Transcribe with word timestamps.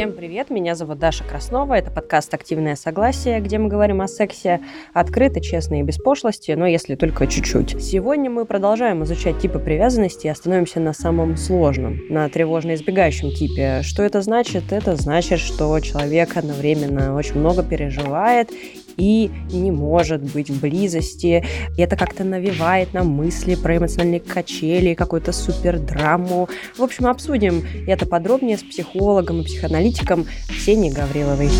Всем 0.00 0.14
привет, 0.14 0.48
меня 0.48 0.76
зовут 0.76 0.98
Даша 0.98 1.24
Краснова, 1.24 1.74
это 1.74 1.90
подкаст 1.90 2.32
«Активное 2.32 2.74
согласие», 2.74 3.38
где 3.38 3.58
мы 3.58 3.68
говорим 3.68 4.00
о 4.00 4.08
сексе 4.08 4.62
открыто, 4.94 5.42
честно 5.42 5.78
и 5.78 5.82
без 5.82 5.98
пошлости, 5.98 6.52
но 6.52 6.66
если 6.66 6.94
только 6.94 7.26
чуть-чуть. 7.26 7.78
Сегодня 7.82 8.30
мы 8.30 8.46
продолжаем 8.46 9.04
изучать 9.04 9.38
типы 9.40 9.58
привязанности 9.58 10.26
и 10.26 10.30
остановимся 10.30 10.80
на 10.80 10.94
самом 10.94 11.36
сложном, 11.36 12.00
на 12.08 12.26
тревожно-избегающем 12.30 13.30
типе. 13.32 13.82
Что 13.82 14.02
это 14.02 14.22
значит? 14.22 14.72
Это 14.72 14.96
значит, 14.96 15.38
что 15.38 15.78
человек 15.80 16.34
одновременно 16.34 17.14
очень 17.14 17.34
много 17.34 17.62
переживает 17.62 18.50
и 18.96 19.30
не 19.52 19.70
может 19.70 20.22
быть 20.22 20.50
в 20.50 20.60
близости. 20.60 21.44
И 21.76 21.82
это 21.82 21.96
как-то 21.96 22.24
навевает 22.24 22.92
нам 22.92 23.08
мысли 23.08 23.54
про 23.54 23.76
эмоциональные 23.76 24.20
качели, 24.20 24.94
какую-то 24.94 25.32
супер 25.32 25.78
драму. 25.78 26.48
В 26.76 26.82
общем, 26.82 27.06
обсудим 27.06 27.64
это 27.86 28.06
подробнее 28.06 28.58
с 28.58 28.62
психологом 28.62 29.40
и 29.40 29.44
психоаналитиком 29.44 30.26
Ксенией 30.48 30.92
Гавриловой. 30.92 31.50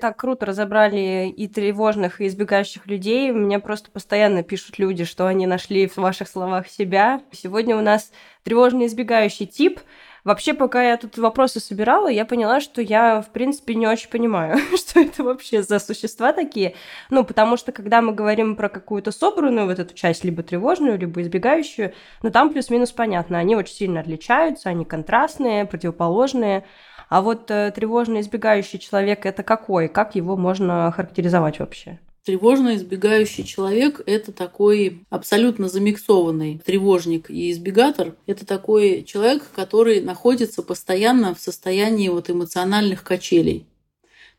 Так 0.00 0.16
круто 0.16 0.46
разобрали 0.46 1.28
и 1.28 1.48
тревожных, 1.48 2.20
и 2.20 2.26
избегающих 2.26 2.86
людей. 2.86 3.30
Мне 3.32 3.58
просто 3.58 3.90
постоянно 3.90 4.42
пишут 4.42 4.78
люди, 4.78 5.04
что 5.04 5.26
они 5.26 5.46
нашли 5.46 5.86
в 5.86 5.96
ваших 5.98 6.28
словах 6.28 6.68
себя. 6.68 7.20
Сегодня 7.32 7.76
у 7.76 7.80
нас 7.80 8.12
тревожный 8.44 8.86
избегающий 8.86 9.46
тип. 9.46 9.80
Вообще, 10.24 10.54
пока 10.54 10.84
я 10.84 10.96
тут 10.96 11.18
вопросы 11.18 11.58
собирала, 11.58 12.06
я 12.06 12.24
поняла, 12.24 12.60
что 12.60 12.80
я, 12.80 13.22
в 13.22 13.30
принципе, 13.30 13.74
не 13.74 13.88
очень 13.88 14.08
понимаю, 14.08 14.56
что 14.76 15.00
это 15.00 15.24
вообще 15.24 15.62
за 15.62 15.80
существа 15.80 16.32
такие. 16.32 16.74
Ну, 17.10 17.24
потому 17.24 17.56
что, 17.56 17.72
когда 17.72 18.00
мы 18.00 18.12
говорим 18.12 18.54
про 18.54 18.68
какую-то 18.68 19.10
собранную 19.10 19.66
вот 19.66 19.80
эту 19.80 19.94
часть, 19.94 20.22
либо 20.22 20.44
тревожную, 20.44 20.96
либо 20.96 21.20
избегающую, 21.22 21.92
ну, 22.22 22.30
там 22.30 22.50
плюс-минус 22.50 22.92
понятно. 22.92 23.38
Они 23.38 23.56
очень 23.56 23.74
сильно 23.74 24.00
отличаются, 24.00 24.68
они 24.68 24.84
контрастные, 24.84 25.64
противоположные. 25.64 26.64
А 27.12 27.20
вот 27.20 27.50
э, 27.50 27.70
тревожно 27.76 28.22
избегающий 28.22 28.78
человек 28.78 29.26
это 29.26 29.42
какой? 29.42 29.88
Как 29.88 30.14
его 30.14 30.34
можно 30.34 30.90
характеризовать 30.96 31.58
вообще? 31.58 32.00
Тревожно 32.24 32.74
избегающий 32.74 33.44
человек– 33.44 34.00
это 34.06 34.32
такой 34.32 35.04
абсолютно 35.10 35.68
замиксованный 35.68 36.62
тревожник 36.64 37.28
и 37.28 37.50
избегатор. 37.50 38.14
Это 38.24 38.46
такой 38.46 39.02
человек, 39.02 39.42
который 39.54 40.00
находится 40.00 40.62
постоянно 40.62 41.34
в 41.34 41.38
состоянии 41.38 42.08
вот 42.08 42.30
эмоциональных 42.30 43.04
качелей. 43.04 43.66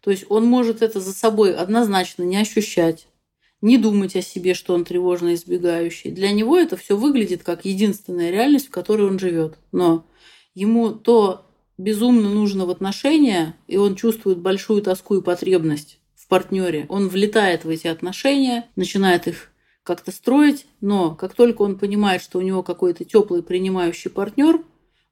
То 0.01 0.09
есть 0.09 0.25
он 0.29 0.47
может 0.47 0.81
это 0.81 0.99
за 0.99 1.13
собой 1.13 1.53
однозначно 1.53 2.23
не 2.23 2.37
ощущать, 2.37 3.05
не 3.61 3.77
думать 3.77 4.15
о 4.15 4.23
себе, 4.23 4.55
что 4.55 4.73
он 4.73 4.83
тревожно 4.83 5.35
избегающий. 5.35 6.09
Для 6.09 6.31
него 6.31 6.57
это 6.57 6.75
все 6.75 6.97
выглядит 6.97 7.43
как 7.43 7.65
единственная 7.65 8.31
реальность, 8.31 8.69
в 8.69 8.71
которой 8.71 9.07
он 9.07 9.19
живет. 9.19 9.59
Но 9.71 10.07
ему 10.55 10.89
то 10.89 11.45
безумно 11.77 12.29
нужно 12.29 12.65
в 12.65 12.69
отношения, 12.69 13.55
и 13.67 13.77
он 13.77 13.95
чувствует 13.95 14.39
большую 14.39 14.81
тоску 14.81 15.15
и 15.15 15.21
потребность 15.21 15.99
в 16.15 16.27
партнере, 16.27 16.85
он 16.89 17.09
влетает 17.09 17.65
в 17.65 17.69
эти 17.69 17.87
отношения, 17.87 18.69
начинает 18.75 19.27
их 19.27 19.51
как-то 19.83 20.11
строить, 20.11 20.65
но 20.81 21.15
как 21.15 21.33
только 21.33 21.61
он 21.61 21.77
понимает, 21.77 22.21
что 22.21 22.39
у 22.39 22.41
него 22.41 22.63
какой-то 22.63 23.03
теплый 23.03 23.43
принимающий 23.43 24.09
партнер, 24.09 24.63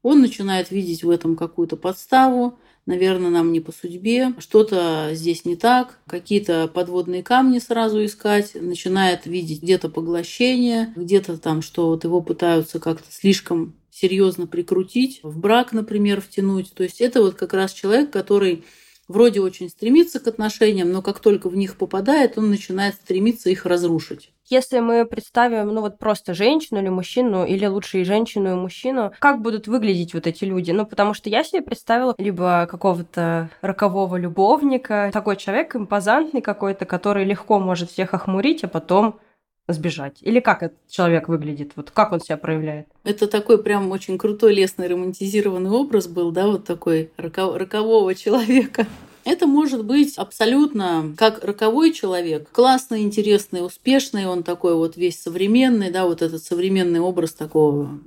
он 0.01 0.21
начинает 0.21 0.71
видеть 0.71 1.03
в 1.03 1.09
этом 1.09 1.35
какую-то 1.35 1.75
подставу, 1.75 2.57
наверное, 2.85 3.29
нам 3.29 3.51
не 3.51 3.59
по 3.59 3.71
судьбе, 3.71 4.33
что-то 4.39 5.09
здесь 5.13 5.45
не 5.45 5.55
так, 5.55 5.99
какие-то 6.07 6.67
подводные 6.67 7.23
камни 7.23 7.59
сразу 7.59 8.03
искать, 8.03 8.55
начинает 8.55 9.25
видеть 9.25 9.61
где-то 9.61 9.89
поглощение, 9.89 10.93
где-то 10.95 11.37
там, 11.37 11.61
что 11.61 11.87
вот 11.87 12.03
его 12.03 12.21
пытаются 12.21 12.79
как-то 12.79 13.11
слишком 13.11 13.75
серьезно 13.91 14.47
прикрутить, 14.47 15.19
в 15.21 15.37
брак, 15.37 15.73
например, 15.73 16.21
втянуть. 16.21 16.73
То 16.73 16.83
есть 16.83 17.01
это 17.01 17.21
вот 17.21 17.35
как 17.35 17.53
раз 17.53 17.73
человек, 17.73 18.09
который 18.09 18.63
вроде 19.11 19.41
очень 19.41 19.69
стремится 19.69 20.19
к 20.19 20.27
отношениям, 20.27 20.91
но 20.91 21.01
как 21.01 21.19
только 21.19 21.49
в 21.49 21.55
них 21.55 21.75
попадает, 21.75 22.37
он 22.37 22.49
начинает 22.49 22.95
стремиться 22.95 23.49
их 23.49 23.65
разрушить. 23.65 24.31
Если 24.49 24.79
мы 24.79 25.05
представим, 25.05 25.67
ну 25.67 25.79
вот 25.79 25.97
просто 25.97 26.33
женщину 26.33 26.81
или 26.81 26.89
мужчину, 26.89 27.45
или 27.45 27.65
лучше 27.65 28.01
и 28.01 28.03
женщину, 28.03 28.51
и 28.51 28.55
мужчину, 28.55 29.13
как 29.19 29.41
будут 29.41 29.67
выглядеть 29.67 30.13
вот 30.13 30.27
эти 30.27 30.43
люди? 30.43 30.71
Ну, 30.71 30.85
потому 30.85 31.13
что 31.13 31.29
я 31.29 31.43
себе 31.43 31.61
представила 31.61 32.15
либо 32.17 32.67
какого-то 32.69 33.49
рокового 33.61 34.17
любовника, 34.17 35.09
такой 35.13 35.37
человек 35.37 35.75
импозантный 35.75 36.41
какой-то, 36.41 36.85
который 36.85 37.23
легко 37.23 37.59
может 37.59 37.91
всех 37.91 38.13
охмурить, 38.13 38.63
а 38.65 38.67
потом 38.67 39.19
сбежать? 39.67 40.17
Или 40.21 40.39
как 40.39 40.63
этот 40.63 40.77
человек 40.89 41.27
выглядит? 41.27 41.73
Вот 41.75 41.91
как 41.91 42.11
он 42.11 42.19
себя 42.19 42.37
проявляет? 42.37 42.87
Это 43.03 43.27
такой 43.27 43.61
прям 43.61 43.91
очень 43.91 44.17
крутой, 44.17 44.53
лесный, 44.53 44.87
романтизированный 44.87 45.69
образ 45.69 46.07
был, 46.07 46.31
да, 46.31 46.47
вот 46.47 46.65
такой 46.65 47.11
рокового 47.17 48.15
человека. 48.15 48.85
Это 49.23 49.47
может 49.47 49.85
быть 49.85 50.17
абсолютно 50.17 51.13
как 51.17 51.43
роковой 51.43 51.93
человек, 51.93 52.49
классный, 52.51 53.01
интересный, 53.01 53.65
успешный, 53.65 54.25
он 54.25 54.43
такой 54.43 54.75
вот 54.75 54.97
весь 54.97 55.21
современный, 55.21 55.91
да, 55.91 56.05
вот 56.05 56.21
этот 56.21 56.43
современный 56.43 56.99
образ 56.99 57.33
такого 57.33 57.99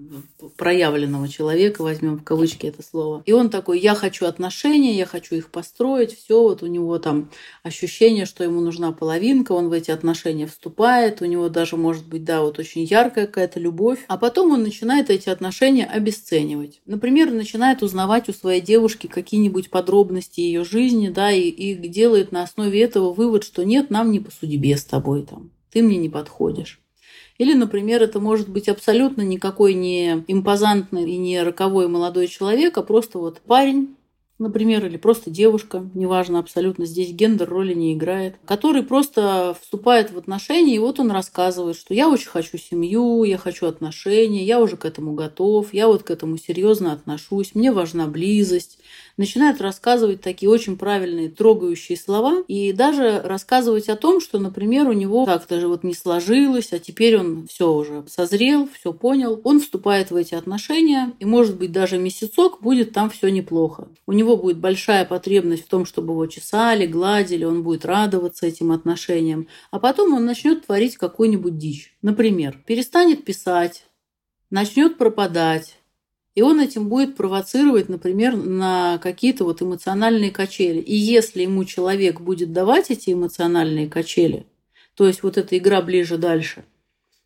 проявленного 0.57 1.29
человека, 1.29 1.83
возьмем 1.83 2.19
в 2.19 2.25
кавычки 2.25 2.67
это 2.67 2.83
слово. 2.83 3.23
И 3.27 3.33
он 3.33 3.51
такой, 3.51 3.79
я 3.79 3.95
хочу 3.95 4.27
отношения, 4.27 4.97
я 4.97 5.07
хочу 5.07 5.37
их 5.37 5.51
построить, 5.51 6.17
все, 6.17 6.43
вот 6.43 6.63
у 6.63 6.67
него 6.67 6.99
там 6.99 7.31
ощущение, 7.63 8.27
что 8.27 8.45
ему 8.45 8.61
нужна 8.61 8.93
половинка, 8.93 9.53
он 9.53 9.69
в 9.69 9.73
эти 9.73 9.91
отношения 9.91 10.47
вступает, 10.47 11.23
у 11.23 11.27
него 11.27 11.49
даже 11.49 11.77
может 11.77 12.07
быть, 12.07 12.25
да, 12.25 12.43
вот 12.43 12.59
очень 12.59 12.85
яркая 12.85 13.27
какая-то 13.27 13.61
любовь, 13.61 14.05
а 14.09 14.19
потом 14.19 14.53
он 14.53 14.63
начинает 14.63 15.11
эти 15.11 15.29
отношения 15.29 15.87
обесценивать. 15.87 16.81
Например, 16.87 17.31
начинает 17.31 17.83
узнавать 17.83 18.29
у 18.29 18.33
своей 18.33 18.61
девушки 18.61 19.07
какие-нибудь 19.07 19.71
подробности 19.71 20.41
ее 20.41 20.65
жизни, 20.65 21.04
жизни, 21.05 21.15
да, 21.15 21.33
и, 21.33 21.49
и 21.49 21.75
делает 21.89 22.33
на 22.33 22.43
основе 22.43 22.81
этого 22.83 23.13
вывод, 23.13 23.45
что 23.45 23.65
нет, 23.65 23.91
нам 23.91 24.11
не 24.11 24.21
по 24.21 24.31
судьбе 24.31 24.77
с 24.77 24.85
тобой 24.85 25.23
там, 25.23 25.51
ты 25.73 25.83
мне 25.83 25.97
не 25.97 26.09
подходишь. 26.09 26.81
Или, 27.39 27.55
например, 27.55 28.03
это 28.03 28.21
может 28.21 28.49
быть 28.49 28.69
абсолютно 28.69 29.23
никакой 29.23 29.75
не 29.75 30.25
импозантный 30.29 31.11
и 31.11 31.17
не 31.17 31.43
роковой 31.43 31.89
молодой 31.89 32.29
человек, 32.29 32.79
а 32.79 32.83
просто 32.83 33.19
вот 33.19 33.41
парень, 33.41 33.97
например, 34.39 34.87
или 34.87 34.97
просто 34.97 35.31
девушка, 35.31 35.85
неважно 35.95 36.39
абсолютно, 36.39 36.87
здесь 36.87 37.11
гендер 37.11 37.49
роли 37.49 37.75
не 37.75 37.93
играет, 37.93 38.37
который 38.45 38.85
просто 38.85 39.57
вступает 39.61 40.13
в 40.13 40.19
отношения, 40.19 40.77
и 40.77 40.79
вот 40.79 41.01
он 41.01 41.11
рассказывает, 41.11 41.77
что 41.77 41.93
я 41.93 42.09
очень 42.09 42.29
хочу 42.29 42.57
семью, 42.57 43.25
я 43.25 43.37
хочу 43.37 43.67
отношения, 43.67 44.45
я 44.45 44.61
уже 44.61 44.77
к 44.77 44.85
этому 44.85 45.15
готов, 45.15 45.75
я 45.75 45.89
вот 45.89 46.05
к 46.05 46.13
этому 46.13 46.39
серьезно 46.39 46.93
отношусь, 46.93 47.57
мне 47.57 47.73
важна 47.73 48.07
близость, 48.07 48.79
начинает 49.17 49.61
рассказывать 49.61 50.21
такие 50.21 50.51
очень 50.51 50.77
правильные, 50.77 51.29
трогающие 51.29 51.97
слова 51.97 52.43
и 52.49 52.73
даже 52.73 53.21
рассказывать 53.23 53.89
о 53.89 53.97
том, 53.97 54.21
что, 54.21 54.39
например, 54.39 54.89
у 54.89 54.93
него 54.93 55.27
как-то 55.27 55.61
же 55.61 55.69
вот 55.69 55.85
не 55.85 55.95
сложилось, 55.95 56.73
а 56.73 56.79
теперь 56.79 57.19
он 57.19 57.47
все 57.47 57.73
уже 57.73 58.05
созрел, 58.09 58.69
все 58.79 58.93
понял. 58.93 59.41
Он 59.45 59.61
вступает 59.61 60.11
в 60.11 60.17
эти 60.17 60.35
отношения, 60.35 61.13
и, 61.19 61.25
может 61.25 61.57
быть, 61.57 61.73
даже 61.73 61.99
месяцок 61.99 62.61
будет 62.61 62.93
там 62.93 63.11
все 63.11 63.29
неплохо. 63.29 63.89
У 64.07 64.13
него 64.13 64.37
будет 64.37 64.59
большая 64.59 65.05
потребность 65.05 65.65
в 65.65 65.69
том, 65.69 65.87
чтобы 65.87 66.13
его 66.13 66.27
чесали, 66.27 66.87
гладили, 66.87 67.45
он 67.45 67.63
будет 67.63 67.85
радоваться 67.85 68.47
этим 68.47 68.73
отношениям. 68.73 69.49
А 69.71 69.79
потом 69.79 70.15
он 70.15 70.25
начнет 70.25 70.67
творить 70.67 70.97
какую-нибудь 70.97 71.59
дичь. 71.59 71.97
Например, 72.03 72.59
перестанет 72.67 73.25
писать, 73.25 73.87
начнет 74.50 74.99
пропадать, 74.99 75.79
и 76.35 76.43
он 76.43 76.61
этим 76.61 76.89
будет 76.89 77.17
провоцировать, 77.17 77.89
например, 77.89 78.37
на 78.37 78.99
какие-то 78.99 79.45
вот 79.45 79.63
эмоциональные 79.63 80.31
качели. 80.31 80.81
И 80.81 80.95
если 80.95 81.43
ему 81.43 81.65
человек 81.65 82.21
будет 82.21 82.53
давать 82.53 82.91
эти 82.91 83.13
эмоциональные 83.13 83.89
качели, 83.89 84.47
то 84.95 85.07
есть 85.07 85.23
вот 85.23 85.39
эта 85.39 85.57
игра 85.57 85.81
ближе 85.81 86.19
дальше, 86.19 86.65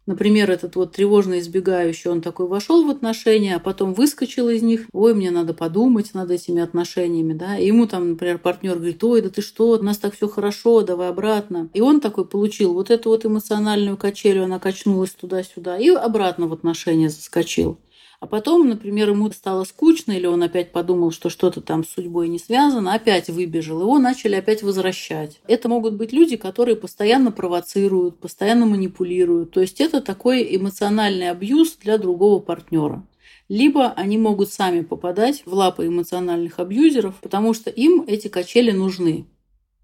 например, 0.08 0.50
этот 0.50 0.74
вот 0.74 0.92
тревожно 0.92 1.38
избегающий, 1.38 2.10
он 2.10 2.22
такой 2.22 2.48
вошел 2.48 2.84
в 2.84 2.90
отношения, 2.90 3.56
а 3.56 3.60
потом 3.60 3.92
выскочил 3.92 4.48
из 4.48 4.62
них, 4.62 4.86
ой, 4.92 5.14
мне 5.14 5.30
надо 5.30 5.52
подумать 5.52 6.14
над 6.14 6.30
этими 6.30 6.62
отношениями, 6.62 7.34
да, 7.34 7.58
и 7.58 7.66
ему 7.66 7.86
там, 7.86 8.10
например, 8.10 8.38
партнер 8.38 8.76
говорит, 8.76 9.04
ой, 9.04 9.20
да 9.20 9.28
ты 9.28 9.42
что, 9.42 9.70
у 9.70 9.82
нас 9.82 9.98
так 9.98 10.14
все 10.14 10.28
хорошо, 10.28 10.80
давай 10.80 11.08
обратно. 11.08 11.68
И 11.74 11.82
он 11.82 12.00
такой 12.00 12.24
получил 12.24 12.72
вот 12.72 12.90
эту 12.90 13.10
вот 13.10 13.26
эмоциональную 13.26 13.98
качелю, 13.98 14.44
она 14.44 14.58
качнулась 14.58 15.10
туда-сюда, 15.10 15.78
и 15.78 15.90
обратно 15.90 16.46
в 16.46 16.54
отношения 16.54 17.10
заскочил. 17.10 17.78
А 18.20 18.26
потом, 18.26 18.68
например, 18.68 19.10
ему 19.10 19.30
стало 19.30 19.62
скучно, 19.64 20.12
или 20.12 20.26
он 20.26 20.42
опять 20.42 20.72
подумал, 20.72 21.12
что 21.12 21.30
что-то 21.30 21.60
там 21.60 21.84
с 21.84 21.90
судьбой 21.90 22.28
не 22.28 22.38
связано, 22.38 22.92
опять 22.92 23.28
выбежал, 23.28 23.80
его 23.82 23.98
начали 23.98 24.34
опять 24.34 24.62
возвращать. 24.62 25.40
Это 25.46 25.68
могут 25.68 25.94
быть 25.94 26.12
люди, 26.12 26.36
которые 26.36 26.74
постоянно 26.74 27.30
провоцируют, 27.30 28.18
постоянно 28.18 28.66
манипулируют. 28.66 29.52
То 29.52 29.60
есть 29.60 29.80
это 29.80 30.00
такой 30.00 30.56
эмоциональный 30.56 31.30
абьюз 31.30 31.76
для 31.76 31.96
другого 31.98 32.40
партнера 32.40 33.04
либо 33.48 33.92
они 33.92 34.18
могут 34.18 34.52
сами 34.52 34.82
попадать 34.82 35.42
в 35.46 35.54
лапы 35.54 35.86
эмоциональных 35.86 36.58
абьюзеров, 36.58 37.16
потому 37.20 37.54
что 37.54 37.70
им 37.70 38.04
эти 38.06 38.28
качели 38.28 38.70
нужны. 38.70 39.26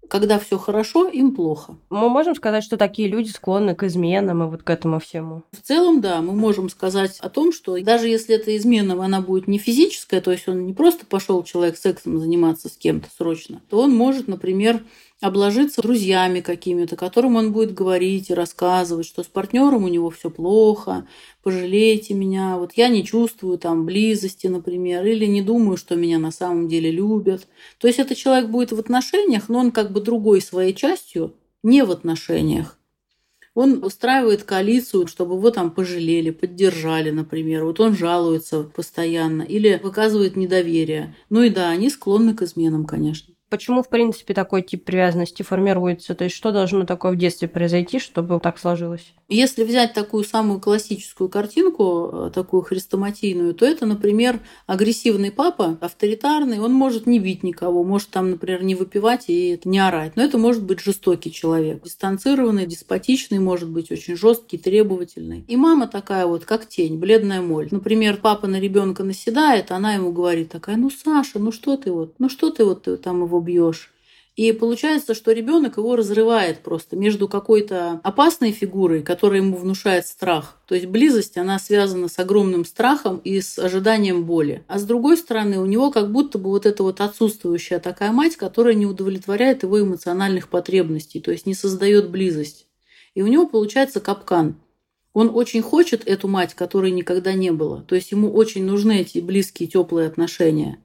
Когда 0.09 0.39
все 0.39 0.57
хорошо, 0.57 1.07
им 1.07 1.35
плохо. 1.35 1.77
Мы 1.89 2.09
можем 2.09 2.35
сказать, 2.35 2.63
что 2.63 2.77
такие 2.77 3.07
люди 3.07 3.29
склонны 3.29 3.75
к 3.75 3.83
изменам 3.83 4.43
и 4.43 4.47
вот 4.47 4.63
к 4.63 4.69
этому 4.69 4.99
всему. 4.99 5.43
В 5.51 5.61
целом, 5.61 6.01
да, 6.01 6.21
мы 6.21 6.33
можем 6.33 6.69
сказать 6.69 7.19
о 7.19 7.29
том, 7.29 7.51
что 7.51 7.79
даже 7.81 8.07
если 8.07 8.35
эта 8.35 8.55
измена, 8.55 8.93
она 9.03 9.21
будет 9.21 9.47
не 9.47 9.57
физическая, 9.57 10.21
то 10.21 10.31
есть 10.31 10.47
он 10.47 10.65
не 10.65 10.73
просто 10.73 11.05
пошел 11.05 11.43
человек 11.43 11.77
сексом 11.77 12.19
заниматься 12.19 12.69
с 12.69 12.77
кем-то 12.77 13.07
срочно, 13.15 13.61
то 13.69 13.79
он 13.79 13.95
может, 13.95 14.27
например, 14.27 14.83
обложиться 15.21 15.81
друзьями 15.81 16.41
какими-то, 16.41 16.95
которым 16.95 17.35
он 17.35 17.51
будет 17.51 17.73
говорить 17.73 18.29
и 18.29 18.33
рассказывать, 18.33 19.05
что 19.05 19.23
с 19.23 19.27
партнером 19.27 19.83
у 19.83 19.87
него 19.87 20.09
все 20.09 20.29
плохо, 20.29 21.07
пожалейте 21.41 22.13
меня, 22.13 22.57
вот 22.57 22.73
я 22.73 22.89
не 22.89 23.03
чувствую 23.03 23.57
там 23.57 23.85
близости, 23.85 24.47
например, 24.47 25.05
или 25.05 25.25
не 25.25 25.41
думаю, 25.41 25.77
что 25.77 25.95
меня 25.95 26.19
на 26.19 26.31
самом 26.31 26.67
деле 26.67 26.91
любят. 26.91 27.47
То 27.79 27.87
есть 27.87 27.99
этот 27.99 28.17
человек 28.17 28.49
будет 28.49 28.71
в 28.71 28.79
отношениях, 28.79 29.49
но 29.49 29.59
он 29.59 29.71
как 29.71 29.91
бы 29.91 30.01
другой 30.01 30.41
своей 30.41 30.73
частью 30.73 31.33
не 31.63 31.83
в 31.83 31.91
отношениях. 31.91 32.77
Он 33.55 33.83
устраивает 33.85 34.43
коалицию, 34.43 35.07
чтобы 35.07 35.35
его 35.35 35.49
там 35.49 35.71
пожалели, 35.71 36.29
поддержали, 36.31 37.09
например. 37.11 37.63
Вот 37.63 37.79
он 37.79 37.95
жалуется 37.95 38.63
постоянно 38.63 39.43
или 39.43 39.79
выказывает 39.81 40.35
недоверие. 40.35 41.15
Ну 41.29 41.41
и 41.41 41.49
да, 41.49 41.69
они 41.69 41.89
склонны 41.89 42.35
к 42.35 42.41
изменам, 42.41 42.85
конечно. 42.85 43.34
Почему, 43.49 43.83
в 43.83 43.89
принципе, 43.89 44.33
такой 44.33 44.63
тип 44.63 44.83
привязанности 44.85 45.43
формируется? 45.43 46.15
То 46.15 46.23
есть, 46.23 46.35
что 46.35 46.51
должно 46.51 46.85
такое 46.85 47.11
в 47.11 47.15
детстве 47.15 47.47
произойти, 47.47 47.99
чтобы 47.99 48.39
так 48.39 48.57
сложилось? 48.57 49.13
Если 49.27 49.63
взять 49.63 49.93
такую 49.93 50.23
самую 50.23 50.59
классическую 50.59 51.29
картинку, 51.29 52.09
э, 52.11 52.31
такую 52.33 52.61
хрестоматийную, 52.63 53.53
то 53.55 53.65
это, 53.65 53.85
например, 53.85 54.39
агрессивный 54.67 55.31
папа, 55.31 55.77
авторитарный, 55.81 56.59
он 56.59 56.73
может 56.73 57.07
не 57.07 57.19
бить 57.19 57.43
никого, 57.43 57.83
может 57.83 58.09
там, 58.09 58.31
например, 58.31 58.63
не 58.63 58.75
выпивать 58.75 59.25
и 59.27 59.59
не 59.63 59.79
орать. 59.79 60.15
Но 60.15 60.23
это 60.23 60.37
может 60.37 60.63
быть 60.63 60.79
жестокий 60.79 61.31
человек, 61.31 61.83
дистанцированный, 61.83 62.67
деспотичный, 62.67 63.39
может 63.39 63.69
быть 63.69 63.91
очень 63.91 64.15
жесткий, 64.15 64.57
требовательный. 64.57 65.43
И 65.47 65.55
мама 65.55 65.87
такая 65.87 66.25
вот, 66.25 66.45
как 66.45 66.67
тень, 66.67 66.97
бледная 66.97 67.41
моль. 67.41 67.67
Например, 67.71 68.17
папа 68.21 68.47
на 68.47 68.59
ребенка 68.59 69.03
наседает, 69.03 69.71
она 69.71 69.93
ему 69.93 70.11
говорит 70.11 70.49
такая, 70.49 70.77
ну, 70.77 70.89
Саша, 70.89 71.39
ну 71.39 71.51
что 71.51 71.77
ты 71.77 71.91
вот, 71.91 72.15
ну 72.19 72.29
что 72.29 72.49
ты 72.51 72.63
вот 72.63 72.83
ты 72.83 72.97
там 72.97 73.23
его 73.23 73.34
бьешь? 73.41 73.91
И 74.35 74.51
получается, 74.51 75.13
что 75.13 75.31
ребенок 75.31 75.77
его 75.77 75.95
разрывает 75.95 76.59
просто 76.59 76.97
между 76.97 77.29
какой-то 77.29 78.01
опасной 78.03 78.51
фигурой, 78.51 79.01
которая 79.01 79.39
ему 79.39 79.55
внушает 79.55 80.05
страх. 80.07 80.59
То 80.67 80.75
есть 80.75 80.87
близость, 80.87 81.37
она 81.37 81.57
связана 81.57 82.09
с 82.09 82.19
огромным 82.19 82.65
страхом 82.65 83.21
и 83.23 83.39
с 83.39 83.57
ожиданием 83.57 84.25
боли. 84.25 84.65
А 84.67 84.77
с 84.77 84.83
другой 84.83 85.15
стороны, 85.15 85.57
у 85.57 85.65
него 85.65 85.89
как 85.89 86.11
будто 86.11 86.37
бы 86.37 86.49
вот 86.49 86.65
эта 86.65 86.83
вот 86.83 86.99
отсутствующая 86.99 87.79
такая 87.79 88.11
мать, 88.11 88.35
которая 88.35 88.73
не 88.73 88.85
удовлетворяет 88.85 89.63
его 89.63 89.79
эмоциональных 89.79 90.49
потребностей, 90.49 91.21
то 91.21 91.31
есть 91.31 91.45
не 91.45 91.53
создает 91.53 92.09
близость. 92.09 92.67
И 93.13 93.21
у 93.21 93.27
него 93.27 93.47
получается 93.47 94.01
капкан. 94.01 94.57
Он 95.13 95.31
очень 95.33 95.61
хочет 95.61 96.05
эту 96.05 96.27
мать, 96.27 96.55
которой 96.55 96.91
никогда 96.91 97.31
не 97.31 97.53
было. 97.53 97.81
То 97.83 97.95
есть 97.95 98.11
ему 98.11 98.33
очень 98.33 98.65
нужны 98.65 98.99
эти 98.99 99.19
близкие, 99.19 99.69
теплые 99.69 100.07
отношения. 100.09 100.77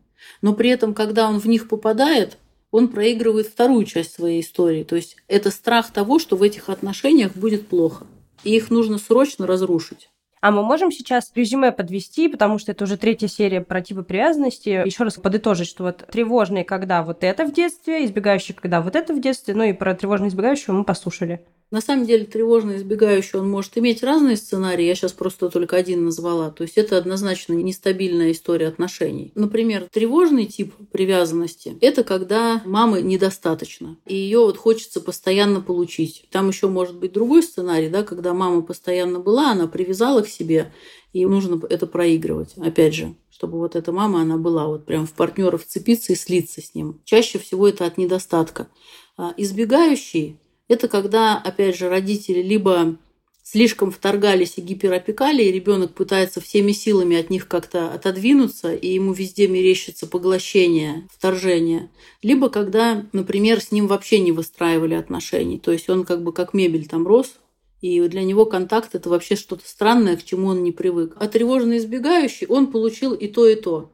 Но 0.43 0.55
при 0.55 0.71
этом, 0.71 0.95
когда 0.95 1.29
он 1.29 1.39
в 1.39 1.47
них 1.47 1.69
попадает, 1.69 2.39
он 2.71 2.89
проигрывает 2.89 3.47
вторую 3.47 3.85
часть 3.85 4.15
своей 4.15 4.41
истории. 4.41 4.85
То 4.85 4.97
есть 4.97 5.17
это 5.29 5.51
страх 5.51 5.91
того, 5.91 6.19
что 6.19 6.37
в 6.37 6.43
этих 6.43 6.69
отношениях 6.69 7.35
будет 7.35 7.67
плохо. 7.69 8.07
И 8.45 8.57
их 8.57 8.71
нужно 8.71 8.99
срочно 8.99 9.47
разрушить. 9.47 10.09
А 10.41 10.51
мы 10.51 10.63
можем 10.63 10.91
сейчас 10.91 11.31
резюме 11.35 11.71
подвести, 11.71 12.27
потому 12.29 12.59
что 12.59 12.73
это 12.73 12.85
уже 12.85 12.97
третья 12.97 13.29
серия 13.29 13.61
про 13.61 13.83
типы 13.83 14.03
привязанности. 14.03 14.83
Еще 14.87 15.05
раз 15.05 15.17
подытожить, 15.17 15.69
что 15.69 15.85
вот 15.85 16.07
тревожные, 16.11 16.65
когда 16.65 17.03
вот 17.03 17.25
это 17.25 17.45
в 17.45 17.53
детстве, 17.53 18.07
избегающие, 18.07 18.57
когда 18.57 18.81
вот 18.81 18.97
это 18.97 19.13
в 19.13 19.21
детстве, 19.21 19.55
ну 19.55 19.65
и 19.65 19.75
про 19.75 19.95
тревожные 19.95 20.31
избегающего 20.31 20.73
мы 20.73 20.85
послушали. 20.85 21.45
На 21.71 21.81
самом 21.81 22.05
деле 22.05 22.25
тревожно 22.25 22.77
избегающий 22.77 23.39
он 23.39 23.49
может 23.49 23.79
иметь 23.79 24.03
разные 24.03 24.37
сценарии, 24.37 24.85
я 24.85 24.95
сейчас 24.97 25.13
просто 25.13 25.49
только 25.51 25.77
один 25.77 26.05
назвала. 26.05 26.51
То 26.51 26.65
есть 26.65 26.77
это 26.77 26.99
однозначно 26.99 27.53
нестабильная 27.53 28.33
история 28.33 28.67
отношений. 28.67 29.31
Например, 29.37 29.87
тревожный 29.91 30.47
тип 30.47 30.75
привязанности– 30.91 31.77
это 31.81 32.03
когда 32.03 32.61
мамы 32.65 33.03
недостаточно, 33.03 33.97
и 34.07 34.17
ее 34.17 34.41
вот 34.41 34.57
хочется 34.57 35.01
постоянно 35.01 35.61
получить. 35.61 36.27
Там 36.31 36.49
еще 36.49 36.69
может 36.69 36.99
быть 36.99 37.13
другой 37.13 37.43
сценарий, 37.45 37.89
да, 37.89 38.03
когда 38.03 38.35
мама 38.35 38.63
постоянно 38.63 39.21
была, 39.21 39.53
она 39.53 39.69
привязала 39.69 40.23
к 40.23 40.29
себе, 40.29 40.73
и 41.13 41.25
нужно 41.25 41.61
это 41.69 41.87
проигрывать. 41.87 42.55
Опять 42.57 42.95
же, 42.95 43.15
чтобы 43.31 43.59
вот 43.59 43.77
эта 43.77 43.93
мама, 43.93 44.23
она 44.23 44.37
была 44.37 44.67
вот 44.67 44.87
прям 44.87 45.07
в 45.07 45.13
партнера 45.13 45.57
вцепиться 45.57 46.13
и 46.13 46.17
слиться 46.17 46.61
с 46.61 46.75
ним. 46.75 47.01
Чаще 47.05 47.39
всего 47.39 47.69
это 47.69 47.87
от 47.87 47.97
недостатка. 47.97 48.69
А 49.17 49.33
избегающий 49.37 50.39
это 50.71 50.87
когда, 50.87 51.37
опять 51.37 51.77
же, 51.77 51.89
родители 51.89 52.41
либо 52.41 52.97
слишком 53.43 53.91
вторгались 53.91 54.55
и 54.57 54.61
гиперопекали, 54.61 55.43
и 55.43 55.51
ребенок 55.51 55.95
пытается 55.95 56.41
всеми 56.41 56.71
силами 56.71 57.17
от 57.17 57.29
них 57.29 57.49
как-то 57.49 57.93
отодвинуться, 57.93 58.73
и 58.73 58.87
ему 58.87 59.13
везде 59.13 59.49
мерещится 59.49 60.07
поглощение, 60.07 61.09
вторжение. 61.13 61.91
Либо 62.23 62.49
когда, 62.51 63.05
например, 63.13 63.61
с 63.61 63.73
ним 63.73 63.89
вообще 63.89 64.21
не 64.21 64.31
выстраивали 64.31 64.95
отношений, 64.95 65.59
то 65.59 65.73
есть 65.73 65.91
он 65.91 66.05
как 66.05 66.23
бы 66.23 66.33
как 66.33 66.55
мебель 66.55 66.87
там 66.87 67.05
рос, 67.05 67.35
и 67.81 68.01
для 68.03 68.23
него 68.23 68.47
контакт 68.47 68.95
это 68.95 69.09
вообще 69.09 69.35
что-то 69.35 69.69
странное, 69.69 70.17
к 70.17 70.25
чему 70.25 70.49
он 70.49 70.63
не 70.63 70.71
привык. 70.71 71.17
А 71.19 71.27
тревожно 71.27 71.79
избегающий, 71.79 72.47
он 72.47 72.69
получил 72.69 73.13
и 73.13 73.27
то, 73.27 73.49
и 73.49 73.57
то. 73.57 73.91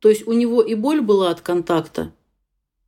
То 0.00 0.08
есть 0.08 0.26
у 0.26 0.32
него 0.32 0.60
и 0.60 0.74
боль 0.74 1.02
была 1.02 1.30
от 1.30 1.40
контакта, 1.40 2.12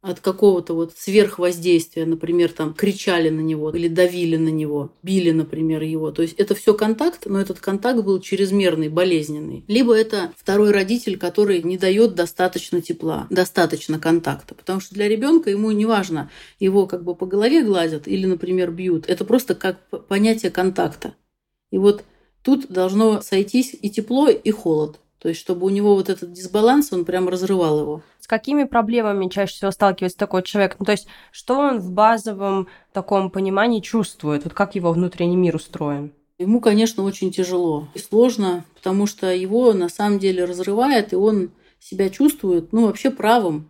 от 0.03 0.19
какого-то 0.19 0.75
вот 0.75 0.95
сверхвоздействия, 0.97 2.05
например, 2.05 2.51
там 2.51 2.75
кричали 2.75 3.31
на 3.31 3.41
него 3.41 3.71
или 3.71 3.87
давили 3.87 4.37
на 4.37 4.49
него, 4.49 4.93
били, 5.05 5.31
например, 5.31 5.83
его. 5.83 6.11
То 6.11 6.23
есть 6.23 6.35
это 6.39 6.57
все 6.57 6.75
контакт, 6.75 7.27
но 7.27 7.41
этот 7.41 7.61
контакт 7.61 8.03
был 8.03 8.21
чрезмерный, 8.21 8.89
болезненный. 8.89 9.65
Либо 9.69 9.97
это 9.97 10.33
второй 10.37 10.73
родитель, 10.73 11.17
который 11.17 11.63
не 11.63 11.79
дает 11.79 12.17
достаточно 12.17 12.83
тепла, 12.83 13.29
достаточно 13.31 14.01
контакта. 14.01 14.57
Потому 14.57 14.81
что 14.81 14.93
для 14.93 15.09
ребенка 15.09 15.51
ему 15.51 15.71
не 15.71 15.87
важно, 15.87 16.31
его 16.59 16.89
как 16.89 17.05
бы 17.05 17.15
по 17.15 17.25
голове 17.25 17.63
гладят 17.63 18.09
или, 18.09 18.27
например, 18.27 18.73
бьют. 18.73 19.09
Это 19.09 19.25
просто 19.25 19.55
как 19.55 19.79
понятие 20.09 20.51
контакта. 20.51 21.15
И 21.71 21.79
вот 21.79 22.03
тут 22.43 22.67
должно 22.69 23.23
сойтись 23.23 23.77
и 23.81 23.89
тепло, 23.89 24.29
и 24.29 24.51
холод. 24.51 24.99
То 25.23 25.29
есть, 25.29 25.41
чтобы 25.41 25.67
у 25.67 25.71
него 25.71 25.95
вот 25.95 26.09
этот 26.09 26.33
дисбаланс, 26.33 26.93
он 26.93 27.05
прям 27.05 27.29
разрывал 27.29 27.81
его. 27.81 28.03
С 28.19 28.27
какими 28.27 28.65
проблемами 28.65 29.29
чаще 29.29 29.55
всего 29.55 29.71
сталкивается 29.71 30.19
такой 30.19 30.43
человек? 30.43 30.75
Ну, 30.81 30.85
то 30.85 30.91
есть, 30.93 31.07
что 31.31 31.59
он 31.59 31.79
в 31.79 31.93
базовом 31.93 32.67
таком 32.93 33.31
понимании 33.31 33.81
чувствует? 33.81 34.43
Вот 34.43 34.53
как 34.53 34.75
его 34.75 34.91
внутренний 34.91 35.37
мир 35.37 35.55
устроен? 35.55 36.13
Ему, 36.39 36.61
конечно, 36.61 37.05
очень 37.05 37.31
тяжело 37.31 37.87
и 37.95 38.01
сложно, 38.01 38.65
потому 38.75 39.07
что 39.07 39.33
его 39.33 39.73
на 39.75 39.89
самом 39.89 40.19
деле 40.19 40.45
разрывает, 40.45 41.13
и 41.13 41.17
он 41.17 41.53
себя 41.79 42.11
чувствует, 42.11 42.73
ну, 42.73 42.87
вообще 42.87 43.13
правым 43.13 43.69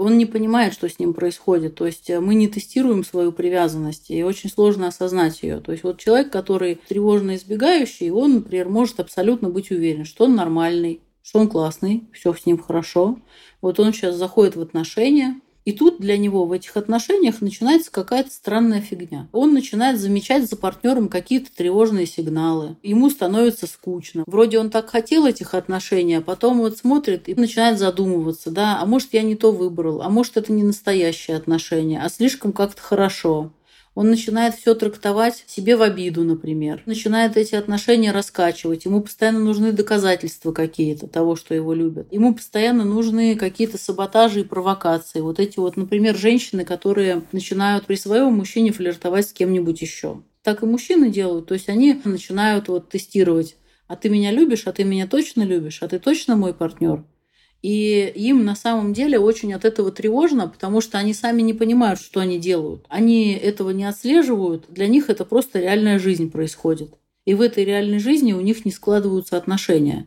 он 0.00 0.16
не 0.16 0.24
понимает, 0.24 0.72
что 0.72 0.88
с 0.88 0.98
ним 0.98 1.12
происходит. 1.12 1.74
То 1.74 1.84
есть 1.84 2.08
э, 2.08 2.20
мы 2.20 2.34
не 2.34 2.48
тестируем 2.48 3.04
свою 3.04 3.32
привязанность, 3.32 4.10
и 4.10 4.24
очень 4.24 4.48
сложно 4.48 4.88
осознать 4.88 5.42
ее. 5.42 5.60
То 5.60 5.72
есть 5.72 5.84
вот 5.84 5.98
человек, 5.98 6.32
который 6.32 6.80
тревожно 6.88 7.36
избегающий, 7.36 8.10
он, 8.10 8.36
например, 8.36 8.68
может 8.70 8.98
абсолютно 8.98 9.50
быть 9.50 9.70
уверен, 9.70 10.06
что 10.06 10.24
он 10.24 10.34
нормальный, 10.34 11.00
что 11.22 11.40
он 11.40 11.48
классный, 11.48 12.04
все 12.12 12.32
с 12.32 12.46
ним 12.46 12.58
хорошо. 12.58 13.18
Вот 13.60 13.78
он 13.78 13.92
сейчас 13.92 14.16
заходит 14.16 14.56
в 14.56 14.62
отношения, 14.62 15.38
и 15.64 15.72
тут 15.72 16.00
для 16.00 16.16
него 16.16 16.44
в 16.46 16.52
этих 16.52 16.76
отношениях 16.76 17.40
начинается 17.40 17.90
какая-то 17.90 18.30
странная 18.30 18.80
фигня. 18.80 19.28
Он 19.32 19.52
начинает 19.52 20.00
замечать 20.00 20.48
за 20.48 20.56
партнером 20.56 21.08
какие-то 21.08 21.50
тревожные 21.54 22.06
сигналы. 22.06 22.76
Ему 22.82 23.10
становится 23.10 23.66
скучно. 23.66 24.24
Вроде 24.26 24.58
он 24.58 24.70
так 24.70 24.90
хотел 24.90 25.26
этих 25.26 25.54
отношений, 25.54 26.14
а 26.16 26.20
потом 26.20 26.58
вот 26.58 26.78
смотрит 26.78 27.28
и 27.28 27.34
начинает 27.34 27.78
задумываться, 27.78 28.50
да, 28.50 28.80
а 28.80 28.86
может 28.86 29.12
я 29.12 29.22
не 29.22 29.34
то 29.34 29.52
выбрал, 29.52 30.02
а 30.02 30.08
может 30.08 30.36
это 30.36 30.52
не 30.52 30.62
настоящие 30.62 31.36
отношения, 31.36 32.02
а 32.02 32.08
слишком 32.08 32.52
как-то 32.52 32.80
хорошо. 32.80 33.52
Он 33.94 34.08
начинает 34.08 34.54
все 34.54 34.74
трактовать 34.74 35.44
себе 35.46 35.76
в 35.76 35.82
обиду, 35.82 36.22
например. 36.22 36.82
Начинает 36.86 37.36
эти 37.36 37.56
отношения 37.56 38.12
раскачивать. 38.12 38.84
Ему 38.84 39.00
постоянно 39.00 39.40
нужны 39.40 39.72
доказательства 39.72 40.52
какие-то 40.52 41.08
того, 41.08 41.34
что 41.34 41.54
его 41.54 41.74
любят. 41.74 42.12
Ему 42.12 42.34
постоянно 42.34 42.84
нужны 42.84 43.34
какие-то 43.34 43.78
саботажи 43.78 44.40
и 44.40 44.44
провокации. 44.44 45.20
Вот 45.20 45.40
эти 45.40 45.58
вот, 45.58 45.76
например, 45.76 46.16
женщины, 46.16 46.64
которые 46.64 47.22
начинают 47.32 47.86
при 47.86 47.96
своем 47.96 48.32
мужчине 48.34 48.72
флиртовать 48.72 49.28
с 49.28 49.32
кем-нибудь 49.32 49.82
еще. 49.82 50.22
Так 50.42 50.62
и 50.62 50.66
мужчины 50.66 51.10
делают. 51.10 51.48
То 51.48 51.54
есть 51.54 51.68
они 51.68 52.00
начинают 52.04 52.68
вот 52.68 52.88
тестировать 52.88 53.56
А 53.88 53.96
ты 53.96 54.08
меня 54.08 54.30
любишь, 54.30 54.66
а 54.66 54.72
ты 54.72 54.84
меня 54.84 55.08
точно 55.08 55.42
любишь, 55.42 55.82
а 55.82 55.88
ты 55.88 55.98
точно 55.98 56.36
мой 56.36 56.54
партнер. 56.54 57.04
И 57.62 58.10
им 58.14 58.44
на 58.44 58.56
самом 58.56 58.94
деле 58.94 59.18
очень 59.18 59.52
от 59.52 59.64
этого 59.64 59.92
тревожно, 59.92 60.48
потому 60.48 60.80
что 60.80 60.98
они 60.98 61.12
сами 61.12 61.42
не 61.42 61.52
понимают, 61.52 62.00
что 62.00 62.20
они 62.20 62.38
делают. 62.38 62.86
Они 62.88 63.32
этого 63.34 63.70
не 63.70 63.84
отслеживают, 63.84 64.64
для 64.68 64.86
них 64.86 65.10
это 65.10 65.24
просто 65.24 65.60
реальная 65.60 65.98
жизнь 65.98 66.30
происходит. 66.30 66.94
И 67.26 67.34
в 67.34 67.42
этой 67.42 67.64
реальной 67.64 67.98
жизни 67.98 68.32
у 68.32 68.40
них 68.40 68.64
не 68.64 68.70
складываются 68.70 69.36
отношения. 69.36 70.06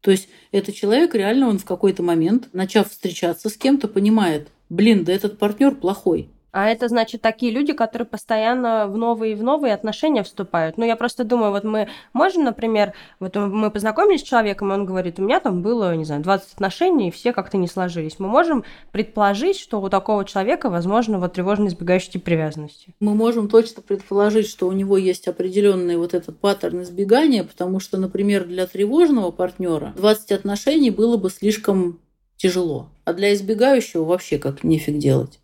То 0.00 0.10
есть 0.10 0.28
этот 0.52 0.74
человек 0.74 1.14
реально, 1.14 1.48
он 1.48 1.58
в 1.58 1.64
какой-то 1.64 2.02
момент, 2.02 2.48
начав 2.52 2.90
встречаться 2.90 3.48
с 3.48 3.56
кем-то, 3.56 3.88
понимает, 3.88 4.48
блин, 4.68 5.04
да 5.04 5.12
этот 5.12 5.38
партнер 5.38 5.74
плохой. 5.74 6.28
А 6.52 6.68
это 6.68 6.88
значит 6.88 7.22
такие 7.22 7.50
люди, 7.50 7.72
которые 7.72 8.06
постоянно 8.06 8.86
в 8.86 8.98
новые 8.98 9.32
и 9.32 9.34
в 9.34 9.42
новые 9.42 9.72
отношения 9.72 10.22
вступают. 10.22 10.76
Ну, 10.76 10.84
я 10.84 10.96
просто 10.96 11.24
думаю, 11.24 11.50
вот 11.50 11.64
мы 11.64 11.88
можем, 12.12 12.44
например, 12.44 12.92
вот 13.20 13.34
мы 13.36 13.70
познакомились 13.70 14.20
с 14.20 14.24
человеком, 14.24 14.70
и 14.70 14.74
он 14.74 14.84
говорит, 14.84 15.18
у 15.18 15.22
меня 15.22 15.40
там 15.40 15.62
было, 15.62 15.96
не 15.96 16.04
знаю, 16.04 16.22
20 16.22 16.52
отношений, 16.52 17.08
и 17.08 17.10
все 17.10 17.32
как-то 17.32 17.56
не 17.56 17.66
сложились. 17.66 18.18
Мы 18.18 18.28
можем 18.28 18.64
предположить, 18.90 19.58
что 19.58 19.80
у 19.80 19.88
такого 19.88 20.26
человека, 20.26 20.68
возможно, 20.68 21.18
вот 21.18 21.32
тревожно 21.32 21.68
избегающий 21.68 22.12
тип 22.12 22.24
привязанности. 22.24 22.94
Мы 23.00 23.14
можем 23.14 23.48
точно 23.48 23.80
предположить, 23.80 24.46
что 24.46 24.68
у 24.68 24.72
него 24.72 24.98
есть 24.98 25.28
определенный 25.28 25.96
вот 25.96 26.12
этот 26.12 26.38
паттерн 26.38 26.82
избегания, 26.82 27.44
потому 27.44 27.80
что, 27.80 27.96
например, 27.96 28.44
для 28.44 28.66
тревожного 28.66 29.30
партнера 29.30 29.94
20 29.96 30.32
отношений 30.32 30.90
было 30.90 31.16
бы 31.16 31.30
слишком 31.30 31.98
тяжело, 32.36 32.90
а 33.06 33.14
для 33.14 33.32
избегающего 33.32 34.04
вообще 34.04 34.36
как 34.36 34.64
нефиг 34.64 34.98
делать. 34.98 35.38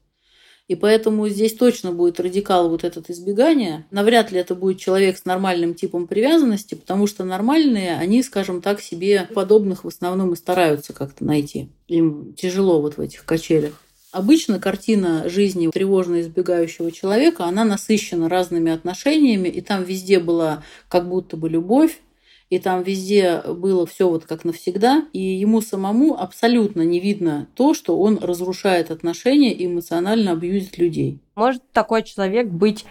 И 0.68 0.74
поэтому 0.74 1.26
здесь 1.28 1.54
точно 1.54 1.92
будет 1.92 2.20
радикал 2.20 2.68
вот 2.68 2.84
этот 2.84 3.08
избегание. 3.08 3.86
Навряд 3.90 4.30
ли 4.30 4.38
это 4.38 4.54
будет 4.54 4.78
человек 4.78 5.16
с 5.16 5.24
нормальным 5.24 5.74
типом 5.74 6.06
привязанности, 6.06 6.74
потому 6.74 7.06
что 7.06 7.24
нормальные, 7.24 7.96
они, 7.96 8.22
скажем 8.22 8.60
так, 8.60 8.82
себе 8.82 9.26
подобных 9.34 9.84
в 9.84 9.88
основном 9.88 10.34
и 10.34 10.36
стараются 10.36 10.92
как-то 10.92 11.24
найти. 11.24 11.70
Им 11.88 12.34
тяжело 12.34 12.82
вот 12.82 12.98
в 12.98 13.00
этих 13.00 13.24
качелях. 13.24 13.82
Обычно 14.10 14.58
картина 14.58 15.28
жизни 15.28 15.70
тревожно 15.72 16.20
избегающего 16.20 16.90
человека, 16.90 17.44
она 17.44 17.64
насыщена 17.64 18.28
разными 18.28 18.72
отношениями, 18.72 19.48
и 19.48 19.60
там 19.60 19.84
везде 19.84 20.18
была 20.18 20.64
как 20.88 21.08
будто 21.08 21.36
бы 21.36 21.48
любовь, 21.48 21.98
и 22.50 22.58
там 22.58 22.82
везде 22.82 23.42
было 23.42 23.86
все 23.86 24.08
вот 24.08 24.24
как 24.24 24.44
навсегда, 24.44 25.04
и 25.12 25.20
ему 25.20 25.60
самому 25.60 26.18
абсолютно 26.18 26.82
не 26.82 27.00
видно 27.00 27.46
то, 27.54 27.74
что 27.74 27.98
он 27.98 28.18
разрушает 28.18 28.90
отношения 28.90 29.52
и 29.52 29.66
эмоционально 29.66 30.32
абьюзит 30.32 30.78
людей. 30.78 31.20
Может 31.34 31.62
такой 31.72 32.02
человек 32.02 32.48
быть, 32.48 32.86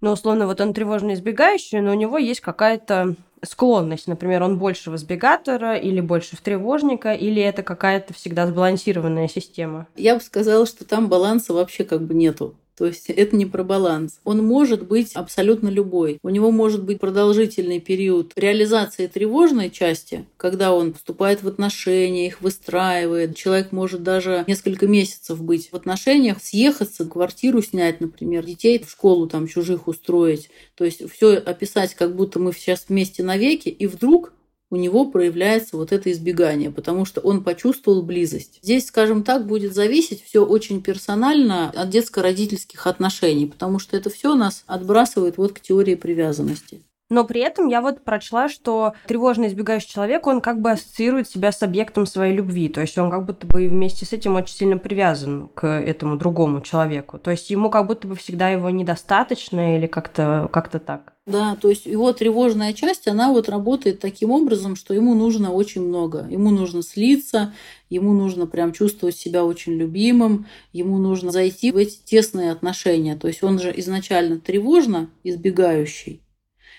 ну, 0.00 0.12
условно, 0.12 0.46
вот 0.46 0.60
он 0.60 0.74
тревожно 0.74 1.14
избегающий, 1.14 1.80
но 1.80 1.92
у 1.92 1.94
него 1.94 2.18
есть 2.18 2.40
какая-то 2.40 3.16
склонность. 3.42 4.08
Например, 4.08 4.42
он 4.42 4.58
больше 4.58 4.90
в 4.90 4.96
избегатора 4.96 5.76
или 5.76 6.00
больше 6.00 6.36
в 6.36 6.40
тревожника, 6.40 7.12
или 7.12 7.42
это 7.42 7.62
какая-то 7.62 8.12
всегда 8.14 8.46
сбалансированная 8.46 9.28
система? 9.28 9.86
Я 9.96 10.14
бы 10.14 10.20
сказала, 10.20 10.66
что 10.66 10.84
там 10.84 11.08
баланса 11.08 11.52
вообще 11.52 11.84
как 11.84 12.02
бы 12.02 12.14
нету. 12.14 12.54
То 12.76 12.86
есть 12.86 13.08
это 13.08 13.34
не 13.36 13.46
про 13.46 13.64
баланс. 13.64 14.20
Он 14.24 14.44
может 14.44 14.86
быть 14.86 15.12
абсолютно 15.14 15.68
любой. 15.68 16.18
У 16.22 16.28
него 16.28 16.50
может 16.50 16.84
быть 16.84 17.00
продолжительный 17.00 17.80
период 17.80 18.32
реализации 18.36 19.06
тревожной 19.06 19.70
части, 19.70 20.26
когда 20.36 20.74
он 20.74 20.92
вступает 20.92 21.42
в 21.42 21.48
отношения, 21.48 22.26
их 22.26 22.42
выстраивает. 22.42 23.34
Человек 23.34 23.72
может 23.72 24.02
даже 24.02 24.44
несколько 24.46 24.86
месяцев 24.86 25.42
быть 25.42 25.70
в 25.72 25.74
отношениях, 25.74 26.42
съехаться, 26.42 27.06
квартиру 27.06 27.62
снять, 27.62 28.00
например, 28.00 28.44
детей 28.44 28.78
в 28.78 28.90
школу 28.90 29.26
там 29.26 29.46
чужих 29.46 29.88
устроить. 29.88 30.50
То 30.74 30.84
есть 30.84 31.10
все 31.10 31.36
описать, 31.36 31.94
как 31.94 32.14
будто 32.14 32.38
мы 32.38 32.52
сейчас 32.52 32.86
вместе 32.88 33.22
навеки, 33.22 33.70
и 33.70 33.86
вдруг 33.86 34.32
у 34.70 34.76
него 34.76 35.06
проявляется 35.10 35.76
вот 35.76 35.92
это 35.92 36.10
избегание, 36.10 36.70
потому 36.70 37.04
что 37.04 37.20
он 37.20 37.44
почувствовал 37.44 38.02
близость. 38.02 38.58
Здесь, 38.62 38.86
скажем 38.86 39.22
так, 39.22 39.46
будет 39.46 39.74
зависеть 39.74 40.24
все 40.24 40.44
очень 40.44 40.82
персонально 40.82 41.70
от 41.70 41.88
детско-родительских 41.88 42.86
отношений, 42.86 43.46
потому 43.46 43.78
что 43.78 43.96
это 43.96 44.10
все 44.10 44.34
нас 44.34 44.64
отбрасывает 44.66 45.36
вот 45.38 45.52
к 45.52 45.60
теории 45.60 45.94
привязанности. 45.94 46.82
Но 47.08 47.24
при 47.24 47.40
этом 47.40 47.68
я 47.68 47.82
вот 47.82 48.02
прочла, 48.02 48.48
что 48.48 48.94
тревожно 49.06 49.46
избегающий 49.46 49.88
человек, 49.88 50.26
он 50.26 50.40
как 50.40 50.60
бы 50.60 50.72
ассоциирует 50.72 51.28
себя 51.28 51.52
с 51.52 51.62
объектом 51.62 52.04
своей 52.04 52.34
любви. 52.34 52.68
То 52.68 52.80
есть 52.80 52.98
он 52.98 53.10
как 53.10 53.24
будто 53.24 53.46
бы 53.46 53.68
вместе 53.68 54.04
с 54.04 54.12
этим 54.12 54.34
очень 54.34 54.56
сильно 54.56 54.76
привязан 54.76 55.48
к 55.54 55.68
этому 55.68 56.16
другому 56.16 56.62
человеку. 56.62 57.18
То 57.18 57.30
есть 57.30 57.48
ему 57.50 57.70
как 57.70 57.86
будто 57.86 58.08
бы 58.08 58.16
всегда 58.16 58.48
его 58.48 58.70
недостаточно 58.70 59.76
или 59.76 59.86
как-то 59.86 60.48
как 60.52 60.68
так. 60.68 61.15
Да, 61.26 61.56
то 61.56 61.68
есть 61.68 61.86
его 61.86 62.12
тревожная 62.12 62.72
часть, 62.72 63.08
она 63.08 63.32
вот 63.32 63.48
работает 63.48 63.98
таким 63.98 64.30
образом, 64.30 64.76
что 64.76 64.94
ему 64.94 65.12
нужно 65.14 65.52
очень 65.52 65.82
много. 65.82 66.24
Ему 66.30 66.50
нужно 66.50 66.82
слиться, 66.84 67.52
ему 67.90 68.12
нужно 68.12 68.46
прям 68.46 68.72
чувствовать 68.72 69.16
себя 69.16 69.44
очень 69.44 69.72
любимым, 69.72 70.46
ему 70.72 70.98
нужно 70.98 71.32
зайти 71.32 71.72
в 71.72 71.78
эти 71.78 71.98
тесные 72.04 72.52
отношения. 72.52 73.16
То 73.16 73.26
есть 73.26 73.42
он 73.42 73.58
же 73.58 73.74
изначально 73.76 74.38
тревожно 74.38 75.10
избегающий, 75.24 76.20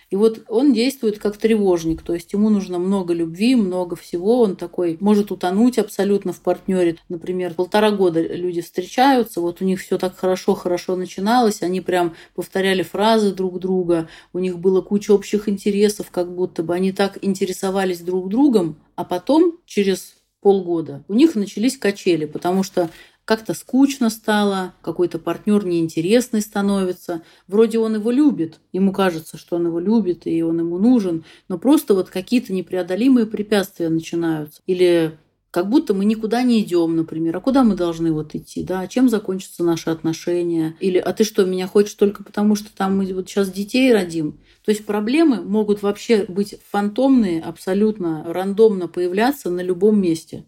и 0.09 0.15
вот 0.15 0.43
он 0.47 0.73
действует 0.73 1.19
как 1.19 1.37
тревожник, 1.37 2.01
то 2.01 2.13
есть 2.13 2.31
ему 2.31 2.49
нужно 2.49 2.79
много 2.79 3.13
любви, 3.13 3.55
много 3.55 3.95
всего, 3.95 4.41
он 4.41 4.55
такой 4.55 4.97
может 5.01 5.31
утонуть 5.31 5.77
абсолютно 5.77 6.31
в 6.31 6.39
партнере. 6.39 6.97
Например, 7.09 7.53
полтора 7.53 7.91
года 7.91 8.21
люди 8.21 8.61
встречаются, 8.61 9.41
вот 9.41 9.61
у 9.61 9.65
них 9.65 9.81
все 9.81 9.97
так 9.97 10.17
хорошо-хорошо 10.17 10.95
начиналось, 10.95 11.61
они 11.61 11.81
прям 11.81 12.15
повторяли 12.35 12.83
фразы 12.83 13.33
друг 13.33 13.59
друга, 13.59 14.07
у 14.31 14.39
них 14.39 14.59
было 14.59 14.81
куча 14.81 15.11
общих 15.11 15.49
интересов, 15.49 16.09
как 16.09 16.33
будто 16.33 16.63
бы 16.63 16.73
они 16.73 16.93
так 16.93 17.17
интересовались 17.21 17.99
друг 17.99 18.29
другом, 18.29 18.77
а 18.95 19.03
потом 19.03 19.57
через 19.65 20.15
полгода 20.39 21.03
у 21.09 21.13
них 21.13 21.35
начались 21.35 21.77
качели, 21.77 22.25
потому 22.25 22.63
что 22.63 22.89
как-то 23.27 23.53
скучно 23.53 24.09
стало, 24.09 24.73
какой-то 24.81 25.19
партнер 25.19 25.65
неинтересный 25.65 26.41
становится. 26.41 27.23
Вроде 27.45 27.77
он 27.77 27.95
его 27.95 28.09
любит, 28.09 28.61
ему 28.71 28.93
кажется, 28.93 29.37
что 29.37 29.57
он 29.57 29.67
его 29.67 29.81
любит 29.81 30.25
и 30.25 30.41
он 30.41 30.59
ему 30.59 30.77
нужен, 30.77 31.25
но 31.49 31.57
просто 31.57 31.93
вот 31.93 32.09
какие-то 32.09 32.53
непреодолимые 32.53 33.25
препятствия 33.25 33.89
начинаются. 33.89 34.61
Или 34.65 35.17
как 35.51 35.69
будто 35.69 35.93
мы 35.93 36.05
никуда 36.05 36.41
не 36.41 36.61
идем, 36.61 36.95
например. 36.95 37.35
А 37.35 37.41
куда 37.41 37.65
мы 37.65 37.75
должны 37.75 38.13
вот 38.13 38.33
идти, 38.33 38.63
да? 38.63 38.87
Чем 38.87 39.09
закончатся 39.09 39.61
наши 39.61 39.89
отношения? 39.89 40.77
Или 40.79 40.97
а 40.97 41.11
ты 41.11 41.25
что, 41.25 41.43
меня 41.43 41.67
хочешь 41.67 41.95
только 41.95 42.23
потому, 42.23 42.55
что 42.55 42.73
там 42.73 42.97
мы 42.97 43.13
вот 43.13 43.27
сейчас 43.27 43.51
детей 43.51 43.91
родим? 43.93 44.39
То 44.63 44.71
есть 44.71 44.85
проблемы 44.85 45.41
могут 45.41 45.81
вообще 45.81 46.23
быть 46.29 46.57
фантомные, 46.71 47.41
абсолютно 47.41 48.23
рандомно 48.25 48.87
появляться 48.87 49.49
на 49.49 49.59
любом 49.59 49.99
месте. 49.99 50.45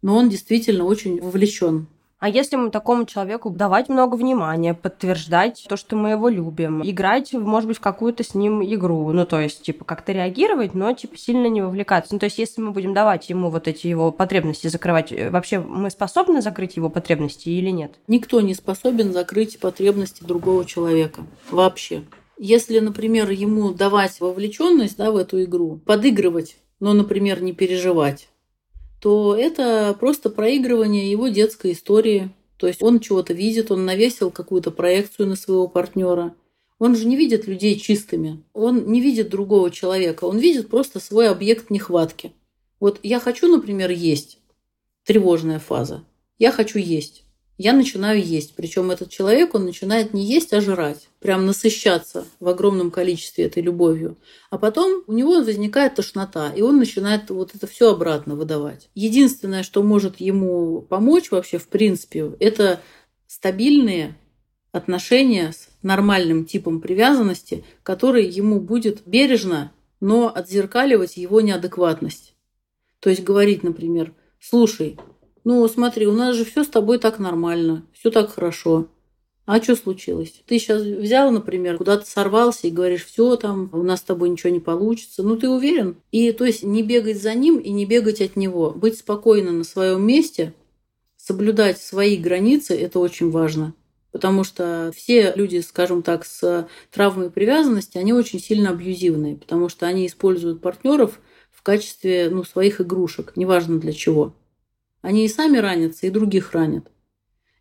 Но 0.00 0.16
он 0.16 0.28
действительно 0.28 0.84
очень 0.84 1.20
вовлечен 1.20 1.88
а 2.18 2.28
если 2.28 2.56
мы 2.56 2.70
такому 2.70 3.04
человеку 3.04 3.50
давать 3.50 3.88
много 3.88 4.14
внимания, 4.14 4.74
подтверждать 4.74 5.66
то, 5.68 5.76
что 5.76 5.96
мы 5.96 6.10
его 6.10 6.28
любим, 6.28 6.82
играть, 6.82 7.32
может 7.32 7.68
быть, 7.68 7.76
в 7.76 7.80
какую-то 7.80 8.24
с 8.24 8.34
ним 8.34 8.62
игру, 8.62 9.10
ну, 9.12 9.26
то 9.26 9.40
есть, 9.40 9.62
типа, 9.62 9.84
как-то 9.84 10.12
реагировать, 10.12 10.74
но, 10.74 10.92
типа, 10.92 11.18
сильно 11.18 11.48
не 11.48 11.62
вовлекаться. 11.62 12.14
Ну, 12.14 12.18
то 12.18 12.24
есть, 12.24 12.38
если 12.38 12.60
мы 12.60 12.70
будем 12.70 12.94
давать 12.94 13.28
ему 13.28 13.50
вот 13.50 13.68
эти 13.68 13.86
его 13.86 14.10
потребности 14.10 14.68
закрывать, 14.68 15.12
э, 15.12 15.30
вообще 15.30 15.58
мы 15.58 15.90
способны 15.90 16.40
закрыть 16.40 16.76
его 16.76 16.88
потребности 16.88 17.48
или 17.48 17.70
нет? 17.70 17.96
Никто 18.08 18.40
не 18.40 18.54
способен 18.54 19.12
закрыть 19.12 19.58
потребности 19.58 20.24
другого 20.24 20.64
человека. 20.64 21.22
Вообще. 21.50 22.04
Если, 22.38 22.78
например, 22.78 23.30
ему 23.30 23.70
давать 23.72 24.20
вовлеченность 24.20 24.96
да, 24.96 25.12
в 25.12 25.16
эту 25.16 25.42
игру, 25.44 25.80
подыгрывать, 25.84 26.56
но, 26.80 26.92
например, 26.92 27.42
не 27.42 27.52
переживать, 27.52 28.28
то 29.04 29.36
это 29.36 29.94
просто 30.00 30.30
проигрывание 30.30 31.10
его 31.10 31.28
детской 31.28 31.72
истории. 31.72 32.30
То 32.56 32.66
есть 32.66 32.82
он 32.82 33.00
чего-то 33.00 33.34
видит, 33.34 33.70
он 33.70 33.84
навесил 33.84 34.30
какую-то 34.30 34.70
проекцию 34.70 35.28
на 35.28 35.36
своего 35.36 35.68
партнера. 35.68 36.34
Он 36.78 36.96
же 36.96 37.04
не 37.04 37.14
видит 37.14 37.46
людей 37.46 37.78
чистыми. 37.78 38.42
Он 38.54 38.86
не 38.90 39.02
видит 39.02 39.28
другого 39.28 39.70
человека. 39.70 40.24
Он 40.24 40.38
видит 40.38 40.70
просто 40.70 41.00
свой 41.00 41.28
объект 41.28 41.68
нехватки. 41.68 42.32
Вот 42.80 42.98
я 43.02 43.20
хочу, 43.20 43.46
например, 43.46 43.90
есть. 43.90 44.38
Тревожная 45.04 45.58
фаза. 45.58 46.02
Я 46.38 46.50
хочу 46.50 46.78
есть 46.78 47.23
я 47.56 47.72
начинаю 47.72 48.22
есть. 48.22 48.54
Причем 48.56 48.90
этот 48.90 49.10
человек, 49.10 49.54
он 49.54 49.64
начинает 49.64 50.12
не 50.12 50.24
есть, 50.24 50.52
а 50.52 50.60
жрать. 50.60 51.08
Прям 51.20 51.46
насыщаться 51.46 52.26
в 52.40 52.48
огромном 52.48 52.90
количестве 52.90 53.44
этой 53.44 53.62
любовью. 53.62 54.16
А 54.50 54.58
потом 54.58 55.04
у 55.06 55.12
него 55.12 55.40
возникает 55.40 55.94
тошнота, 55.94 56.52
и 56.52 56.62
он 56.62 56.78
начинает 56.78 57.30
вот 57.30 57.54
это 57.54 57.66
все 57.66 57.92
обратно 57.92 58.34
выдавать. 58.34 58.88
Единственное, 58.94 59.62
что 59.62 59.82
может 59.82 60.20
ему 60.20 60.82
помочь 60.82 61.30
вообще, 61.30 61.58
в 61.58 61.68
принципе, 61.68 62.32
это 62.40 62.80
стабильные 63.26 64.16
отношения 64.72 65.52
с 65.52 65.68
нормальным 65.82 66.44
типом 66.46 66.80
привязанности, 66.80 67.64
который 67.84 68.26
ему 68.26 68.60
будет 68.60 69.02
бережно, 69.06 69.72
но 70.00 70.32
отзеркаливать 70.34 71.16
его 71.16 71.40
неадекватность. 71.40 72.34
То 72.98 73.10
есть 73.10 73.22
говорить, 73.22 73.62
например, 73.62 74.12
слушай, 74.40 74.98
ну, 75.44 75.68
смотри, 75.68 76.06
у 76.06 76.12
нас 76.12 76.34
же 76.34 76.44
все 76.44 76.64
с 76.64 76.68
тобой 76.68 76.98
так 76.98 77.18
нормально, 77.18 77.84
все 77.92 78.10
так 78.10 78.30
хорошо. 78.30 78.88
А 79.46 79.62
что 79.62 79.76
случилось? 79.76 80.42
Ты 80.46 80.58
сейчас 80.58 80.80
взял, 80.80 81.30
например, 81.30 81.76
куда-то 81.76 82.06
сорвался 82.06 82.66
и 82.66 82.70
говоришь, 82.70 83.04
все 83.04 83.36
там, 83.36 83.68
у 83.72 83.82
нас 83.82 84.00
с 84.00 84.04
тобой 84.04 84.30
ничего 84.30 84.50
не 84.50 84.60
получится. 84.60 85.22
Ну, 85.22 85.36
ты 85.36 85.50
уверен? 85.50 85.96
И 86.12 86.32
то 86.32 86.46
есть 86.46 86.62
не 86.62 86.82
бегать 86.82 87.20
за 87.20 87.34
ним 87.34 87.58
и 87.58 87.70
не 87.70 87.84
бегать 87.84 88.22
от 88.22 88.36
него. 88.36 88.70
Быть 88.70 88.98
спокойно 88.98 89.52
на 89.52 89.64
своем 89.64 90.06
месте, 90.06 90.54
соблюдать 91.18 91.78
свои 91.78 92.16
границы, 92.16 92.74
это 92.74 92.98
очень 92.98 93.30
важно. 93.30 93.74
Потому 94.12 94.44
что 94.44 94.92
все 94.96 95.34
люди, 95.34 95.58
скажем 95.58 96.02
так, 96.02 96.24
с 96.24 96.66
травмой 96.90 97.30
привязанности, 97.30 97.98
они 97.98 98.14
очень 98.14 98.40
сильно 98.40 98.70
абьюзивные, 98.70 99.36
потому 99.36 99.68
что 99.68 99.86
они 99.86 100.06
используют 100.06 100.62
партнеров 100.62 101.20
в 101.50 101.62
качестве 101.62 102.30
ну, 102.30 102.44
своих 102.44 102.80
игрушек, 102.80 103.32
неважно 103.36 103.78
для 103.78 103.92
чего. 103.92 104.34
Они 105.04 105.26
и 105.26 105.28
сами 105.28 105.58
ранятся, 105.58 106.06
и 106.06 106.10
других 106.10 106.52
ранят. 106.52 106.86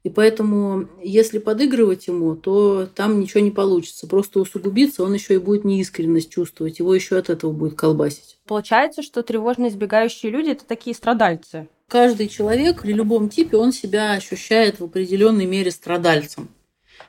И 0.03 0.09
поэтому, 0.09 0.87
если 1.01 1.39
подыгрывать 1.39 2.07
ему, 2.07 2.37
то 2.37 2.87
там 2.87 3.19
ничего 3.19 3.41
не 3.41 3.51
получится. 3.51 4.07
Просто 4.07 4.39
усугубиться, 4.39 5.03
он 5.03 5.13
еще 5.13 5.33
и 5.33 5.39
будет 5.39 5.65
неискренность 5.65 6.31
чувствовать, 6.31 6.79
его 6.79 6.95
еще 6.95 7.17
от 7.17 7.29
этого 7.29 7.51
будет 7.51 7.75
колбасить. 7.75 8.37
Получается, 8.47 9.03
что 9.03 9.23
тревожно 9.23 9.67
избегающие 9.67 10.31
люди 10.31 10.51
это 10.51 10.63
такие 10.65 10.95
страдальцы. 10.95 11.67
Каждый 11.89 12.29
человек 12.29 12.81
при 12.81 12.93
любом 12.93 13.27
типе, 13.27 13.57
он 13.57 13.73
себя 13.73 14.13
ощущает 14.13 14.79
в 14.79 14.85
определенной 14.85 15.45
мере 15.45 15.71
страдальцем. 15.71 16.47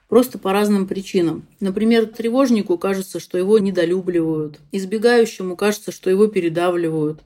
Просто 0.09 0.39
по 0.39 0.53
разным 0.53 0.89
причинам. 0.89 1.47
Например, 1.61 2.07
тревожнику 2.07 2.77
кажется, 2.77 3.21
что 3.21 3.39
его 3.39 3.61
недолюбливают. 3.61 4.59
Избегающему 4.73 5.57
кажется, 5.57 5.93
что 5.93 6.11
его 6.11 6.27
передавливают. 6.27 7.21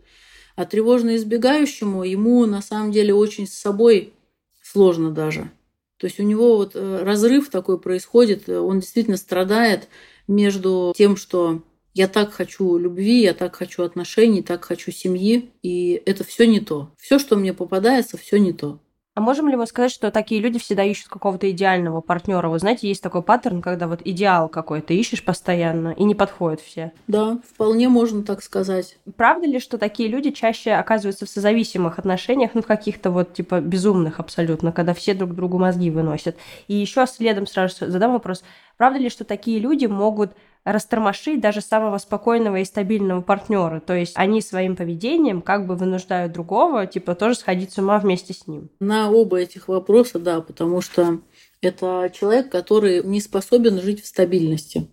А 0.59 0.65
тревожно 0.67 1.15
избегающему 1.15 2.03
ему 2.03 2.45
на 2.45 2.63
самом 2.63 2.91
деле 2.91 3.15
очень 3.15 3.47
с 3.47 3.55
собой 3.55 4.13
сложно 4.61 5.13
даже. 5.13 5.53
То 5.99 6.09
есть 6.09 6.19
у 6.19 6.25
него 6.25 6.57
вот 6.57 6.73
э, 6.75 7.03
разрыв 7.05 7.49
такой 7.49 7.79
происходит, 7.79 8.49
э, 8.49 8.59
он 8.59 8.81
действительно 8.81 9.19
страдает 9.19 9.87
между 10.27 10.93
тем, 10.97 11.17
что 11.17 11.63
я 11.95 12.09
так 12.09 12.33
хочу 12.33 12.77
любви, 12.77 13.23
я 13.23 13.35
так 13.35 13.55
хочу 13.55 13.85
отношений, 13.85 14.43
так 14.43 14.65
хочу 14.65 14.91
семьи, 14.91 15.49
и 15.63 16.03
это 16.05 16.25
все 16.25 16.45
не 16.45 16.59
то. 16.59 16.91
Все, 16.99 17.21
что 17.21 17.37
мне 17.37 17.55
попадается, 17.55 18.17
все 18.19 18.41
не 18.41 18.53
то. 18.53 18.81
А 19.19 19.21
можем 19.21 19.49
ли 19.49 19.57
мы 19.57 19.67
сказать, 19.67 19.91
что 19.91 20.13
такие 20.13 20.41
люди 20.41 20.61
всегда 20.61 20.85
ищут 20.85 21.09
какого-то 21.09 21.51
идеального 21.51 22.01
партнера? 22.01 22.49
Вы 22.49 22.61
знаете, 22.61 22.87
есть 22.87 23.03
такой 23.03 23.21
паттерн, 23.21 23.63
когда 23.63 23.89
вот 23.89 24.01
идеал 24.05 24.49
какой-то 24.49 24.95
ищешь 24.95 25.25
постоянно, 25.25 25.89
и 25.89 26.05
не 26.05 26.15
подходят 26.15 26.61
все. 26.61 26.93
Да, 27.09 27.41
вполне 27.53 27.89
можно 27.89 28.23
так 28.23 28.45
сказать. 28.45 28.97
Правда 29.17 29.49
ли, 29.49 29.59
что 29.59 29.77
такие 29.77 30.09
люди 30.09 30.31
чаще 30.31 30.71
оказываются 30.71 31.27
в 31.27 31.31
созависимых 31.31 31.99
отношениях, 31.99 32.53
ну, 32.55 32.63
в 32.63 32.67
каких-то 32.67 33.11
вот, 33.11 33.35
типа, 33.35 33.61
безумных 33.61 34.21
абсолютно, 34.21 34.71
когда 34.71 34.95
все 34.95 35.15
друг 35.15 35.35
другу 35.35 35.59
мозги 35.59 35.91
выносят? 35.91 36.37
И 36.69 36.77
еще 36.77 37.05
следом 37.09 37.49
сразу 37.49 37.91
задам 37.91 38.13
вопрос. 38.13 38.45
Правда 38.77 39.01
ли, 39.01 39.11
что 39.11 39.25
такие 39.25 39.59
люди 39.59 39.87
могут 39.87 40.31
растормошить 40.65 41.41
даже 41.41 41.61
самого 41.61 41.99
спокойного 41.99 42.57
и 42.57 42.65
стабильного 42.65 43.21
партнера. 43.21 43.81
То 43.81 43.95
есть 43.95 44.13
они 44.17 44.41
своим 44.41 44.77
поведением 44.77 45.43
как 45.43 45.67
бы 45.67 45.77
вынуждают 45.77 46.33
другого, 46.33 46.87
типа, 46.87 47.15
тоже 47.15 47.37
сходить 47.37 47.73
с 47.73 47.79
ума 47.79 47.99
вместе 47.99 48.35
с 48.35 48.47
ним. 48.47 48.71
На 48.81 49.11
оба 49.11 49.39
этих 49.39 49.69
вопроса, 49.69 50.19
да, 50.19 50.41
потому 50.41 50.81
что 50.81 51.21
это 51.61 52.11
человек, 52.15 52.51
который 52.51 53.03
не 53.03 53.21
способен 53.21 53.81
жить 53.81 54.03
в 54.03 54.07
стабильности. 54.07 54.89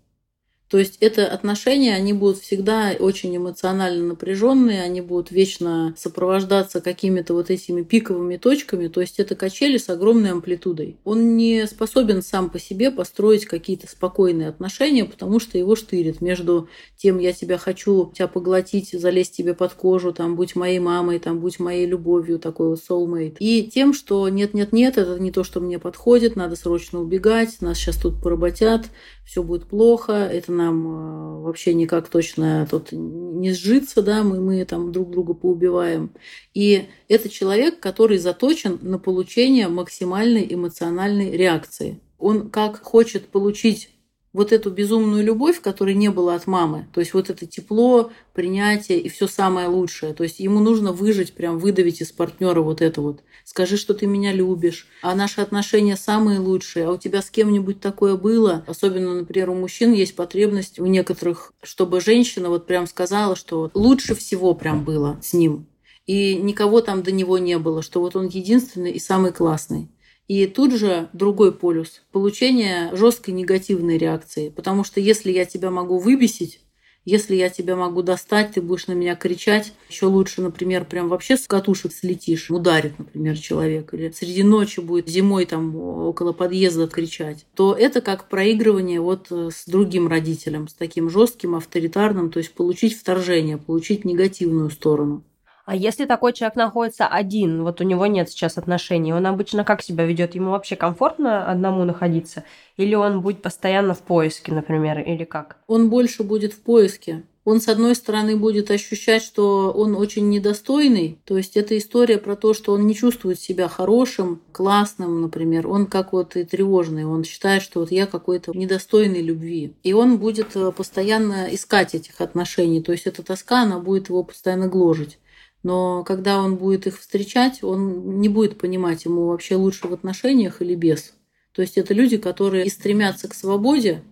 То 0.75 0.79
есть 0.79 0.97
это 0.99 1.25
отношения, 1.25 1.95
они 1.95 2.11
будут 2.11 2.39
всегда 2.39 2.91
очень 2.99 3.37
эмоционально 3.37 4.07
напряженные, 4.07 4.81
они 4.81 4.99
будут 4.99 5.31
вечно 5.31 5.95
сопровождаться 5.97 6.81
какими-то 6.81 7.33
вот 7.33 7.49
этими 7.49 7.81
пиковыми 7.81 8.35
точками. 8.35 8.89
То 8.89 8.99
есть 8.99 9.17
это 9.17 9.35
качели 9.35 9.77
с 9.77 9.87
огромной 9.87 10.31
амплитудой. 10.31 10.97
Он 11.05 11.37
не 11.37 11.65
способен 11.65 12.21
сам 12.21 12.49
по 12.49 12.59
себе 12.59 12.91
построить 12.91 13.45
какие-то 13.45 13.87
спокойные 13.87 14.49
отношения, 14.49 15.05
потому 15.05 15.39
что 15.39 15.57
его 15.57 15.77
штырит 15.77 16.19
между 16.19 16.67
тем, 16.97 17.19
я 17.19 17.31
тебя 17.31 17.57
хочу 17.57 18.11
тебя 18.13 18.27
поглотить, 18.27 18.89
залезть 18.91 19.37
тебе 19.37 19.53
под 19.53 19.71
кожу, 19.75 20.11
там, 20.11 20.35
будь 20.35 20.57
моей 20.57 20.79
мамой, 20.79 21.19
там, 21.19 21.39
будь 21.39 21.57
моей 21.57 21.85
любовью, 21.85 22.37
такой 22.37 22.67
вот 22.67 22.81
soulmate. 22.85 23.37
И 23.39 23.63
тем, 23.63 23.93
что 23.93 24.27
нет-нет-нет, 24.27 24.97
это 24.97 25.17
не 25.19 25.31
то, 25.31 25.45
что 25.45 25.61
мне 25.61 25.79
подходит, 25.79 26.35
надо 26.35 26.57
срочно 26.57 26.99
убегать, 26.99 27.61
нас 27.61 27.77
сейчас 27.77 27.95
тут 27.95 28.21
поработят, 28.21 28.87
все 29.25 29.41
будет 29.41 29.65
плохо, 29.67 30.13
это 30.13 30.51
нам 30.65 30.87
э, 30.87 31.41
вообще 31.43 31.73
никак 31.73 32.09
точно 32.09 32.67
тут 32.69 32.91
не 32.91 33.53
сжиться, 33.53 34.01
да, 34.01 34.23
мы, 34.23 34.41
мы 34.41 34.65
там 34.65 34.91
друг 34.91 35.11
друга 35.11 35.33
поубиваем. 35.33 36.11
И 36.53 36.87
это 37.07 37.29
человек, 37.29 37.79
который 37.79 38.17
заточен 38.17 38.79
на 38.81 38.99
получение 38.99 39.67
максимальной 39.67 40.45
эмоциональной 40.49 41.31
реакции. 41.31 41.99
Он 42.17 42.49
как 42.49 42.81
хочет 42.83 43.27
получить 43.27 43.89
вот 44.35 44.51
эту 44.51 44.69
безумную 44.69 45.23
любовь, 45.23 45.61
которой 45.61 45.95
не 45.95 46.09
было 46.09 46.35
от 46.35 46.45
мамы. 46.45 46.87
То 46.93 46.99
есть 46.99 47.13
вот 47.13 47.29
это 47.29 47.45
тепло, 47.45 48.11
принятие 48.33 48.99
и 48.99 49.07
все 49.07 49.27
самое 49.27 49.69
лучшее. 49.69 50.13
То 50.13 50.23
есть 50.23 50.41
ему 50.41 50.59
нужно 50.59 50.91
выжить, 50.91 51.33
прям 51.33 51.57
выдавить 51.57 52.01
из 52.01 52.11
партнера 52.11 52.59
вот 52.59 52.81
это 52.81 52.99
вот. 52.99 53.21
Скажи, 53.45 53.77
что 53.77 53.93
ты 53.93 54.07
меня 54.07 54.33
любишь, 54.33 54.87
а 55.01 55.15
наши 55.15 55.39
отношения 55.39 55.95
самые 55.95 56.39
лучшие, 56.39 56.87
а 56.87 56.91
у 56.91 56.97
тебя 56.97 57.21
с 57.21 57.29
кем-нибудь 57.29 57.79
такое 57.79 58.17
было. 58.17 58.65
Особенно, 58.67 59.15
например, 59.15 59.51
у 59.51 59.55
мужчин 59.55 59.93
есть 59.93 60.17
потребность 60.17 60.79
у 60.79 60.85
некоторых, 60.85 61.53
чтобы 61.63 62.01
женщина 62.01 62.49
вот 62.49 62.67
прям 62.67 62.87
сказала, 62.87 63.37
что 63.37 63.71
лучше 63.73 64.15
всего 64.15 64.53
прям 64.53 64.83
было 64.83 65.17
с 65.23 65.31
ним. 65.31 65.67
И 66.07 66.35
никого 66.35 66.81
там 66.81 67.03
до 67.03 67.13
него 67.13 67.37
не 67.37 67.57
было, 67.57 67.81
что 67.81 68.01
вот 68.01 68.17
он 68.17 68.27
единственный 68.27 68.91
и 68.91 68.99
самый 68.99 69.31
классный. 69.31 69.89
И 70.27 70.47
тут 70.47 70.73
же 70.73 71.09
другой 71.13 71.51
полюс– 71.51 72.01
получение 72.11 72.89
жесткой 72.95 73.33
негативной 73.33 73.97
реакции. 73.97 74.49
Потому 74.49 74.83
что 74.83 74.99
если 74.99 75.31
я 75.31 75.45
тебя 75.45 75.69
могу 75.69 75.99
выбесить, 75.99 76.61
если 77.05 77.35
я 77.35 77.49
тебя 77.49 77.75
могу 77.75 78.01
достать, 78.01 78.53
ты 78.53 78.61
будешь 78.61 78.87
на 78.87 78.93
меня 78.93 79.15
кричать. 79.15 79.73
Еще 79.89 80.07
лучше, 80.07 80.41
например, 80.41 80.85
прям 80.85 81.07
вообще 81.07 81.37
с 81.37 81.45
катушек 81.45 81.93
слетишь, 81.93 82.49
ударит, 82.49 82.97
например, 82.97 83.37
человек. 83.37 83.93
Или 83.93 84.09
среди 84.09 84.41
ночи 84.41 84.79
будет 84.79 85.07
зимой 85.07 85.45
там 85.45 85.75
около 85.75 86.33
подъезда 86.33 86.87
кричать. 86.87 87.45
То 87.53 87.73
это 87.73 88.01
как 88.01 88.27
проигрывание 88.27 88.99
вот 88.99 89.27
э, 89.29 89.49
с 89.53 89.65
другим 89.67 90.07
родителем, 90.07 90.67
с 90.67 90.73
таким 90.73 91.11
жестким, 91.11 91.53
авторитарным. 91.53 92.31
То 92.31 92.39
есть 92.39 92.53
получить 92.55 92.97
вторжение, 92.97 93.59
получить 93.59 94.03
негативную 94.03 94.71
сторону. 94.71 95.23
А 95.65 95.75
если 95.75 96.05
такой 96.05 96.31
человек 96.33 96.55
находится 96.55 97.07
один, 97.07 97.63
вот 97.63 97.81
у 97.81 97.83
него 97.83 98.05
нет 98.05 98.29
сейчас 98.29 98.57
отношений, 98.59 99.13
он 99.13 99.25
обычно 99.25 99.63
как 99.63 99.81
себя 99.81 100.05
ведет? 100.05 100.35
Ему 100.35 100.51
вообще 100.51 100.75
комфортно 100.75 101.49
одному 101.49 101.83
находиться? 101.85 102.43
Или 102.77 102.93
он 102.93 103.21
будет 103.21 103.41
постоянно 103.41 103.95
в 103.95 103.99
поиске, 103.99 104.53
например, 104.53 104.99
или 104.99 105.23
как? 105.23 105.57
Он 105.65 105.89
больше 105.89 106.23
будет 106.23 106.53
в 106.53 106.61
поиске. 106.61 107.23
Он, 107.45 107.61
с 107.61 107.67
одной 107.67 107.95
стороны, 107.95 108.35
будет 108.35 108.71
ощущать, 108.71 109.21
что 109.21 109.71
он 109.71 109.95
очень 109.95 110.29
недостойный. 110.29 111.19
То 111.25 111.37
есть 111.37 111.55
это 111.57 111.77
история 111.77 112.17
про 112.17 112.35
то, 112.35 112.55
что 112.55 112.73
он 112.73 112.87
не 112.87 112.95
чувствует 112.95 113.39
себя 113.39 113.67
хорошим, 113.67 114.41
классным, 114.51 115.21
например. 115.21 115.67
Он 115.67 115.85
как 115.85 116.11
вот 116.11 116.35
и 116.35 116.43
тревожный. 116.43 117.05
Он 117.05 117.23
считает, 117.23 117.61
что 117.61 117.81
вот 117.81 117.91
я 117.91 118.07
какой-то 118.07 118.51
недостойный 118.55 119.21
любви. 119.21 119.73
И 119.83 119.93
он 119.93 120.17
будет 120.17 120.55
э, 120.55 120.71
постоянно 120.71 121.47
искать 121.53 121.93
этих 121.93 122.19
отношений. 122.19 122.81
То 122.81 122.91
есть 122.91 123.05
эта 123.05 123.21
тоска, 123.21 123.61
она 123.61 123.77
будет 123.77 124.09
его 124.09 124.23
постоянно 124.23 124.67
гложить 124.67 125.19
но 125.65 126.03
когда 126.03 126.43
он 126.43 126.57
будет 126.57 126.85
их 126.85 126.99
встречать, 126.99 127.63
он 127.63 128.19
не 128.19 128.29
будет 128.29 128.59
понимать, 128.59 129.05
ему 129.05 129.25
вообще 129.25 129.55
лучше 129.55 129.87
в 129.87 129.93
отношениях 129.93 130.61
или 130.61 130.75
без. 130.75 131.15
То 131.53 131.63
есть 131.63 131.79
это 131.79 131.95
люди, 131.95 132.17
которые 132.17 132.67
и 132.67 132.69
стремятся 132.69 133.27
к 133.27 133.33
свободе, 133.33 134.03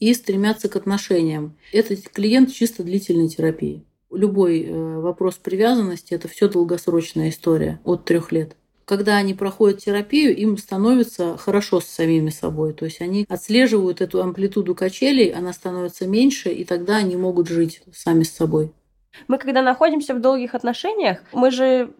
и 0.00 0.12
стремятся 0.12 0.68
к 0.68 0.74
отношениям. 0.74 1.56
Это 1.72 1.94
клиент 1.94 2.52
чисто 2.52 2.82
длительной 2.82 3.28
терапии. 3.28 3.84
Любой 4.10 4.64
э, 4.64 4.98
вопрос 4.98 5.36
привязанности– 5.36 6.12
это 6.14 6.26
все 6.26 6.48
долгосрочная 6.48 7.28
история 7.28 7.78
от 7.84 8.04
трех 8.04 8.32
лет. 8.32 8.56
Когда 8.84 9.16
они 9.16 9.32
проходят 9.32 9.78
терапию, 9.78 10.36
им 10.36 10.58
становится 10.58 11.36
хорошо 11.36 11.80
с 11.80 11.86
самими 11.86 12.30
собой. 12.30 12.72
То 12.72 12.86
есть 12.86 13.00
они 13.00 13.26
отслеживают 13.28 14.00
эту 14.00 14.20
амплитуду 14.20 14.74
качелей, 14.74 15.30
она 15.30 15.52
становится 15.52 16.08
меньше, 16.08 16.50
и 16.50 16.64
тогда 16.64 16.96
они 16.96 17.14
могут 17.14 17.46
жить 17.46 17.82
сами 17.92 18.24
с 18.24 18.32
собой. 18.32 18.72
Мы, 19.28 19.38
когда 19.38 19.62
находимся 19.62 20.14
в 20.14 20.20
долгих 20.20 20.54
отношениях, 20.54 21.22
мы 21.32 21.50
же 21.50 21.94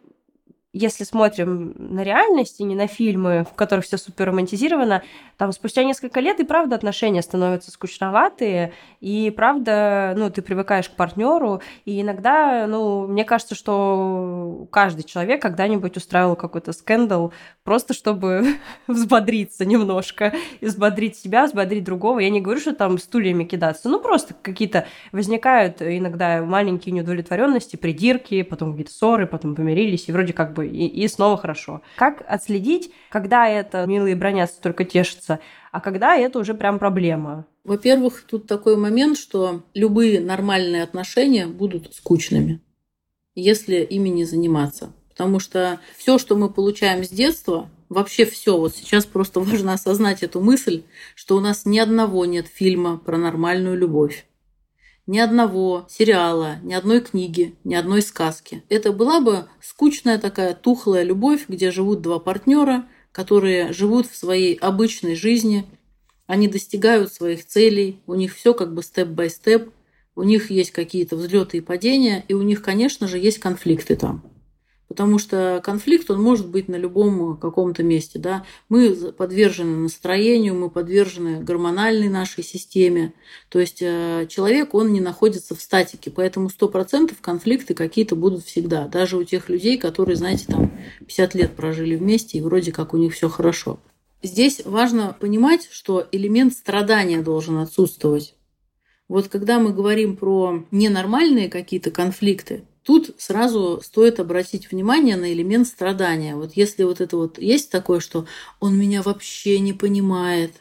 если 0.75 1.05
смотрим 1.05 1.73
на 1.79 2.03
реальность 2.03 2.61
и 2.61 2.65
не 2.65 2.75
на 2.75 2.89
фильмы, 2.89 3.47
в 3.49 3.55
которых 3.55 3.85
все 3.85 3.97
супер 3.97 4.27
романтизировано, 4.27 5.05
там 5.37 5.53
спустя 5.53 5.85
несколько 5.85 6.19
лет 6.19 6.41
и 6.41 6.45
правда 6.45 6.75
отношения 6.75 7.23
становятся 7.23 7.71
скучноватые, 7.71 8.73
и 9.01 9.33
правда, 9.35 10.15
ну, 10.17 10.31
ты 10.31 10.43
привыкаешь 10.43 10.89
к 10.89 10.97
партнеру, 10.97 11.63
и 11.85 12.01
иногда, 12.01 12.67
ну, 12.67 13.07
мне 13.07 13.25
кажется, 13.25 13.55
что 13.55 14.67
каждый 14.73 15.05
человек 15.05 15.41
когда-нибудь 15.41 15.97
устраивал 15.97 16.35
какой-то 16.35 16.73
скандал, 16.73 17.33
просто 17.63 17.95
чтобы 17.95 18.57
взбодриться 18.89 19.65
немножко, 19.65 20.33
взбодрить 20.61 21.17
себя, 21.17 21.47
взбодрить 21.47 21.85
другого. 21.85 22.19
Я 22.19 22.31
не 22.31 22.41
говорю, 22.41 22.61
что 22.61 22.75
там 22.75 22.99
стульями 22.99 23.45
кидаться, 23.45 23.89
ну, 23.89 24.01
просто 24.01 24.35
какие-то 24.43 24.89
возникают 25.13 25.81
иногда 25.83 26.43
маленькие 26.43 26.93
неудовлетворенности, 26.95 27.77
придирки, 27.77 28.43
потом 28.43 28.73
какие-то 28.73 28.93
ссоры, 28.93 29.29
потом 29.29 29.55
помирились, 29.55 30.09
и 30.09 30.13
вроде 30.13 30.33
как 30.33 30.53
бы 30.53 30.64
и, 30.65 30.87
и 30.87 31.09
снова 31.09 31.37
хорошо. 31.37 31.83
Как 31.97 32.25
отследить, 32.27 32.93
когда 33.11 33.49
это 33.49 33.87
милые 33.87 34.17
бронятся, 34.17 34.61
только 34.61 34.85
тешатся, 34.85 35.41
а 35.73 35.81
когда 35.81 36.17
это 36.17 36.39
уже 36.39 36.55
прям 36.55 36.79
проблема? 36.79 37.47
Во-первых, 37.65 38.25
тут 38.29 38.47
такой 38.47 38.77
момент, 38.77 39.17
что 39.19 39.63
любые 39.75 40.21
нормальные 40.21 40.83
отношения 40.83 41.47
будут 41.47 41.95
скучными, 41.95 42.61
если 43.35 43.77
ими 43.77 44.09
не 44.09 44.25
заниматься. 44.25 44.93
Потому 45.09 45.39
что 45.39 45.81
все, 45.97 46.19
что 46.19 46.37
мы 46.37 46.51
получаем 46.51 47.05
с 47.05 47.09
детства, 47.09 47.71
вообще 47.89 48.27
все, 48.27 48.59
вот 48.59 48.75
сейчас 48.75 49.07
просто 49.07 49.41
важно 49.41 49.73
осознать 49.73 50.23
эту 50.23 50.41
мысль, 50.41 50.83
что 51.15 51.37
у 51.37 51.41
нас 51.41 51.65
ни 51.65 51.79
одного 51.79 52.25
нет 52.25 52.47
фильма 52.47 52.99
про 52.99 53.17
нормальную 53.17 53.77
любовь 53.77 54.27
ни 55.07 55.19
одного 55.19 55.87
сериала, 55.89 56.57
ни 56.63 56.73
одной 56.75 57.01
книги, 57.01 57.55
ни 57.65 57.75
одной 57.75 58.03
сказки. 58.03 58.63
Это 58.69 58.93
была 58.93 59.21
бы 59.21 59.47
скучная 59.61 60.19
такая 60.19 60.55
тухлая 60.55 61.03
любовь, 61.03 61.45
где 61.49 61.71
живут 61.71 62.01
два 62.01 62.19
партнера, 62.19 62.87
которые 63.13 63.73
живут 63.73 64.07
в 64.07 64.17
своей 64.17 64.55
обычной 64.55 65.15
жизни, 65.15 65.67
они 66.27 66.49
достигают 66.49 67.13
своих 67.13 67.47
целей, 67.47 68.01
у 68.07 68.15
них 68.15 68.35
все 68.35 68.55
как 68.55 68.75
бы 68.75 68.83
степ-бай-степ, 68.83 69.71
у 70.17 70.23
них 70.23 70.51
есть 70.51 70.71
какие-то 70.71 71.17
взлеты 71.17 71.59
и 71.59 71.61
падения, 71.61 72.25
и 72.29 72.35
у 72.35 72.43
них, 72.43 72.63
конечно 72.63 73.07
же, 73.07 73.19
есть 73.19 73.39
конфликты 73.39 73.97
там. 73.97 74.25
Потому 74.95 75.19
что 75.19 75.61
конфликт, 75.65 76.09
он 76.09 76.23
может 76.23 76.47
быть 76.47 76.69
на 76.69 76.77
любом 76.77 77.37
каком-то 77.37 77.83
месте. 77.83 78.21
Да? 78.21 78.45
Мы 78.69 78.95
подвержены 78.95 79.77
настроению, 79.77 80.55
мы 80.55 80.71
подвержены 80.71 81.43
гормональной 81.43 82.09
нашей 82.09 82.45
системе. 82.45 83.13
То 83.49 83.59
есть 83.59 83.83
э, 83.83 84.29
человек, 84.29 84.73
он 84.73 84.93
не 84.93 85.01
находится 85.01 85.57
в 85.57 85.61
статике. 85.61 86.13
Поэтому 86.13 86.49
100% 86.49 87.13
конфликты 87.21 87.75
какие-то 87.75 88.15
будут 88.15 88.45
всегда. 88.45 88.87
Даже 88.87 89.17
у 89.17 89.25
тех 89.25 89.49
людей, 89.49 89.79
которые, 89.79 90.15
знаете, 90.15 90.45
там 90.47 90.71
50 91.01 91.35
лет 91.35 91.57
прожили 91.57 91.97
вместе, 91.97 92.39
и 92.39 92.41
вроде 92.41 92.71
как 92.71 92.95
у 92.95 92.97
них 92.97 93.15
все 93.15 93.29
хорошо. 93.29 93.81
Здесь 94.23 94.63
важно 94.65 95.17
понимать, 95.19 95.69
что 95.73 96.07
элемент 96.13 96.53
страдания 96.53 97.21
должен 97.21 97.57
отсутствовать. 97.57 98.37
Вот 99.09 99.27
когда 99.27 99.59
мы 99.59 99.73
говорим 99.73 100.17
про 100.17 100.65
ненормальные 100.71 101.49
какие-то 101.49 101.91
конфликты, 101.91 102.63
Тут 102.85 103.15
сразу 103.17 103.81
стоит 103.83 104.21
обратить 104.21 104.71
внимание 104.71 105.17
на 105.17 105.33
элемент 105.33 105.67
страдания. 105.67 106.37
Вот 106.37 106.53
если 106.55 106.85
вот 106.85 107.01
это 107.01 107.17
вот 107.17 107.39
есть 107.39 107.71
такое, 107.71 107.99
что 107.99 108.27
он 108.61 108.79
меня 108.79 109.03
вообще 109.03 109.59
не 109.59 109.73
понимает, 109.73 110.53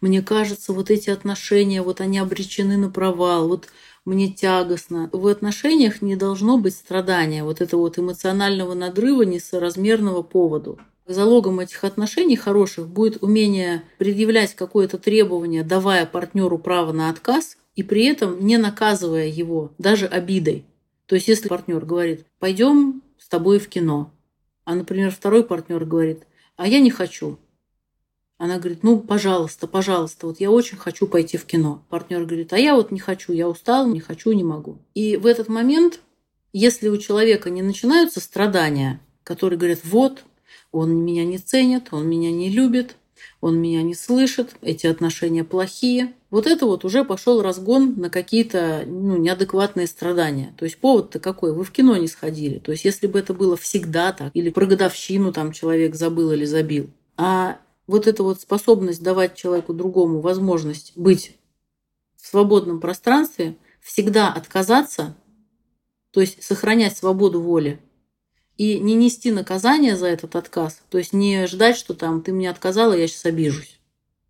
мне 0.00 0.22
кажется, 0.22 0.72
вот 0.72 0.90
эти 0.90 1.10
отношения, 1.10 1.82
вот 1.82 2.00
они 2.00 2.18
обречены 2.18 2.76
на 2.76 2.88
провал, 2.88 3.48
вот 3.48 3.68
мне 4.04 4.30
тягостно. 4.30 5.10
В 5.12 5.26
отношениях 5.26 6.02
не 6.02 6.14
должно 6.14 6.56
быть 6.56 6.74
страдания, 6.74 7.42
вот 7.42 7.60
этого 7.60 7.80
вот 7.80 7.98
эмоционального 7.98 8.74
надрыва 8.74 9.22
несоразмерного 9.22 10.22
поводу. 10.22 10.78
Залогом 11.06 11.58
этих 11.58 11.82
отношений 11.82 12.36
хороших 12.36 12.88
будет 12.88 13.24
умение 13.24 13.82
предъявлять 13.98 14.54
какое-то 14.54 14.98
требование, 14.98 15.64
давая 15.64 16.06
партнеру 16.06 16.58
право 16.58 16.92
на 16.92 17.10
отказ, 17.10 17.56
и 17.74 17.82
при 17.82 18.04
этом 18.04 18.44
не 18.44 18.56
наказывая 18.56 19.26
его 19.26 19.72
даже 19.78 20.06
обидой. 20.06 20.64
То 21.06 21.14
есть, 21.14 21.28
если 21.28 21.48
партнер 21.48 21.84
говорит, 21.84 22.26
пойдем 22.38 23.02
с 23.18 23.28
тобой 23.28 23.58
в 23.58 23.68
кино, 23.68 24.12
а, 24.64 24.74
например, 24.74 25.10
второй 25.10 25.44
партнер 25.44 25.84
говорит, 25.84 26.26
а 26.56 26.66
я 26.66 26.80
не 26.80 26.90
хочу. 26.90 27.38
Она 28.38 28.58
говорит, 28.58 28.82
ну, 28.82 28.98
пожалуйста, 28.98 29.66
пожалуйста, 29.66 30.26
вот 30.26 30.40
я 30.40 30.50
очень 30.50 30.76
хочу 30.76 31.06
пойти 31.06 31.36
в 31.36 31.44
кино. 31.44 31.84
Партнер 31.88 32.24
говорит, 32.24 32.52
а 32.52 32.58
я 32.58 32.74
вот 32.74 32.90
не 32.90 32.98
хочу, 32.98 33.32
я 33.32 33.48
устал, 33.48 33.86
не 33.86 34.00
хочу, 34.00 34.32
не 34.32 34.42
могу. 34.42 34.78
И 34.94 35.16
в 35.16 35.26
этот 35.26 35.48
момент, 35.48 36.00
если 36.52 36.88
у 36.88 36.96
человека 36.96 37.50
не 37.50 37.62
начинаются 37.62 38.20
страдания, 38.20 39.00
которые 39.22 39.58
говорят, 39.58 39.80
вот, 39.84 40.24
он 40.72 41.04
меня 41.04 41.24
не 41.24 41.38
ценит, 41.38 41.88
он 41.92 42.08
меня 42.08 42.32
не 42.32 42.48
любит, 42.48 42.96
он 43.40 43.60
меня 43.60 43.82
не 43.82 43.94
слышит, 43.94 44.54
эти 44.62 44.86
отношения 44.86 45.44
плохие. 45.44 46.12
Вот 46.30 46.46
это 46.46 46.66
вот 46.66 46.84
уже 46.84 47.04
пошел 47.04 47.42
разгон 47.42 47.94
на 47.96 48.10
какие-то 48.10 48.84
ну, 48.86 49.16
неадекватные 49.16 49.86
страдания. 49.86 50.54
То 50.56 50.64
есть 50.64 50.78
повод-то 50.78 51.20
какой? 51.20 51.52
Вы 51.52 51.64
в 51.64 51.70
кино 51.70 51.96
не 51.96 52.08
сходили. 52.08 52.58
То 52.58 52.72
есть 52.72 52.84
если 52.84 53.06
бы 53.06 53.18
это 53.18 53.34
было 53.34 53.56
всегда 53.56 54.12
так, 54.12 54.30
или 54.34 54.50
про 54.50 54.66
годовщину 54.66 55.32
там 55.32 55.52
человек 55.52 55.94
забыл 55.94 56.32
или 56.32 56.44
забил. 56.44 56.90
А 57.16 57.58
вот 57.86 58.06
эта 58.06 58.22
вот 58.22 58.40
способность 58.40 59.02
давать 59.02 59.34
человеку 59.34 59.74
другому 59.74 60.20
возможность 60.20 60.92
быть 60.96 61.36
в 62.16 62.26
свободном 62.26 62.80
пространстве, 62.80 63.56
всегда 63.80 64.32
отказаться, 64.32 65.16
то 66.12 66.20
есть 66.20 66.42
сохранять 66.42 66.96
свободу 66.96 67.40
воли, 67.40 67.80
и 68.58 68.78
не 68.78 68.94
нести 68.94 69.30
наказание 69.30 69.96
за 69.96 70.08
этот 70.08 70.36
отказ, 70.36 70.82
то 70.90 70.98
есть 70.98 71.12
не 71.12 71.46
ждать, 71.46 71.76
что 71.76 71.94
там 71.94 72.22
ты 72.22 72.32
мне 72.32 72.50
отказала, 72.50 72.92
я 72.92 73.06
сейчас 73.08 73.24
обижусь, 73.26 73.80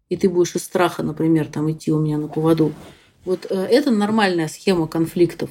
и 0.08 0.16
ты 0.16 0.28
будешь 0.28 0.54
из 0.54 0.64
страха, 0.64 1.02
например, 1.02 1.46
там 1.46 1.70
идти 1.70 1.92
у 1.92 2.00
меня 2.00 2.18
на 2.18 2.28
поводу. 2.28 2.72
Вот 3.24 3.46
э, 3.50 3.54
это 3.54 3.90
нормальная 3.90 4.48
схема 4.48 4.86
конфликтов. 4.88 5.50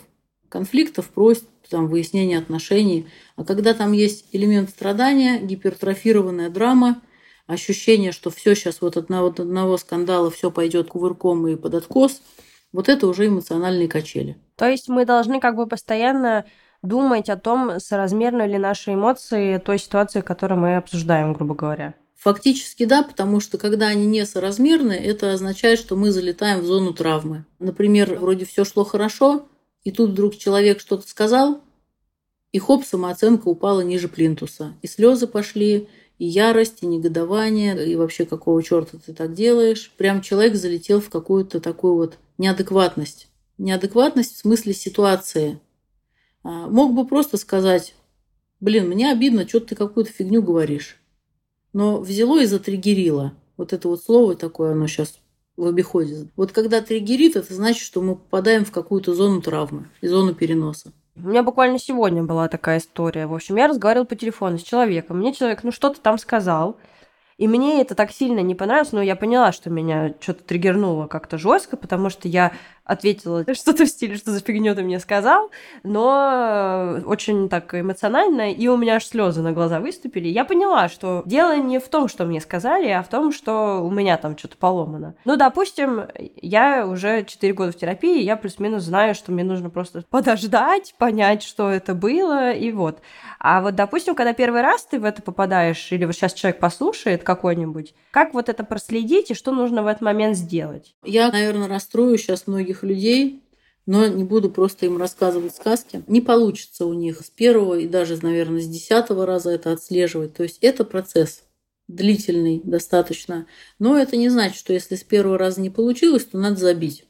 Конфликтов, 0.49 1.09
просьб, 1.09 1.45
там, 1.69 1.87
выяснения 1.87 2.37
отношений. 2.37 3.07
А 3.37 3.43
когда 3.43 3.73
там 3.73 3.93
есть 3.93 4.25
элемент 4.33 4.69
страдания, 4.69 5.39
гипертрофированная 5.39 6.49
драма, 6.49 7.01
ощущение, 7.47 8.11
что 8.11 8.29
все 8.29 8.55
сейчас 8.55 8.81
вот 8.81 8.97
от 8.97 9.05
одного, 9.05 9.27
от 9.27 9.39
одного 9.39 9.77
скандала 9.77 10.29
все 10.29 10.51
пойдет 10.51 10.89
кувырком 10.89 11.47
и 11.47 11.55
под 11.55 11.75
откос, 11.75 12.21
вот 12.71 12.87
это 12.89 13.07
уже 13.07 13.27
эмоциональные 13.27 13.87
качели. 13.87 14.37
То 14.55 14.69
есть 14.69 14.89
мы 14.89 15.05
должны 15.05 15.39
как 15.39 15.55
бы 15.55 15.67
постоянно 15.67 16.45
думать 16.81 17.29
о 17.29 17.37
том, 17.37 17.79
соразмерны 17.79 18.43
ли 18.43 18.57
наши 18.57 18.93
эмоции 18.93 19.57
той 19.57 19.79
ситуации, 19.79 20.21
которую 20.21 20.59
мы 20.59 20.75
обсуждаем, 20.77 21.33
грубо 21.33 21.55
говоря. 21.55 21.95
Фактически 22.15 22.85
да, 22.85 23.01
потому 23.01 23.39
что 23.39 23.57
когда 23.57 23.87
они 23.87 24.05
несоразмерны, 24.05 24.93
это 24.93 25.33
означает, 25.33 25.79
что 25.79 25.95
мы 25.95 26.11
залетаем 26.11 26.59
в 26.59 26.65
зону 26.65 26.93
травмы. 26.93 27.45
Например, 27.57 28.13
вроде 28.19 28.45
все 28.45 28.63
шло 28.63 28.83
хорошо, 28.83 29.47
и 29.83 29.91
тут 29.91 30.11
вдруг 30.11 30.37
человек 30.37 30.79
что-то 30.79 31.07
сказал, 31.07 31.61
и 32.51 32.59
хоп, 32.59 32.85
самооценка 32.85 33.47
упала 33.47 33.81
ниже 33.81 34.07
плинтуса. 34.07 34.73
И 34.81 34.87
слезы 34.87 35.25
пошли, 35.25 35.87
и 36.19 36.25
ярость, 36.25 36.83
и 36.83 36.85
негодование, 36.85 37.87
и 37.87 37.95
вообще 37.95 38.25
какого 38.25 38.61
черта 38.61 38.97
ты 39.03 39.13
так 39.13 39.33
делаешь. 39.33 39.91
Прям 39.97 40.21
человек 40.21 40.55
залетел 40.55 41.01
в 41.01 41.09
какую-то 41.09 41.59
такую 41.59 41.95
вот 41.95 42.19
неадекватность. 42.37 43.29
Неадекватность 43.57 44.35
в 44.35 44.39
смысле 44.39 44.73
ситуации. 44.73 45.59
А, 46.43 46.67
мог 46.67 46.93
бы 46.93 47.05
просто 47.05 47.37
сказать, 47.37 47.95
блин, 48.59 48.87
мне 48.87 49.11
обидно, 49.11 49.47
что 49.47 49.59
ты 49.59 49.75
какую-то 49.75 50.11
фигню 50.11 50.41
говоришь. 50.41 50.97
Но 51.73 51.99
взяло 51.99 52.41
и 52.41 52.45
затриггерило. 52.45 53.33
Вот 53.57 53.73
это 53.73 53.87
вот 53.87 54.01
слово 54.01 54.35
такое, 54.35 54.71
оно 54.71 54.87
сейчас 54.87 55.19
в 55.55 55.65
обиходе. 55.65 56.29
Вот 56.35 56.51
когда 56.51 56.81
триггерит, 56.81 57.35
это 57.35 57.53
значит, 57.53 57.83
что 57.83 58.01
мы 58.01 58.15
попадаем 58.15 58.65
в 58.65 58.71
какую-то 58.71 59.13
зону 59.13 59.41
травмы 59.41 59.89
и 60.01 60.07
зону 60.07 60.33
переноса. 60.33 60.91
У 61.15 61.27
меня 61.27 61.43
буквально 61.43 61.77
сегодня 61.77 62.23
была 62.23 62.47
такая 62.47 62.79
история. 62.79 63.27
В 63.27 63.33
общем, 63.33 63.57
я 63.57 63.67
разговаривала 63.67 64.05
по 64.05 64.15
телефону 64.15 64.57
с 64.57 64.63
человеком. 64.63 65.19
Мне 65.19 65.33
человек, 65.33 65.63
ну, 65.63 65.71
что-то 65.71 65.99
там 66.01 66.17
сказал. 66.17 66.77
И 67.37 67.47
мне 67.47 67.81
это 67.81 67.95
так 67.95 68.11
сильно 68.11 68.39
не 68.39 68.55
понравилось, 68.55 68.91
но 68.91 69.01
я 69.01 69.15
поняла, 69.15 69.51
что 69.51 69.69
меня 69.69 70.13
что-то 70.19 70.43
триггернуло 70.43 71.07
как-то 71.07 71.37
жестко, 71.37 71.75
потому 71.75 72.09
что 72.09 72.27
я 72.27 72.53
ответила 72.91 73.45
что-то 73.53 73.85
в 73.85 73.87
стиле, 73.87 74.17
что 74.17 74.31
за 74.31 74.41
фигню 74.41 74.75
ты 74.75 74.83
мне 74.83 74.99
сказал, 74.99 75.49
но 75.83 76.99
э, 76.99 77.01
очень 77.05 77.47
так 77.47 77.73
эмоционально, 77.73 78.51
и 78.51 78.67
у 78.67 78.75
меня 78.75 78.95
аж 78.95 79.05
слезы 79.05 79.41
на 79.41 79.53
глаза 79.53 79.79
выступили. 79.79 80.27
Я 80.27 80.43
поняла, 80.43 80.89
что 80.89 81.23
дело 81.25 81.55
не 81.57 81.79
в 81.79 81.87
том, 81.87 82.09
что 82.09 82.25
мне 82.25 82.41
сказали, 82.41 82.89
а 82.89 83.01
в 83.01 83.07
том, 83.07 83.31
что 83.31 83.81
у 83.81 83.89
меня 83.89 84.17
там 84.17 84.37
что-то 84.37 84.57
поломано. 84.57 85.15
Ну, 85.23 85.37
допустим, 85.37 86.03
я 86.35 86.85
уже 86.85 87.23
4 87.23 87.53
года 87.53 87.71
в 87.71 87.77
терапии, 87.77 88.21
я 88.21 88.35
плюс-минус 88.35 88.83
знаю, 88.83 89.15
что 89.15 89.31
мне 89.31 89.43
нужно 89.43 89.69
просто 89.69 90.03
подождать, 90.09 90.93
понять, 90.97 91.43
что 91.43 91.69
это 91.69 91.93
было, 91.93 92.51
и 92.51 92.71
вот. 92.71 92.99
А 93.39 93.61
вот, 93.61 93.75
допустим, 93.75 94.15
когда 94.15 94.33
первый 94.33 94.61
раз 94.61 94.85
ты 94.85 94.99
в 94.99 95.05
это 95.05 95.21
попадаешь, 95.21 95.91
или 95.91 96.05
вот 96.05 96.13
сейчас 96.13 96.33
человек 96.33 96.59
послушает 96.59 97.23
какой-нибудь, 97.23 97.95
как 98.11 98.33
вот 98.33 98.49
это 98.49 98.63
проследить, 98.63 99.31
и 99.31 99.33
что 99.33 99.51
нужно 99.51 99.81
в 99.81 99.87
этот 99.87 100.01
момент 100.01 100.35
сделать? 100.35 100.93
Я, 101.03 101.31
наверное, 101.31 101.69
расстрою 101.69 102.17
сейчас 102.17 102.47
многих 102.47 102.80
этих 102.81 102.83
людей, 102.83 103.41
но 103.85 104.07
не 104.07 104.23
буду 104.23 104.49
просто 104.49 104.85
им 104.85 104.97
рассказывать 104.97 105.55
сказки. 105.55 106.03
Не 106.07 106.21
получится 106.21 106.85
у 106.85 106.93
них 106.93 107.19
с 107.19 107.29
первого 107.29 107.79
и 107.79 107.87
даже, 107.87 108.17
наверное, 108.21 108.61
с 108.61 108.67
десятого 108.67 109.25
раза 109.25 109.51
это 109.51 109.71
отслеживать. 109.71 110.33
То 110.33 110.43
есть 110.43 110.59
это 110.61 110.85
процесс 110.85 111.43
длительный 111.87 112.61
достаточно. 112.63 113.47
Но 113.79 113.97
это 113.97 114.17
не 114.17 114.29
значит, 114.29 114.57
что 114.57 114.73
если 114.73 114.95
с 114.95 115.03
первого 115.03 115.37
раза 115.37 115.61
не 115.61 115.69
получилось, 115.69 116.25
то 116.25 116.37
надо 116.37 116.57
забить. 116.57 117.05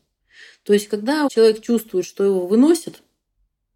То 0.64 0.74
есть 0.74 0.88
когда 0.88 1.28
человек 1.30 1.62
чувствует, 1.62 2.06
что 2.06 2.24
его 2.24 2.48
выносит, 2.48 3.02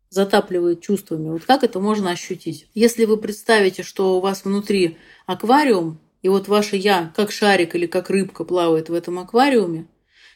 затапливает 0.09 0.81
чувствами, 0.81 1.29
вот 1.29 1.43
как 1.43 1.63
это 1.63 1.79
можно 1.79 2.11
ощутить? 2.11 2.69
Если 2.73 3.05
вы 3.05 3.17
представите, 3.17 3.83
что 3.83 4.17
у 4.17 4.21
вас 4.21 4.45
внутри 4.45 4.97
аквариум, 5.25 5.99
и 6.21 6.29
вот 6.29 6.47
ваше 6.47 6.75
«я», 6.75 7.13
как 7.15 7.31
шарик 7.31 7.75
или 7.75 7.85
как 7.85 8.09
рыбка 8.09 8.45
плавает 8.45 8.89
в 8.89 8.93
этом 8.93 9.19
аквариуме, 9.19 9.87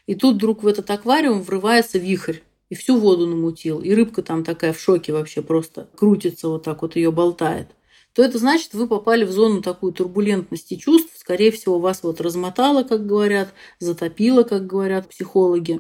и 0.10 0.16
тут 0.16 0.38
вдруг 0.38 0.64
в 0.64 0.68
этот 0.68 0.90
аквариум 0.90 1.44
врывается 1.44 2.00
вихрь 2.00 2.40
и 2.70 2.74
всю 2.74 2.98
воду 2.98 3.28
намутил. 3.28 3.80
И 3.80 3.94
рыбка 3.94 4.24
там 4.24 4.44
такая 4.44 4.74
в 4.74 4.80
шоке 4.80 5.14
вообще 5.14 5.44
просто 5.44 5.88
крутится 5.96 6.48
вот 6.48 6.64
так 6.64 6.82
вот, 6.82 6.96
ее 6.96 7.12
болтает. 7.12 7.68
то 8.14 8.24
это 8.24 8.40
значит, 8.40 8.74
вы 8.74 8.88
попали 8.88 9.24
в 9.24 9.32
зону 9.32 9.62
такой 9.62 9.94
турбулентности 9.94 10.78
чувств. 10.78 11.12
Скорее 11.16 11.52
всего, 11.52 11.78
вас 11.78 12.02
вот 12.02 12.22
размотало, 12.22 12.82
как 12.82 13.06
говорят, 13.06 13.54
затопило, 13.78 14.42
как 14.42 14.66
говорят 14.66 15.08
психологи, 15.08 15.80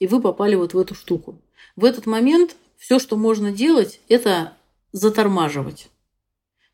и 0.00 0.08
вы 0.08 0.20
попали 0.20 0.56
вот 0.56 0.74
в 0.74 0.78
эту 0.80 0.96
штуку. 0.96 1.40
В 1.76 1.84
этот 1.84 2.04
момент 2.04 2.56
все, 2.78 2.98
что 2.98 3.16
можно 3.16 3.52
делать, 3.52 4.00
это 4.08 4.54
затормаживать. 4.90 5.88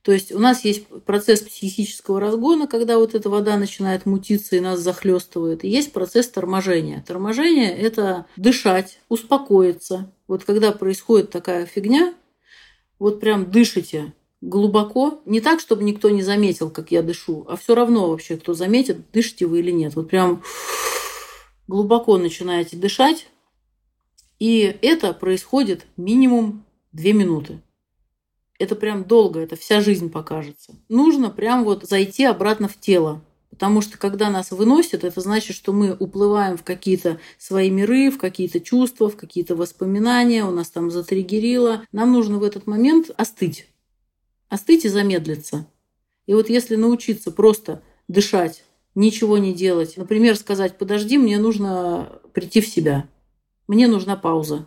То 0.04 0.12
есть 0.12 0.32
у 0.32 0.38
нас 0.38 0.66
есть 0.66 0.86
процесс 1.06 1.40
психического 1.40 2.20
разгона, 2.20 2.66
когда 2.66 2.98
вот 2.98 3.14
эта 3.14 3.30
вода 3.30 3.56
начинает 3.56 4.04
мутиться 4.04 4.54
и 4.54 4.60
нас 4.60 4.80
захлестывает. 4.80 5.64
И 5.64 5.68
есть 5.68 5.94
процесс 5.94 6.28
торможения. 6.28 7.02
Торможение– 7.06 7.74
это 7.78 8.26
дышать, 8.36 9.00
успокоиться. 9.08 10.12
Вот 10.28 10.44
когда 10.44 10.72
происходит 10.72 11.30
такая 11.30 11.64
фигня, 11.64 12.14
вот 12.98 13.18
прям 13.18 13.50
дышите 13.50 14.12
глубоко, 14.42 15.22
не 15.24 15.40
так, 15.40 15.58
чтобы 15.58 15.84
никто 15.84 16.10
не 16.10 16.22
заметил, 16.22 16.68
как 16.68 16.90
я 16.90 17.02
дышу, 17.02 17.46
а 17.48 17.56
все 17.56 17.74
равно 17.74 18.10
вообще, 18.10 18.36
кто 18.36 18.52
заметит, 18.52 19.10
дышите 19.10 19.46
вы 19.46 19.60
или 19.60 19.70
нет. 19.70 19.96
Вот 19.96 20.10
прям 20.10 20.42
глубоко 21.66 22.18
начинаете 22.18 22.76
дышать, 22.76 23.26
и 24.38 24.76
это 24.82 25.14
происходит 25.14 25.86
минимум 25.96 26.66
две 26.92 27.14
минуты 27.14 27.62
это 28.58 28.76
прям 28.76 29.04
долго, 29.04 29.40
это 29.40 29.56
вся 29.56 29.80
жизнь 29.80 30.10
покажется. 30.10 30.74
Нужно 30.88 31.30
прям 31.30 31.64
вот 31.64 31.84
зайти 31.84 32.24
обратно 32.24 32.68
в 32.68 32.78
тело. 32.78 33.22
Потому 33.50 33.82
что 33.82 33.98
когда 33.98 34.30
нас 34.30 34.50
выносят, 34.50 35.04
это 35.04 35.20
значит, 35.20 35.54
что 35.54 35.72
мы 35.72 35.94
уплываем 35.94 36.56
в 36.56 36.64
какие-то 36.64 37.20
свои 37.38 37.70
миры, 37.70 38.10
в 38.10 38.18
какие-то 38.18 38.58
чувства, 38.58 39.08
в 39.08 39.16
какие-то 39.16 39.54
воспоминания, 39.54 40.44
у 40.44 40.50
нас 40.50 40.70
там 40.70 40.90
затригерило. 40.90 41.82
Нам 41.92 42.12
нужно 42.12 42.38
в 42.38 42.42
этот 42.42 42.66
момент 42.66 43.10
остыть. 43.16 43.68
Остыть 44.48 44.84
и 44.84 44.88
замедлиться. 44.88 45.68
И 46.26 46.34
вот 46.34 46.48
если 46.48 46.74
научиться 46.74 47.30
просто 47.30 47.80
дышать, 48.08 48.64
ничего 48.96 49.38
не 49.38 49.54
делать, 49.54 49.96
например, 49.96 50.36
сказать, 50.36 50.76
подожди, 50.76 51.16
мне 51.16 51.38
нужно 51.38 52.20
прийти 52.32 52.60
в 52.60 52.66
себя, 52.66 53.08
мне 53.68 53.86
нужна 53.86 54.16
пауза, 54.16 54.66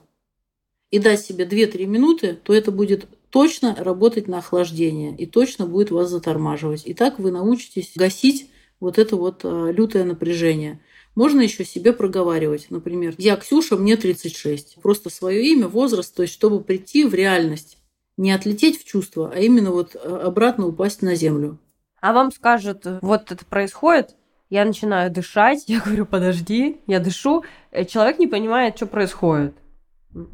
и 0.91 0.99
дать 0.99 1.21
себе 1.21 1.45
2-3 1.45 1.85
минуты, 1.85 2.39
то 2.41 2.53
это 2.53 2.71
будет 2.71 3.07
точно 3.29 3.75
работать 3.77 4.27
на 4.27 4.39
охлаждение 4.39 5.15
и 5.15 5.25
точно 5.25 5.65
будет 5.65 5.91
вас 5.91 6.09
затормаживать. 6.09 6.83
И 6.85 6.93
так 6.93 7.19
вы 7.19 7.31
научитесь 7.31 7.91
гасить 7.95 8.49
вот 8.79 8.97
это 8.97 9.15
вот 9.15 9.41
э, 9.43 9.71
лютое 9.71 10.03
напряжение. 10.03 10.79
Можно 11.15 11.41
еще 11.41 11.65
себе 11.65 11.93
проговаривать, 11.93 12.67
например, 12.69 13.15
я 13.17 13.35
Ксюша, 13.37 13.75
мне 13.75 13.97
36. 13.97 14.77
Просто 14.81 15.09
свое 15.09 15.43
имя, 15.47 15.67
возраст, 15.67 16.15
то 16.15 16.21
есть 16.21 16.33
чтобы 16.33 16.61
прийти 16.61 17.05
в 17.05 17.13
реальность. 17.13 17.77
Не 18.17 18.31
отлететь 18.31 18.79
в 18.79 18.85
чувство, 18.85 19.31
а 19.33 19.39
именно 19.39 19.71
вот 19.71 19.95
э, 19.95 19.99
обратно 19.99 20.67
упасть 20.67 21.01
на 21.01 21.15
землю. 21.15 21.59
А 22.01 22.13
вам 22.13 22.31
скажут, 22.31 22.85
вот 23.01 23.31
это 23.31 23.45
происходит, 23.45 24.15
я 24.49 24.63
начинаю 24.63 25.11
дышать, 25.11 25.65
я 25.67 25.79
говорю, 25.81 26.05
подожди, 26.05 26.81
я 26.87 26.99
дышу, 26.99 27.43
э, 27.71 27.85
человек 27.85 28.19
не 28.19 28.27
понимает, 28.27 28.77
что 28.77 28.85
происходит. 28.85 29.55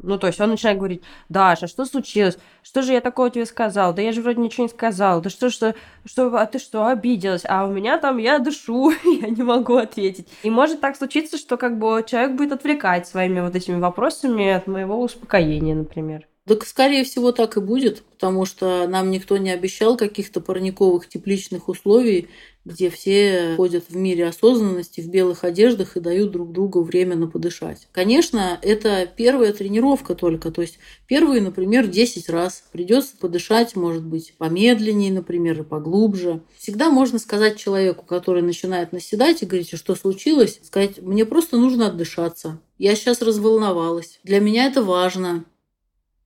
Ну, 0.02 0.18
то 0.18 0.26
есть 0.26 0.40
он 0.40 0.50
начинает 0.50 0.78
говорить, 0.78 1.02
Даша, 1.28 1.66
что 1.66 1.84
случилось? 1.84 2.38
Что 2.62 2.82
же 2.82 2.92
я 2.92 3.00
такого 3.00 3.30
тебе 3.30 3.46
сказал? 3.46 3.92
Да 3.92 4.02
я 4.02 4.12
же 4.12 4.22
вроде 4.22 4.40
ничего 4.40 4.64
не 4.64 4.70
сказал. 4.70 5.20
Да 5.20 5.30
что, 5.30 5.50
что, 5.50 5.74
что, 6.04 6.34
а 6.36 6.46
ты 6.46 6.58
что, 6.58 6.86
обиделась? 6.86 7.42
А 7.46 7.66
у 7.66 7.72
меня 7.72 7.98
там, 7.98 8.18
я 8.18 8.38
дышу, 8.38 8.90
я 9.04 9.28
не 9.28 9.42
могу 9.42 9.76
ответить. 9.76 10.28
И 10.42 10.50
может 10.50 10.80
так 10.80 10.96
случиться, 10.96 11.36
что 11.36 11.56
как 11.56 11.78
бы 11.78 12.04
человек 12.06 12.32
будет 12.32 12.52
отвлекать 12.52 13.06
своими 13.06 13.40
вот 13.40 13.54
этими 13.54 13.78
вопросами 13.78 14.50
от 14.50 14.66
моего 14.66 15.00
успокоения, 15.00 15.74
например. 15.74 16.26
Так, 16.46 16.66
скорее 16.66 17.04
всего, 17.04 17.32
так 17.32 17.56
и 17.56 17.60
будет, 17.60 18.02
потому 18.02 18.44
что 18.44 18.86
нам 18.86 19.10
никто 19.10 19.38
не 19.38 19.50
обещал 19.50 19.96
каких-то 19.96 20.42
парниковых 20.42 21.08
тепличных 21.08 21.68
условий, 21.68 22.28
где 22.64 22.88
все 22.88 23.54
ходят 23.56 23.84
в 23.88 23.96
мире 23.96 24.26
осознанности 24.26 25.00
в 25.00 25.08
белых 25.08 25.44
одеждах 25.44 25.96
и 25.96 26.00
дают 26.00 26.30
друг 26.30 26.52
другу 26.52 26.82
время 26.82 27.14
на 27.14 27.26
подышать. 27.26 27.88
Конечно, 27.92 28.58
это 28.62 29.06
первая 29.14 29.52
тренировка 29.52 30.14
только, 30.14 30.50
то 30.50 30.62
есть 30.62 30.78
первые, 31.06 31.42
например, 31.42 31.86
10 31.86 32.28
раз 32.30 32.64
придется 32.72 33.16
подышать, 33.18 33.76
может 33.76 34.04
быть, 34.04 34.34
помедленнее, 34.38 35.12
например, 35.12 35.60
и 35.60 35.64
поглубже. 35.64 36.42
Всегда 36.56 36.90
можно 36.90 37.18
сказать 37.18 37.58
человеку, 37.58 38.04
который 38.06 38.42
начинает 38.42 38.92
наседать 38.92 39.42
и 39.42 39.46
говорить, 39.46 39.76
что 39.76 39.94
случилось, 39.94 40.60
сказать, 40.62 41.02
мне 41.02 41.26
просто 41.26 41.58
нужно 41.58 41.88
отдышаться. 41.88 42.60
Я 42.78 42.96
сейчас 42.96 43.22
разволновалась. 43.22 44.20
Для 44.24 44.40
меня 44.40 44.66
это 44.66 44.82
важно. 44.82 45.44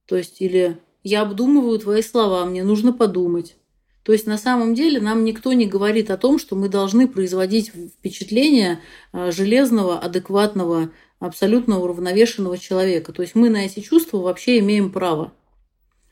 То 0.07 0.17
есть, 0.17 0.41
или 0.41 0.79
я 1.03 1.23
обдумываю 1.23 1.79
твои 1.79 2.03
слова, 2.03 2.45
мне 2.47 2.65
нужно 2.65 2.93
подумать. 2.93 3.57
То 4.09 4.15
есть 4.15 4.27
на 4.27 4.39
самом 4.39 4.75
деле 4.75 5.03
нам 5.03 5.23
никто 5.23 5.53
не 5.53 5.67
говорит 5.67 6.11
о 6.11 6.17
том, 6.17 6.39
что 6.39 6.57
мы 6.57 6.71
должны 6.71 7.09
производить 7.09 7.73
впечатление 7.99 8.81
а, 9.13 9.31
железного, 9.31 9.99
адекватного, 9.99 10.93
абсолютно 11.19 11.79
уравновешенного 11.81 12.57
человека. 12.57 13.13
То 13.13 13.21
есть 13.21 13.35
мы 13.35 13.51
на 13.51 13.67
эти 13.67 13.81
чувства 13.81 14.17
вообще 14.17 14.61
имеем 14.61 14.91
право. 14.91 15.35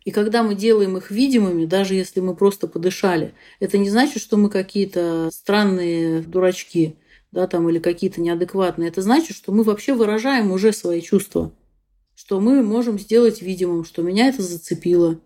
И 0.05 0.11
когда 0.11 0.43
мы 0.43 0.55
делаем 0.55 0.99
их 0.99 1.11
видимыми, 1.11 1.65
даже 1.65 1.95
если 1.95 2.21
мы 2.21 2.37
просто 2.37 2.69
подышали, 2.69 3.33
это 3.61 3.79
не 3.79 3.89
значит, 3.89 4.21
что 4.21 4.37
мы 4.37 4.51
какие-то 4.51 5.31
странные 5.33 6.21
дурачки 6.21 6.97
да, 7.33 7.47
там, 7.47 7.67
или 7.71 7.79
какие-то 7.79 8.21
неадекватные. 8.21 8.91
Это 8.91 9.01
значит, 9.01 9.35
что 9.35 9.53
мы 9.53 9.63
вообще 9.63 9.95
выражаем 9.95 10.53
уже 10.53 10.75
свои 10.75 11.01
чувства, 11.01 11.51
что 12.15 12.41
мы 12.41 12.63
можем 12.63 12.99
сделать 12.99 13.41
видимым, 13.41 13.87
что 13.87 14.03
меня 14.03 14.29
это 14.29 14.43
зацепило, 14.43 15.19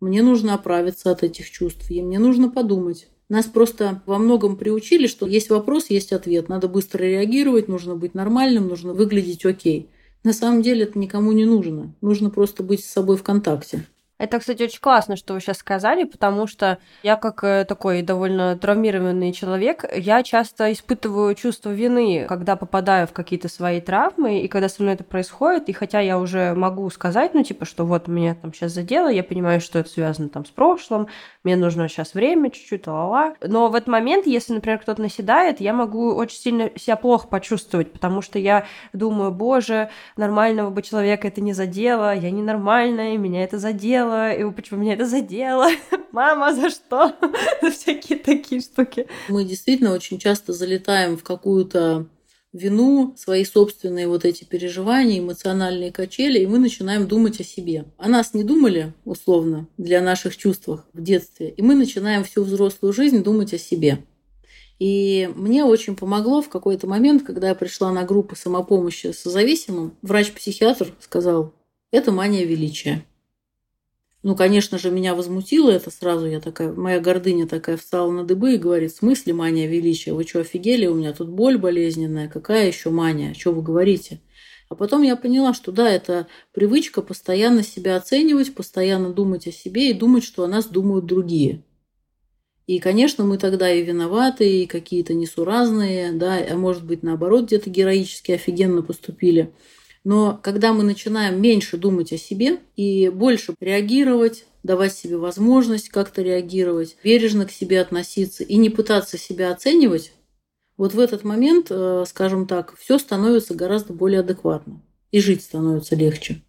мне 0.00 0.22
нужно 0.22 0.54
оправиться 0.54 1.10
от 1.10 1.22
этих 1.22 1.50
чувств, 1.50 1.90
и 1.90 2.02
мне 2.02 2.18
нужно 2.18 2.48
подумать. 2.48 3.08
Нас 3.28 3.46
просто 3.46 4.02
во 4.06 4.18
многом 4.18 4.56
приучили, 4.56 5.06
что 5.06 5.26
есть 5.26 5.50
вопрос, 5.50 5.90
есть 5.90 6.12
ответ. 6.12 6.48
Надо 6.48 6.68
быстро 6.68 7.04
реагировать, 7.04 7.68
нужно 7.68 7.94
быть 7.94 8.14
нормальным, 8.14 8.66
нужно 8.66 8.92
выглядеть 8.92 9.44
окей. 9.44 9.88
На 10.24 10.32
самом 10.32 10.62
деле 10.62 10.82
это 10.82 10.98
никому 10.98 11.32
не 11.32 11.44
нужно. 11.44 11.94
Нужно 12.00 12.30
просто 12.30 12.62
быть 12.62 12.84
с 12.84 12.90
собой 12.90 13.16
в 13.16 13.22
контакте. 13.22 13.86
Это, 14.20 14.38
кстати, 14.38 14.64
очень 14.64 14.80
классно, 14.80 15.16
что 15.16 15.32
вы 15.32 15.40
сейчас 15.40 15.56
сказали, 15.56 16.04
потому 16.04 16.46
что 16.46 16.78
я 17.02 17.16
как 17.16 17.42
э, 17.42 17.64
такой 17.64 18.02
довольно 18.02 18.54
травмированный 18.54 19.32
человек, 19.32 19.86
я 19.96 20.22
часто 20.22 20.70
испытываю 20.72 21.34
чувство 21.34 21.70
вины, 21.70 22.26
когда 22.28 22.56
попадаю 22.56 23.06
в 23.06 23.14
какие-то 23.14 23.48
свои 23.48 23.80
травмы, 23.80 24.42
и 24.42 24.48
когда 24.48 24.68
со 24.68 24.82
мной 24.82 24.96
это 24.96 25.04
происходит, 25.04 25.70
и 25.70 25.72
хотя 25.72 26.00
я 26.00 26.18
уже 26.18 26.52
могу 26.52 26.90
сказать, 26.90 27.32
ну, 27.32 27.42
типа, 27.42 27.64
что 27.64 27.86
вот 27.86 28.08
меня 28.08 28.34
там 28.34 28.52
сейчас 28.52 28.72
задело, 28.72 29.08
я 29.08 29.24
понимаю, 29.24 29.58
что 29.62 29.78
это 29.78 29.88
связано 29.88 30.28
там 30.28 30.44
с 30.44 30.50
прошлым, 30.50 31.08
мне 31.42 31.56
нужно 31.56 31.88
сейчас 31.88 32.12
время 32.12 32.50
чуть-чуть, 32.50 32.86
ла-ла. 32.86 33.36
Но 33.40 33.68
в 33.68 33.74
этот 33.74 33.88
момент, 33.88 34.26
если, 34.26 34.52
например, 34.52 34.80
кто-то 34.80 35.00
наседает, 35.00 35.62
я 35.62 35.72
могу 35.72 36.14
очень 36.14 36.36
сильно 36.36 36.70
себя 36.76 36.96
плохо 36.96 37.26
почувствовать, 37.26 37.90
потому 37.90 38.20
что 38.20 38.38
я 38.38 38.66
думаю, 38.92 39.30
боже, 39.30 39.88
нормального 40.18 40.68
бы 40.68 40.82
человека 40.82 41.26
это 41.28 41.40
не 41.40 41.54
задело, 41.54 42.14
я 42.14 42.30
ненормальная, 42.30 43.16
меня 43.16 43.44
это 43.44 43.58
задело, 43.58 44.09
задело, 44.10 44.32
и 44.32 44.54
почему 44.54 44.80
меня 44.80 44.94
это 44.94 45.06
задело, 45.06 45.68
мама, 46.12 46.52
за 46.54 46.70
что? 46.70 47.14
Всякие 47.70 48.18
такие 48.18 48.60
штуки. 48.60 49.06
Мы 49.28 49.44
действительно 49.44 49.92
очень 49.92 50.18
часто 50.18 50.52
залетаем 50.52 51.16
в 51.16 51.22
какую-то 51.22 52.06
вину, 52.52 53.14
свои 53.16 53.44
собственные 53.44 54.08
вот 54.08 54.24
эти 54.24 54.42
переживания, 54.42 55.20
эмоциональные 55.20 55.92
качели, 55.92 56.40
и 56.40 56.46
мы 56.46 56.58
начинаем 56.58 57.06
думать 57.06 57.40
о 57.40 57.44
себе. 57.44 57.84
О 57.96 58.08
нас 58.08 58.34
не 58.34 58.42
думали, 58.42 58.92
условно, 59.04 59.68
для 59.78 60.00
наших 60.00 60.36
чувств 60.36 60.66
в 60.66 61.00
детстве, 61.00 61.50
и 61.50 61.62
мы 61.62 61.76
начинаем 61.76 62.24
всю 62.24 62.42
взрослую 62.42 62.92
жизнь 62.92 63.22
думать 63.22 63.54
о 63.54 63.58
себе. 63.58 64.04
И 64.80 65.30
мне 65.36 65.64
очень 65.64 65.94
помогло 65.94 66.42
в 66.42 66.48
какой-то 66.48 66.88
момент, 66.88 67.22
когда 67.22 67.50
я 67.50 67.54
пришла 67.54 67.92
на 67.92 68.02
группу 68.02 68.34
самопомощи 68.34 69.12
с 69.12 69.22
зависимым, 69.24 69.94
врач-психиатр 70.02 70.92
сказал, 71.00 71.52
это 71.92 72.10
мания 72.10 72.44
величия. 72.44 73.04
Ну, 74.22 74.36
конечно 74.36 74.76
же, 74.76 74.90
меня 74.90 75.14
возмутило 75.14 75.70
это 75.70 75.90
сразу. 75.90 76.26
Я 76.26 76.40
такая, 76.40 76.72
моя 76.72 77.00
гордыня 77.00 77.46
такая 77.46 77.78
встала 77.78 78.10
на 78.10 78.24
дыбы 78.24 78.54
и 78.54 78.58
говорит, 78.58 78.92
в 78.92 78.98
смысле 78.98 79.32
мания 79.32 79.66
величия? 79.66 80.12
Вы 80.12 80.24
что, 80.24 80.40
офигели? 80.40 80.86
У 80.86 80.94
меня 80.94 81.12
тут 81.12 81.30
боль 81.30 81.56
болезненная. 81.56 82.28
Какая 82.28 82.66
еще 82.66 82.90
мания? 82.90 83.32
Что 83.32 83.52
вы 83.52 83.62
говорите? 83.62 84.20
А 84.68 84.74
потом 84.74 85.02
я 85.02 85.16
поняла, 85.16 85.54
что 85.54 85.72
да, 85.72 85.90
это 85.90 86.28
привычка 86.52 87.02
постоянно 87.02 87.62
себя 87.62 87.96
оценивать, 87.96 88.54
постоянно 88.54 89.12
думать 89.12 89.48
о 89.48 89.52
себе 89.52 89.90
и 89.90 89.94
думать, 89.94 90.22
что 90.22 90.44
о 90.44 90.48
нас 90.48 90.66
думают 90.66 91.06
другие. 91.06 91.64
И, 92.66 92.78
конечно, 92.78 93.24
мы 93.24 93.36
тогда 93.36 93.72
и 93.72 93.82
виноваты, 93.82 94.62
и 94.62 94.66
какие-то 94.66 95.12
несуразные, 95.12 96.12
да, 96.12 96.38
а 96.48 96.56
может 96.56 96.84
быть, 96.84 97.02
наоборот, 97.02 97.46
где-то 97.46 97.68
героически 97.68 98.30
офигенно 98.30 98.82
поступили. 98.82 99.52
Но 100.04 100.38
когда 100.42 100.72
мы 100.72 100.82
начинаем 100.82 101.40
меньше 101.40 101.76
думать 101.76 102.12
о 102.12 102.18
себе 102.18 102.60
и 102.76 103.10
больше 103.10 103.54
реагировать, 103.60 104.46
давать 104.62 104.94
себе 104.94 105.16
возможность 105.16 105.90
как-то 105.90 106.22
реагировать, 106.22 106.96
бережно 107.04 107.46
к 107.46 107.50
себе 107.50 107.80
относиться 107.80 108.44
и 108.44 108.56
не 108.56 108.70
пытаться 108.70 109.18
себя 109.18 109.50
оценивать, 109.50 110.12
вот 110.76 110.94
в 110.94 110.98
этот 110.98 111.24
момент, 111.24 111.66
э, 111.68 112.04
скажем 112.08 112.46
так, 112.46 112.74
все 112.78 112.98
становится 112.98 113.54
гораздо 113.54 113.92
более 113.92 114.20
адекватно. 114.20 114.80
И 115.10 115.20
жить 115.20 115.42
становится 115.42 115.94
легче. 115.94 116.42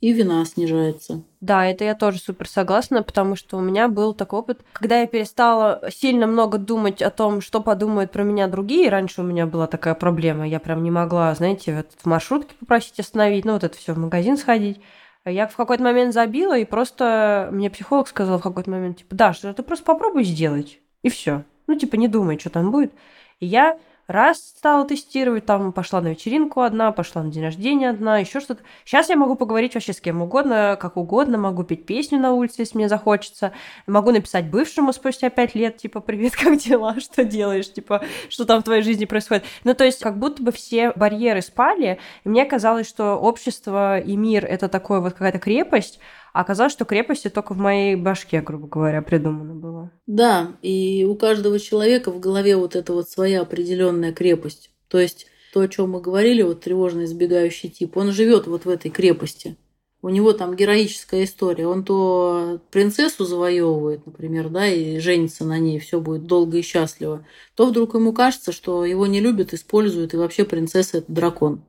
И 0.00 0.12
вина 0.12 0.44
снижается. 0.44 1.22
Да, 1.40 1.66
это 1.66 1.84
я 1.84 1.94
тоже 1.94 2.18
супер 2.18 2.48
согласна, 2.48 3.02
потому 3.02 3.36
что 3.36 3.56
у 3.56 3.60
меня 3.60 3.88
был 3.88 4.14
такой 4.14 4.40
опыт, 4.40 4.60
когда 4.72 5.00
я 5.00 5.06
перестала 5.06 5.82
сильно 5.90 6.26
много 6.26 6.58
думать 6.58 7.02
о 7.02 7.10
том, 7.10 7.40
что 7.40 7.60
подумают 7.60 8.12
про 8.12 8.22
меня 8.22 8.46
другие. 8.48 8.88
Раньше 8.88 9.22
у 9.22 9.24
меня 9.24 9.46
была 9.46 9.66
такая 9.66 9.94
проблема, 9.94 10.46
я 10.46 10.60
прям 10.60 10.82
не 10.82 10.90
могла, 10.90 11.34
знаете, 11.34 11.76
вот 11.76 11.86
в 11.96 12.06
маршрутке 12.06 12.54
попросить 12.58 13.00
остановить, 13.00 13.44
ну 13.44 13.52
вот 13.54 13.64
это 13.64 13.76
все 13.76 13.94
в 13.94 13.98
магазин 13.98 14.36
сходить. 14.36 14.80
Я 15.24 15.46
в 15.46 15.56
какой-то 15.56 15.82
момент 15.82 16.14
забила, 16.14 16.56
и 16.56 16.64
просто 16.64 17.48
мне 17.52 17.70
психолог 17.70 18.08
сказал 18.08 18.38
в 18.38 18.42
какой-то 18.42 18.70
момент, 18.70 18.98
типа, 18.98 19.14
да, 19.14 19.32
что 19.32 19.52
ты 19.52 19.62
просто 19.62 19.84
попробуй 19.84 20.24
сделать, 20.24 20.78
и 21.02 21.10
все. 21.10 21.44
Ну, 21.66 21.74
типа, 21.74 21.96
не 21.96 22.08
думай, 22.08 22.38
что 22.38 22.50
там 22.50 22.70
будет. 22.70 22.92
И 23.40 23.46
я 23.46 23.78
раз 24.08 24.38
стала 24.38 24.86
тестировать, 24.86 25.44
там 25.44 25.72
пошла 25.72 26.00
на 26.00 26.08
вечеринку 26.08 26.62
одна, 26.62 26.90
пошла 26.92 27.22
на 27.22 27.30
день 27.30 27.44
рождения 27.44 27.90
одна, 27.90 28.18
еще 28.18 28.40
что-то. 28.40 28.62
Сейчас 28.84 29.10
я 29.10 29.16
могу 29.16 29.36
поговорить 29.36 29.74
вообще 29.74 29.92
с 29.92 30.00
кем 30.00 30.22
угодно, 30.22 30.78
как 30.80 30.96
угодно, 30.96 31.36
могу 31.36 31.62
петь 31.62 31.84
песню 31.84 32.18
на 32.18 32.32
улице, 32.32 32.62
если 32.62 32.78
мне 32.78 32.88
захочется, 32.88 33.52
могу 33.86 34.10
написать 34.10 34.46
бывшему 34.50 34.94
спустя 34.94 35.28
пять 35.28 35.54
лет, 35.54 35.76
типа, 35.76 36.00
привет, 36.00 36.34
как 36.42 36.56
дела, 36.56 36.98
что 36.98 37.22
делаешь, 37.22 37.70
типа, 37.70 38.02
что 38.30 38.46
там 38.46 38.62
в 38.62 38.64
твоей 38.64 38.82
жизни 38.82 39.04
происходит. 39.04 39.44
Ну, 39.64 39.74
то 39.74 39.84
есть, 39.84 40.00
как 40.00 40.18
будто 40.18 40.42
бы 40.42 40.52
все 40.52 40.90
барьеры 40.92 41.42
спали, 41.42 41.98
и 42.24 42.28
мне 42.28 42.46
казалось, 42.46 42.88
что 42.88 43.16
общество 43.16 44.00
и 44.00 44.16
мир— 44.16 44.44
это 44.48 44.68
такое 44.68 45.00
вот 45.00 45.12
какая-то 45.12 45.38
крепость, 45.38 46.00
а 46.32 46.40
оказалось, 46.40 46.72
что 46.72 46.86
крепости 46.86 47.28
только 47.28 47.52
в 47.52 47.58
моей 47.58 47.94
башке, 47.94 48.40
грубо 48.40 48.68
говоря, 48.68 49.02
придумано 49.02 49.54
было. 49.54 49.77
Да, 50.08 50.56
и 50.62 51.06
у 51.06 51.14
каждого 51.16 51.58
человека 51.58 52.10
в 52.10 52.18
голове 52.18 52.56
вот 52.56 52.74
эта 52.74 52.94
вот 52.94 53.10
своя 53.10 53.42
определенная 53.42 54.10
крепость. 54.14 54.70
То 54.88 54.98
есть 54.98 55.26
то, 55.52 55.60
о 55.60 55.68
чем 55.68 55.90
мы 55.90 56.00
говорили, 56.00 56.40
вот 56.40 56.62
тревожно 56.62 57.04
избегающий 57.04 57.68
тип, 57.68 57.94
он 57.98 58.12
живет 58.12 58.46
вот 58.46 58.64
в 58.64 58.70
этой 58.70 58.90
крепости. 58.90 59.58
У 60.00 60.08
него 60.08 60.32
там 60.32 60.56
героическая 60.56 61.24
история. 61.24 61.66
Он 61.66 61.84
то 61.84 62.58
принцессу 62.70 63.26
завоевывает, 63.26 64.06
например, 64.06 64.48
да, 64.48 64.66
и 64.66 64.98
женится 64.98 65.44
на 65.44 65.58
ней, 65.58 65.78
все 65.78 66.00
будет 66.00 66.24
долго 66.24 66.56
и 66.56 66.62
счастливо, 66.62 67.26
то 67.54 67.66
вдруг 67.66 67.92
ему 67.92 68.14
кажется, 68.14 68.50
что 68.50 68.86
его 68.86 69.06
не 69.06 69.20
любят, 69.20 69.52
используют, 69.52 70.14
и 70.14 70.16
вообще 70.16 70.46
принцесса 70.46 70.98
это 70.98 71.12
дракон. 71.12 71.60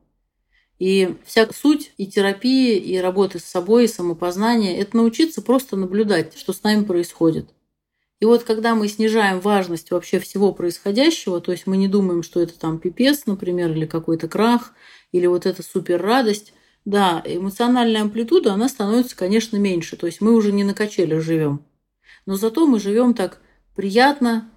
И 0.78 1.16
вся 1.26 1.46
суть 1.52 1.92
и 1.98 2.06
терапии, 2.06 2.78
и 2.78 2.96
работы 2.96 3.38
с 3.38 3.44
собой, 3.44 3.84
и 3.84 3.88
самопознания– 3.88 4.78
это 4.80 4.96
научиться 4.96 5.42
просто 5.42 5.76
наблюдать, 5.76 6.38
что 6.38 6.54
с 6.54 6.62
нами 6.62 6.84
происходит. 6.84 7.50
И 8.20 8.26
вот 8.26 8.44
когда 8.44 8.74
мы 8.74 8.86
снижаем 8.86 9.40
важность 9.40 9.90
вообще 9.90 10.20
всего 10.20 10.52
происходящего, 10.52 11.40
то 11.40 11.52
есть 11.52 11.66
мы 11.66 11.78
не 11.78 11.88
думаем, 11.88 12.22
что 12.22 12.40
это 12.40 12.58
там 12.58 12.78
пипец, 12.78 13.24
например, 13.24 13.72
или 13.72 13.86
какой-то 13.86 14.28
крах, 14.28 14.74
или 15.10 15.26
вот 15.26 15.46
эта 15.46 15.62
супер 15.62 16.00
радость, 16.00 16.52
да, 16.84 17.22
эмоциональная 17.24 18.02
амплитуда, 18.02 18.52
она 18.52 18.68
становится, 18.68 19.16
конечно, 19.16 19.56
меньше. 19.56 19.96
То 19.96 20.06
есть 20.06 20.20
мы 20.20 20.34
уже 20.34 20.52
не 20.52 20.64
на 20.64 20.74
качелях 20.74 21.22
живем. 21.22 21.64
Но 22.26 22.36
зато 22.36 22.66
мы 22.66 22.78
живем 22.78 23.14
так 23.14 23.40
приятно, 23.74 24.50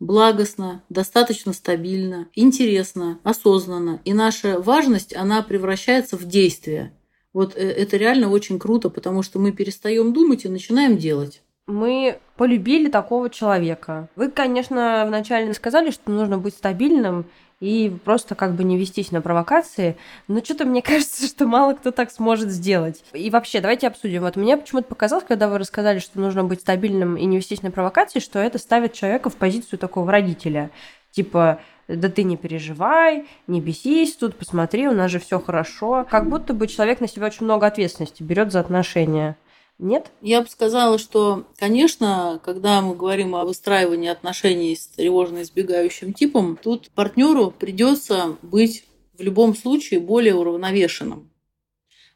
благостно, 0.00 0.82
достаточно 0.88 1.52
стабильно, 1.52 2.28
интересно, 2.34 3.20
осознанно. 3.24 4.00
И 4.06 4.14
наша 4.14 4.58
важность, 4.58 5.14
она 5.14 5.42
превращается 5.42 6.16
в 6.16 6.24
действие. 6.24 6.98
Вот 7.34 7.56
э, 7.56 7.60
это 7.60 7.98
реально 7.98 8.30
очень 8.30 8.58
круто, 8.58 8.88
потому 8.88 9.22
что 9.22 9.38
мы 9.38 9.52
перестаем 9.52 10.14
думать 10.14 10.44
и 10.44 10.48
начинаем 10.48 10.96
делать. 10.96 11.42
Мы 11.66 12.18
полюбили 12.36 12.90
такого 12.90 13.30
человека. 13.30 14.08
Вы, 14.16 14.30
конечно, 14.30 15.04
вначале 15.06 15.54
сказали, 15.54 15.90
что 15.90 16.10
нужно 16.10 16.38
быть 16.38 16.54
стабильным 16.54 17.26
и 17.60 17.96
просто 18.04 18.34
как 18.34 18.54
бы 18.54 18.64
не 18.64 18.76
вестись 18.76 19.12
на 19.12 19.22
провокации. 19.22 19.96
Но 20.26 20.42
что-то 20.42 20.64
мне 20.64 20.82
кажется, 20.82 21.24
что 21.26 21.46
мало 21.46 21.74
кто 21.74 21.92
так 21.92 22.10
сможет 22.10 22.50
сделать. 22.50 23.04
И 23.12 23.30
вообще, 23.30 23.60
давайте 23.60 23.86
обсудим. 23.86 24.22
Вот 24.22 24.34
мне 24.34 24.56
почему-то 24.56 24.88
показалось, 24.88 25.24
когда 25.26 25.48
вы 25.48 25.58
рассказали, 25.58 26.00
что 26.00 26.18
нужно 26.18 26.42
быть 26.42 26.62
стабильным 26.62 27.16
и 27.16 27.24
не 27.24 27.36
вестись 27.36 27.62
на 27.62 27.70
провокации, 27.70 28.18
что 28.18 28.40
это 28.40 28.58
ставит 28.58 28.92
человека 28.92 29.30
в 29.30 29.36
позицию 29.36 29.78
такого 29.78 30.10
родителя. 30.10 30.70
Типа, 31.12 31.60
да 31.86 32.08
ты 32.08 32.24
не 32.24 32.36
переживай, 32.36 33.26
не 33.46 33.60
бесись 33.60 34.16
тут, 34.16 34.34
посмотри, 34.36 34.88
у 34.88 34.92
нас 34.92 35.10
же 35.10 35.20
все 35.20 35.38
хорошо. 35.38 36.06
Как 36.10 36.28
будто 36.28 36.54
бы 36.54 36.66
человек 36.66 37.00
на 37.00 37.06
себя 37.06 37.26
очень 37.26 37.44
много 37.44 37.66
ответственности 37.66 38.24
берет 38.24 38.50
за 38.50 38.58
отношения. 38.58 39.36
Нет? 39.82 40.12
Я 40.20 40.42
бы 40.42 40.48
сказала, 40.48 40.96
что, 40.96 41.44
конечно, 41.58 42.40
когда 42.44 42.80
мы 42.80 42.94
говорим 42.94 43.34
о 43.34 43.44
выстраивании 43.44 44.10
отношений 44.10 44.76
с 44.76 44.86
тревожно 44.86 45.42
избегающим 45.42 46.12
типом, 46.12 46.56
тут 46.56 46.88
партнеру 46.90 47.50
придется 47.50 48.36
быть 48.42 48.84
в 49.18 49.22
любом 49.22 49.56
случае 49.56 49.98
более 49.98 50.36
уравновешенным. 50.36 51.32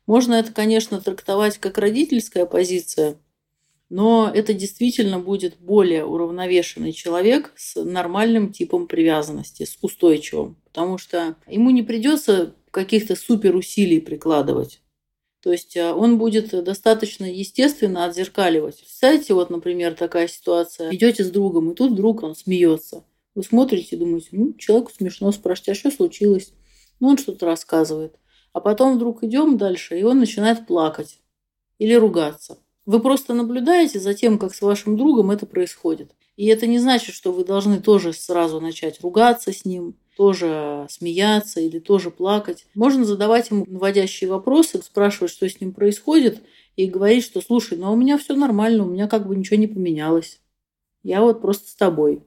Можно 0.07 0.35
это, 0.35 0.53
конечно, 0.53 1.01
трактовать 1.01 1.59
как 1.59 1.77
родительская 1.79 2.47
позиция, 2.47 3.19
но 3.89 4.31
это 4.33 4.55
действительно 4.55 5.19
будет 5.19 5.59
более 5.59 6.05
уравновешенный 6.05 6.93
человек 6.93 7.53
с 7.57 7.83
нормальным 7.83 8.53
типом 8.53 8.87
привязанности, 8.87 9.65
с 9.65 9.77
устойчивым, 9.83 10.57
потому 10.67 10.99
что 10.99 11.35
ему 11.49 11.71
не 11.71 11.83
придется 11.83 12.55
каких-то 12.71 13.17
супер 13.17 13.57
усилий 13.57 13.99
прикладывать. 13.99 14.83
То 15.47 15.53
есть 15.53 15.77
а, 15.77 15.95
он 15.95 16.19
будет 16.19 16.65
достаточно 16.65 17.25
естественно 17.25 18.05
отзеркаливать. 18.05 18.81
Представьте, 18.81 19.33
вот, 19.33 19.49
например, 19.49 19.95
такая 19.95 20.27
ситуация. 20.27 20.93
Идете 20.93 21.23
с 21.23 21.31
другом, 21.31 21.71
и 21.71 21.75
тут 21.77 21.95
друг, 21.95 22.25
он 22.25 22.35
смеется. 22.35 23.05
Вы 23.37 23.45
смотрите 23.45 23.95
и 23.95 23.99
думаете, 24.01 24.31
ну, 24.33 24.55
человеку 24.55 24.91
смешно, 24.91 25.31
спрашиваете, 25.31 25.71
а 25.71 25.75
что 25.77 25.93
случилось? 25.93 26.53
Ну, 26.99 27.11
он 27.11 27.17
что-то 27.17 27.47
рассказывает. 27.47 28.17
А 28.55 28.59
потом 28.59 28.97
вдруг 28.97 29.23
идем 29.23 29.57
дальше, 29.57 29.97
и 29.97 30.03
он 30.03 30.19
начинает 30.19 30.67
плакать 30.67 31.21
или 31.79 31.95
ругаться. 31.95 32.59
Вы 32.85 32.99
просто 32.99 33.33
наблюдаете 33.33 34.01
за 34.01 34.15
тем, 34.15 34.41
как 34.41 34.53
с 34.53 34.63
вашим 34.63 34.97
другом 34.97 35.31
это 35.31 35.47
происходит. 35.47 36.11
И 36.35 36.47
это 36.47 36.67
не 36.67 36.81
значит, 36.81 37.15
что 37.15 37.31
вы 37.31 37.45
должны 37.45 37.81
тоже 37.81 38.13
сразу 38.13 38.61
начать 38.61 39.01
ругаться 39.01 39.53
с 39.53 39.65
ним, 39.65 39.97
тоже 40.17 40.87
смеяться 40.89 41.61
или 41.61 41.79
тоже 41.79 42.11
плакать. 42.11 42.67
Можно 42.75 43.05
задавать 43.05 43.51
ему 43.51 43.65
наводящие 43.69 44.31
вопросы, 44.31 44.83
спрашивать, 44.83 45.31
что 45.31 45.49
с 45.49 45.61
ним 45.61 45.73
происходит, 45.73 46.43
и 46.77 46.87
говорить, 46.87 47.25
что 47.25 47.41
слушай, 47.41 47.77
ну 47.79 47.87
а 47.87 47.91
у 47.91 47.97
меня 47.97 48.19
все 48.19 48.35
нормально, 48.35 48.85
у 48.85 48.91
меня 48.91 49.09
как 49.09 49.27
бы 49.27 49.37
ничего 49.37 49.57
не 49.57 49.67
поменялось. 49.67 50.41
Я 51.03 51.23
вот 51.23 51.41
просто 51.41 51.71
с 51.71 51.75
тобой. 51.75 52.23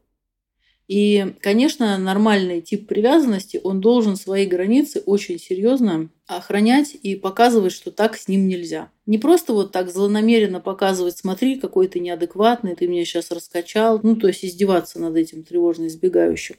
И, 0.87 1.35
конечно, 1.41 1.99
нормальный 1.99 2.61
тип 2.61 2.87
привязанности, 2.87 3.61
он 3.63 3.79
должен 3.79 4.15
свои 4.15 4.47
границы 4.47 5.03
очень 5.05 5.37
серьезно 5.37 6.09
охранять 6.25 6.95
и 6.95 7.15
показывать, 7.15 7.73
что 7.73 7.91
так 7.91 8.17
с 8.17 8.27
ним 8.27 8.47
нельзя. 8.47 8.91
Не 9.05 9.19
просто 9.19 9.53
вот 9.53 9.71
так 9.71 9.91
злонамеренно 9.91 10.59
показывать, 10.59 11.15
смотри, 11.15 11.59
какой 11.59 11.87
ты 11.87 11.99
неадекватный, 11.99 12.75
ты 12.75 12.87
меня 12.87 13.05
сейчас 13.05 13.29
раскачал, 13.29 13.99
ну, 14.01 14.15
то 14.15 14.27
есть 14.27 14.43
издеваться 14.43 14.99
над 14.99 15.15
этим 15.15 15.43
тревожно 15.43 15.85
избегающим. 15.85 16.55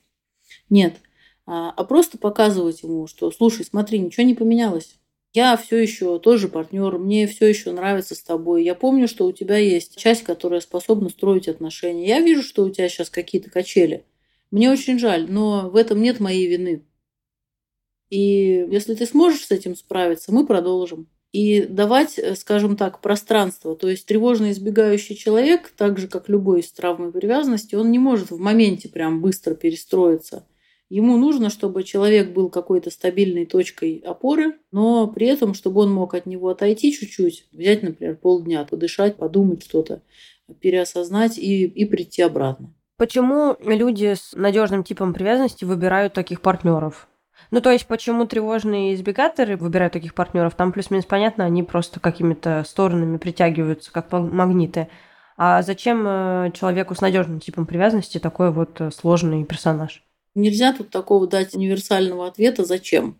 Нет, 0.68 0.94
а, 1.46 1.70
а 1.70 1.84
просто 1.84 2.18
показывать 2.18 2.82
ему, 2.82 3.06
что, 3.06 3.30
слушай, 3.30 3.64
смотри, 3.64 3.98
ничего 3.98 4.24
не 4.26 4.34
поменялось. 4.34 5.00
Я 5.32 5.56
все 5.56 5.76
еще 5.76 6.18
тоже 6.18 6.48
партнер, 6.48 6.98
мне 6.98 7.28
все 7.28 7.46
еще 7.46 7.70
нравится 7.70 8.16
с 8.16 8.22
тобой. 8.22 8.64
Я 8.64 8.74
помню, 8.74 9.06
что 9.06 9.26
у 9.26 9.32
тебя 9.32 9.58
есть 9.58 9.96
часть, 9.96 10.24
которая 10.24 10.60
способна 10.60 11.08
строить 11.08 11.46
отношения. 11.46 12.08
Я 12.08 12.20
вижу, 12.20 12.42
что 12.42 12.64
у 12.64 12.70
тебя 12.70 12.88
сейчас 12.88 13.10
какие-то 13.10 13.48
качели. 13.48 14.04
Мне 14.50 14.70
очень 14.70 14.98
жаль, 14.98 15.30
но 15.30 15.70
в 15.70 15.76
этом 15.76 16.02
нет 16.02 16.18
моей 16.18 16.48
вины. 16.48 16.84
И 18.10 18.66
если 18.68 18.96
ты 18.96 19.06
сможешь 19.06 19.46
с 19.46 19.52
этим 19.52 19.76
справиться, 19.76 20.32
мы 20.32 20.44
продолжим. 20.44 21.06
И 21.30 21.62
давать, 21.62 22.18
э, 22.18 22.34
скажем 22.34 22.76
так, 22.76 23.00
пространство. 23.00 23.76
То 23.76 23.88
есть 23.88 24.06
тревожно 24.06 24.50
избегающий 24.50 25.14
человек, 25.14 25.72
так 25.76 25.96
же 25.98 26.08
как 26.08 26.28
любой 26.28 26.60
из 26.60 26.72
травмы 26.72 27.12
привязанности, 27.12 27.76
он 27.76 27.92
не 27.92 28.00
может 28.00 28.32
в 28.32 28.38
моменте 28.38 28.88
прям 28.88 29.20
быстро 29.20 29.54
перестроиться. 29.54 30.44
Ему 30.90 31.16
нужно, 31.16 31.50
чтобы 31.50 31.84
человек 31.84 32.32
был 32.32 32.50
какой-то 32.50 32.90
стабильной 32.90 33.46
точкой 33.46 34.02
опоры, 34.04 34.56
но 34.72 35.06
при 35.06 35.28
этом, 35.28 35.54
чтобы 35.54 35.82
он 35.82 35.92
мог 35.92 36.14
от 36.14 36.26
него 36.26 36.48
отойти 36.48 36.92
чуть-чуть, 36.92 37.46
взять, 37.52 37.84
например, 37.84 38.16
полдня, 38.16 38.64
подышать, 38.64 39.16
подумать 39.16 39.62
что-то, 39.62 40.02
переосознать 40.58 41.38
и, 41.38 41.64
и 41.64 41.84
прийти 41.84 42.22
обратно. 42.22 42.74
Почему 42.96 43.56
люди 43.64 44.14
с 44.14 44.32
надежным 44.34 44.82
типом 44.82 45.14
привязанности 45.14 45.64
выбирают 45.64 46.12
таких 46.12 46.40
партнеров? 46.40 47.06
Ну, 47.52 47.60
то 47.60 47.70
есть, 47.70 47.86
почему 47.86 48.26
тревожные 48.26 48.94
избегаторы 48.94 49.56
выбирают 49.56 49.92
таких 49.92 50.12
партнеров? 50.12 50.56
Там 50.56 50.72
плюс-минус 50.72 51.06
понятно, 51.06 51.44
они 51.44 51.62
просто 51.62 52.00
какими-то 52.00 52.64
сторонами 52.66 53.16
притягиваются, 53.16 53.92
как 53.92 54.10
магниты. 54.10 54.88
А 55.36 55.62
зачем 55.62 56.04
э, 56.06 56.50
человеку 56.52 56.96
с 56.96 57.00
надежным 57.00 57.38
типом 57.38 57.64
привязанности 57.64 58.18
такой 58.18 58.50
вот 58.50 58.80
э, 58.80 58.90
сложный 58.90 59.44
персонаж? 59.44 60.02
Нельзя 60.34 60.72
тут 60.72 60.90
такого 60.90 61.26
дать 61.26 61.54
универсального 61.54 62.26
ответа 62.26 62.64
«зачем?». 62.64 63.18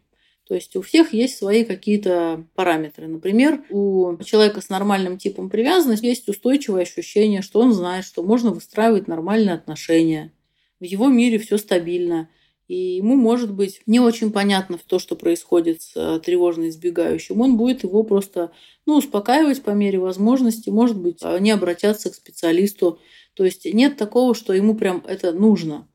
То 0.51 0.57
есть 0.57 0.75
у 0.75 0.83
всех 0.83 1.13
есть 1.13 1.39
свои 1.39 1.63
какие-то 1.63 2.45
параметры. 2.57 3.07
Например, 3.07 3.63
у 3.71 4.17
человека 4.25 4.61
с 4.61 4.69
нормальным 4.69 5.17
типом 5.17 5.49
привязанности 5.49 6.07
есть 6.07 6.29
устойчивое 6.29 6.83
ощущение, 6.83 7.41
что 7.41 7.61
он 7.61 7.73
знает, 7.73 8.05
что 8.05 8.25
можно 8.25 8.51
выстраивать 8.51 9.07
нормальные 9.07 9.55
отношения. 9.55 10.33
В 10.81 10.85
его 10.85 11.07
мире 11.07 11.39
все 11.39 11.57
стабильно. 11.57 12.29
и 12.67 12.97
ему 12.97 13.15
может 13.15 13.53
быть 13.53 13.83
не 13.87 14.01
очень 14.01 14.33
понятно 14.33 14.77
то, 14.85 14.99
что 14.99 15.15
происходит 15.15 15.83
с 15.83 15.93
э, 15.95 16.19
тревожно 16.19 16.69
избегающим. 16.69 17.41
Он 17.41 17.57
будет 17.57 17.85
его 17.85 18.03
просто 18.03 18.51
ну, 18.87 18.97
успокаивать 18.97 19.63
по 19.63 19.71
мере 19.71 20.01
возможности, 20.01 20.69
может 20.69 20.97
быть, 20.97 21.23
не 21.39 21.53
обратятся 21.53 22.11
к 22.11 22.15
специалисту. 22.17 22.99
То 23.35 23.45
есть 23.45 23.73
нет 23.73 23.97
такого, 23.97 24.35
что 24.35 24.53
ему 24.53 24.75
прям 24.75 25.05
это 25.07 25.33
нужно. 25.33 25.87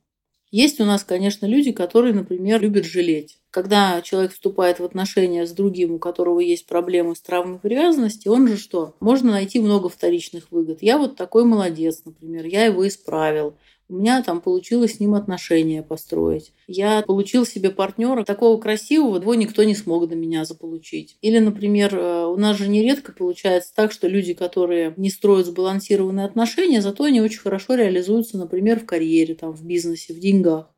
Есть 0.56 0.80
у 0.80 0.86
нас, 0.86 1.03
конечно, 1.03 1.45
люди, 1.45 1.74
которые, 1.74 2.14
например, 2.14 2.62
любят 2.62 2.86
жалеть. 2.86 3.39
Когда 3.51 4.01
человек 4.01 4.32
вступает 4.32 4.80
в 4.80 4.86
отношения 4.86 5.45
с 5.45 5.51
другим, 5.51 5.91
у 5.91 5.99
которого 5.99 6.39
есть 6.39 6.66
проблемы 6.66 7.14
с 7.14 7.20
травмой 7.20 7.60
привязанности, 7.60 8.30
он 8.30 8.47
же 8.47 8.56
что? 8.56 8.95
Можно 9.01 9.32
найти 9.32 9.60
много 9.60 9.89
вторичных 9.89 10.51
выгод. 10.51 10.78
Я 10.82 10.97
вот 10.97 11.18
такой 11.18 11.43
молодец, 11.43 12.03
например, 12.06 12.45
я 12.45 12.64
его 12.64 12.88
исправил 12.88 13.58
у 13.88 13.97
меня 13.97 14.23
там 14.23 14.41
получилось 14.41 14.95
с 14.95 14.99
ним 14.99 15.13
отношения 15.13 15.83
построить. 15.83 16.53
Я 16.67 17.01
получил 17.03 17.45
себе 17.45 17.69
партнера 17.69 18.23
такого 18.23 18.59
красивого, 18.59 19.17
его 19.17 19.36
никто 19.36 19.63
не 19.63 19.75
смог 19.75 20.07
до 20.07 20.15
меня 20.15 20.43
заполучить. 20.45 21.17
Или, 21.21 21.39
например, 21.39 21.95
э, 21.95 22.25
у 22.25 22.36
нас 22.36 22.57
же 22.57 22.67
нередко 22.67 23.11
получается 23.11 23.73
так, 23.75 23.91
что 23.91 24.07
люди, 24.07 24.33
которые 24.33 24.93
не 24.97 25.09
строят 25.09 25.45
сбалансированные 25.45 26.25
отношения, 26.25 26.81
зато 26.81 27.03
они 27.03 27.21
очень 27.21 27.39
хорошо 27.39 27.75
реализуются, 27.75 28.38
например, 28.38 28.79
в 28.79 28.86
карьере, 28.86 29.36
там, 29.36 29.53
в 29.53 29.63
бизнесе, 29.63 30.13
в 30.13 30.19
деньгах. 30.19 30.71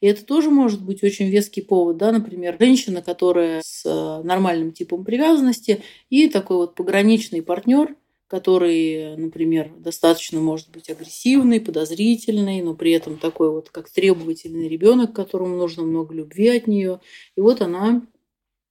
И 0.00 0.06
это 0.06 0.24
тоже 0.24 0.50
может 0.50 0.84
быть 0.84 1.02
очень 1.04 1.28
веский 1.28 1.62
повод, 1.62 1.96
да, 1.96 2.10
например, 2.10 2.56
женщина, 2.58 3.02
которая 3.02 3.62
с 3.64 3.84
э, 3.84 4.22
нормальным 4.26 4.72
типом 4.72 5.04
привязанности 5.04 5.82
и 6.10 6.28
такой 6.28 6.56
вот 6.56 6.74
пограничный 6.74 7.40
партнер, 7.40 7.94
который, 8.32 9.14
например, 9.18 9.70
достаточно 9.76 10.40
может 10.40 10.70
быть 10.70 10.88
агрессивный, 10.88 11.60
подозрительный, 11.60 12.62
но 12.62 12.74
при 12.74 12.92
этом 12.92 13.18
такой 13.18 13.50
вот 13.50 13.68
как 13.68 13.90
требовательный 13.90 14.68
ребенок, 14.68 15.14
которому 15.14 15.54
нужно 15.58 15.82
много 15.82 16.14
любви 16.14 16.48
от 16.48 16.66
нее. 16.66 17.00
И 17.36 17.42
вот 17.42 17.60
она 17.60 18.06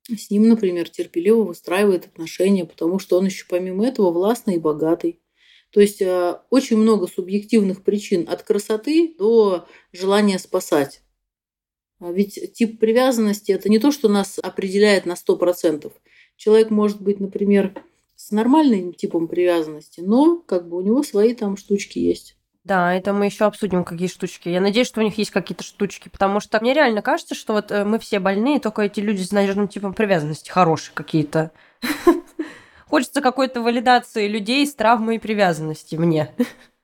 с 0.09 0.32
ним, 0.32 0.49
например, 0.49 0.89
терпеливо 0.89 1.43
выстраивает 1.43 2.07
отношения, 2.07 2.66
потому 2.66 2.97
что 2.97 3.20
он 3.20 3.28
еще 3.28 3.45
помимо 3.47 3.86
этого 3.86 4.09
властный 4.09 4.55
и 4.55 4.59
богатый. 4.59 5.20
То 5.70 5.80
есть 5.80 6.01
э, 6.01 6.39
очень 6.49 6.78
много 6.78 7.05
субъективных 7.05 7.84
причин 7.84 8.28
от 8.28 8.41
красоты 8.41 9.14
до 9.20 9.68
желания 9.93 10.39
спасать. 10.39 11.03
А 11.99 12.12
ведь 12.12 12.53
тип 12.53 12.80
привязанности– 12.80 13.51
это 13.51 13.70
не 13.70 13.78
то, 13.78 13.91
что 13.91 14.09
нас 14.09 14.39
определяет 14.41 15.05
на 15.05 15.14
100%. 15.14 15.91
Человек 16.36 16.72
может 16.72 16.99
быть, 16.99 17.20
например, 17.20 17.76
с 18.28 18.32
нормальным 18.32 18.93
типом 18.93 19.28
привязанности, 19.28 19.99
но 20.01 20.38
как 20.38 20.69
бы 20.69 20.78
у 20.78 20.82
него 20.82 21.01
свои 21.01 21.34
там 21.34 21.57
штучки 21.57 21.97
есть. 21.97 22.38
Да, 22.63 22.93
это 22.93 23.13
мы 23.13 23.26
еще 23.26 23.45
обсудим, 23.45 23.84
какие 23.84 24.07
штучки. 24.07 24.47
Я 24.47 24.61
надеюсь, 24.61 24.86
что 24.86 24.99
у 24.99 25.03
них 25.03 25.17
есть 25.17 25.32
какие-то 25.32 25.63
штучки, 25.63 26.09
потому 26.09 26.39
что 26.39 26.59
мне 26.59 26.74
реально 26.74 27.01
кажется, 27.01 27.34
что 27.34 27.53
вот 27.53 27.72
э, 27.72 27.84
мы 27.84 27.97
все 27.97 28.19
больные, 28.19 28.59
только 28.59 28.84
эти 28.84 28.99
люди 28.99 29.24
с 29.24 29.32
надежным 29.32 29.67
типом 29.67 29.95
привязанности 29.95 30.51
хорошие 30.51 30.93
какие-то. 30.93 31.51
Хочется 32.88 33.22
какой-то 33.22 33.61
валидации 33.61 34.28
людей 34.28 34.67
с 34.67 34.76
травмой 34.76 35.15
и 35.15 35.19
привязанности 35.19 35.95
мне. 35.95 36.32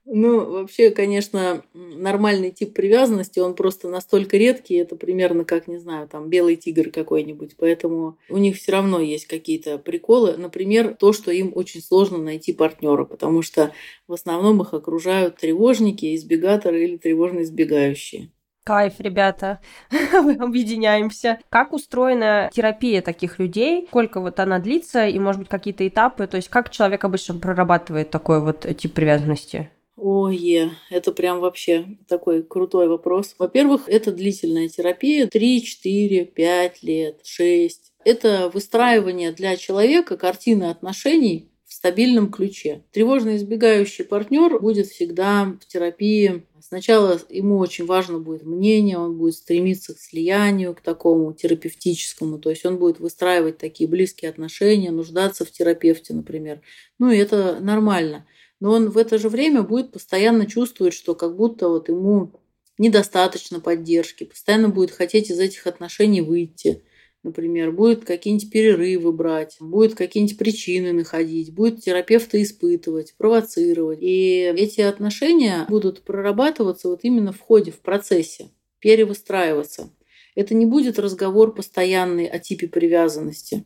Ну, 0.10 0.50
вообще, 0.50 0.90
конечно, 0.92 1.64
нормальный 1.74 2.52
тип 2.52 2.74
привязанности, 2.74 3.40
он 3.40 3.56
просто 3.56 3.90
настолько 3.90 4.38
редкий, 4.38 4.76
это 4.76 4.96
примерно 4.96 5.44
как, 5.44 5.68
не 5.68 5.78
знаю, 5.80 6.08
там, 6.08 6.30
белый 6.30 6.56
тигр 6.56 6.92
какой-нибудь. 6.92 7.58
Поэтому 7.58 8.18
у 8.30 8.38
них 8.38 8.56
все 8.56 8.72
равно 8.72 9.02
есть 9.02 9.26
какие-то 9.26 9.78
приколы. 9.78 10.38
Например, 10.38 10.96
то, 10.96 11.12
что 11.12 11.32
им 11.32 11.52
очень 11.54 11.82
сложно 11.82 12.20
найти 12.20 12.54
партнера, 12.54 13.04
потому 13.04 13.42
что 13.42 13.74
в 14.08 14.14
основном 14.14 14.62
их 14.62 14.74
окружают 14.74 15.36
тревожники, 15.36 16.16
избегаторы 16.16 16.86
или 16.86 16.96
тревожно 16.96 17.42
избегающие. 17.42 18.32
Кайф, 18.64 19.00
ребята, 19.00 19.60
объединяемся. 20.14 21.40
Как 21.50 21.74
устроена 21.74 22.50
терапия 22.54 23.02
таких 23.02 23.40
людей? 23.40 23.88
Сколько 23.88 24.22
вот 24.22 24.40
она 24.40 24.60
длится 24.60 25.06
и, 25.06 25.20
может 25.20 25.40
быть, 25.40 25.50
какие-то 25.50 25.86
этапы? 25.86 26.28
То 26.28 26.38
есть 26.38 26.48
как 26.48 26.70
человек 26.70 27.04
обычно 27.04 27.36
прорабатывает 27.36 28.10
такой 28.10 28.42
вот 28.42 28.66
тип 28.78 28.94
привязанности? 28.94 29.70
Ой, 29.98 30.72
это 30.92 31.12
прям 31.12 31.40
вообще 31.40 31.98
такой 32.08 32.44
крутой 32.44 32.88
вопрос. 32.88 33.34
Во-первых, 33.40 33.90
это 33.90 34.12
длительная 34.12 34.70
терапия 34.70 35.26
3, 35.26 35.64
4, 35.64 36.26
5 36.26 36.84
лет, 36.84 37.22
6. 37.24 37.94
Это 38.06 38.52
выстраивание 38.54 39.32
для 39.32 39.58
человека 39.58 40.16
картины 40.16 40.66
отношений 40.66 41.50
в 41.66 41.74
стабильном 41.74 42.32
ключе. 42.32 42.84
Тревожно 42.92 43.38
избегающий 43.38 44.06
партнер 44.06 44.60
будет 44.60 44.86
всегда 44.86 45.58
в 45.60 45.66
терапии. 45.66 46.46
Сначала 46.62 47.20
ему 47.30 47.58
очень 47.58 47.86
важно 47.86 48.20
будет 48.20 48.44
мнение, 48.44 49.00
он 49.00 49.18
будет 49.18 49.34
стремиться 49.34 49.96
к 49.96 50.00
слиянию, 50.00 50.76
к 50.76 50.82
такому 50.82 51.34
терапевтическому. 51.34 52.38
То 52.38 52.52
есть 52.52 52.64
он 52.68 52.78
будет 52.78 53.00
выстраивать 53.00 53.58
такие 53.58 53.90
близкие 53.90 54.30
отношения, 54.30 54.92
нуждаться 54.92 55.44
в 55.44 55.52
терапевте, 55.52 56.14
например. 56.14 56.62
Ну 57.00 57.10
и 57.10 57.18
это 57.18 57.58
нормально 57.62 58.28
но 58.60 58.72
он 58.72 58.90
в 58.90 58.98
это 58.98 59.18
же 59.18 59.30
время 59.30 59.62
будет 59.62 59.92
постоянно 59.92 60.46
чувствовать, 60.46 60.94
что 60.94 61.16
как 61.16 61.36
будто 61.36 61.70
вот 61.70 61.90
ему 61.90 62.32
недостаточно 62.78 63.60
поддержки, 63.60 64.24
постоянно 64.24 64.70
будет 64.70 64.92
хотеть 64.92 65.30
из 65.30 65.40
этих 65.40 65.68
отношений 65.68 66.22
выйти. 66.22 66.84
Например, 67.24 67.72
будет 67.72 68.06
какие-нибудь 68.06 68.52
перерывы 68.52 69.12
брать, 69.12 69.58
будет 69.60 69.96
какие-нибудь 69.96 70.38
причины 70.38 70.94
находить, 70.94 71.54
будет 71.54 71.82
терапевта 71.84 72.42
испытывать, 72.42 73.16
провоцировать. 73.18 74.00
И 74.02 74.54
эти 74.56 74.82
отношения 74.82 75.66
будут 75.68 76.04
прорабатываться 76.04 76.88
вот 76.88 77.00
именно 77.04 77.34
в 77.34 77.40
ходе, 77.40 77.72
в 77.72 77.80
процессе, 77.80 78.50
перевыстраиваться. 78.80 79.92
Это 80.36 80.54
не 80.54 80.68
будет 80.68 81.00
разговор 81.00 81.54
постоянный 81.54 82.28
о 82.28 82.38
типе 82.38 82.68
привязанности. 82.68 83.66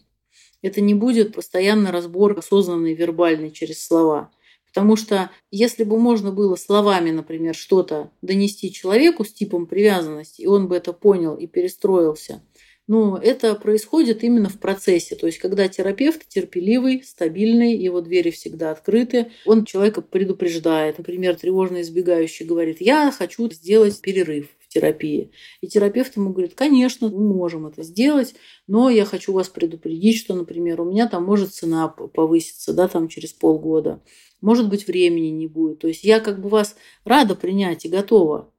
Это 0.61 0.79
не 0.79 0.93
будет 0.93 1.35
постоянный 1.35 1.91
разбор 1.91 2.37
осознанный, 2.37 2.93
вербальный 2.93 3.51
через 3.51 3.85
слова. 3.85 4.31
Потому 4.74 4.95
что 4.95 5.30
если 5.51 5.84
бы 5.84 5.99
можно 5.99 6.32
было 6.32 6.55
словами, 6.55 7.11
например, 7.11 7.55
что-то 7.55 8.11
донести 8.22 8.72
человеку 8.72 9.26
с 9.26 9.34
типом 9.34 9.65
привязанности, 9.65 10.41
и 10.41 10.47
он 10.47 10.67
бы 10.67 10.78
это 10.78 10.93
понял 10.93 11.36
и 11.36 11.45
перестроился, 11.45 12.41
ну, 12.88 13.15
это 13.15 13.55
происходит 13.55 14.24
именно 14.24 14.49
в 14.49 14.59
процессе. 14.59 15.15
То 15.15 15.28
есть, 15.28 15.39
когда 15.39 15.67
терапевт 15.67 16.28
терпеливый, 16.28 17.03
стабильный, 17.03 17.76
его 17.76 18.01
двери 18.01 18.32
всегда 18.32 18.72
открыты, 18.72 19.32
он 19.45 19.65
человека 19.65 20.01
предупреждает. 20.01 20.97
Например, 20.97 21.36
тревожно 21.36 21.82
избегающий 21.82 22.45
говорит, 22.45 22.78
я 22.82 23.11
хочу 23.11 23.49
сделать 23.51 24.01
перерыв 24.01 24.47
терапии. 24.72 25.32
И 25.61 25.67
терапевт 25.67 26.15
ему 26.17 26.32
говорит, 26.32 26.55
конечно, 26.55 27.09
мы 27.09 27.34
можем 27.34 27.67
это 27.67 27.84
сделать, 27.84 28.36
но 28.67 28.89
я 28.89 29.05
хочу 29.05 29.34
вас 29.34 29.49
предупредить, 29.49 30.17
что, 30.17 30.34
например, 30.34 30.82
у 30.82 30.86
меня 30.86 31.07
там 31.07 31.24
может 31.24 31.53
цена 31.53 31.88
повыситься, 31.88 32.74
да, 32.74 32.88
там 32.88 33.07
через 33.07 33.34
полгода 33.34 34.01
может 34.41 34.69
быть, 34.69 34.88
времени 34.88 35.28
не 35.28 35.47
будет. 35.47 35.80
То 35.80 35.88
есть 35.88 36.03
я 36.03 36.19
как 36.19 36.41
бы 36.41 36.49
вас 36.49 36.76
рада 37.05 37.36
принять 37.36 37.86
и 37.86 37.89
готова. 37.89 38.51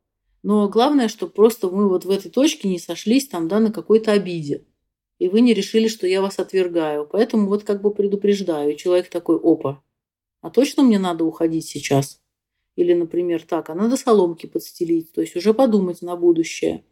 Но 0.43 0.69
главное, 0.69 1.09
чтобы 1.09 1.33
просто 1.33 1.69
мы 1.69 1.89
вот 1.89 2.05
в 2.05 2.11
этой 2.11 2.31
точке 2.31 2.69
не 2.69 2.79
сошлись 2.79 3.29
там, 3.29 3.49
да, 3.49 3.61
на 3.61 3.73
какой-то 3.73 4.13
обиде. 4.13 4.65
И 5.19 5.29
вы 5.29 5.41
не 5.41 5.55
решили, 5.55 5.87
что 5.87 6.07
я 6.07 6.21
вас 6.21 6.39
отвергаю. 6.39 7.07
Поэтому 7.11 7.47
вот 7.47 7.65
как 7.65 7.83
бы 7.83 7.93
предупреждаю. 7.93 8.73
И 8.73 8.77
человек 8.77 9.09
такой, 9.09 9.37
опа, 9.37 9.83
а 10.41 10.51
точно 10.51 10.83
мне 10.83 10.99
надо 10.99 11.25
уходить 11.25 11.67
сейчас? 11.67 12.22
Или, 12.77 12.95
например, 12.95 13.43
так, 13.43 13.71
а 13.71 13.75
надо 13.75 13.97
соломки 13.97 14.47
подстелить. 14.47 15.13
То 15.13 15.21
есть 15.21 15.37
уже 15.37 15.53
подумать 15.53 16.03
на 16.03 16.17
будущее. 16.17 16.85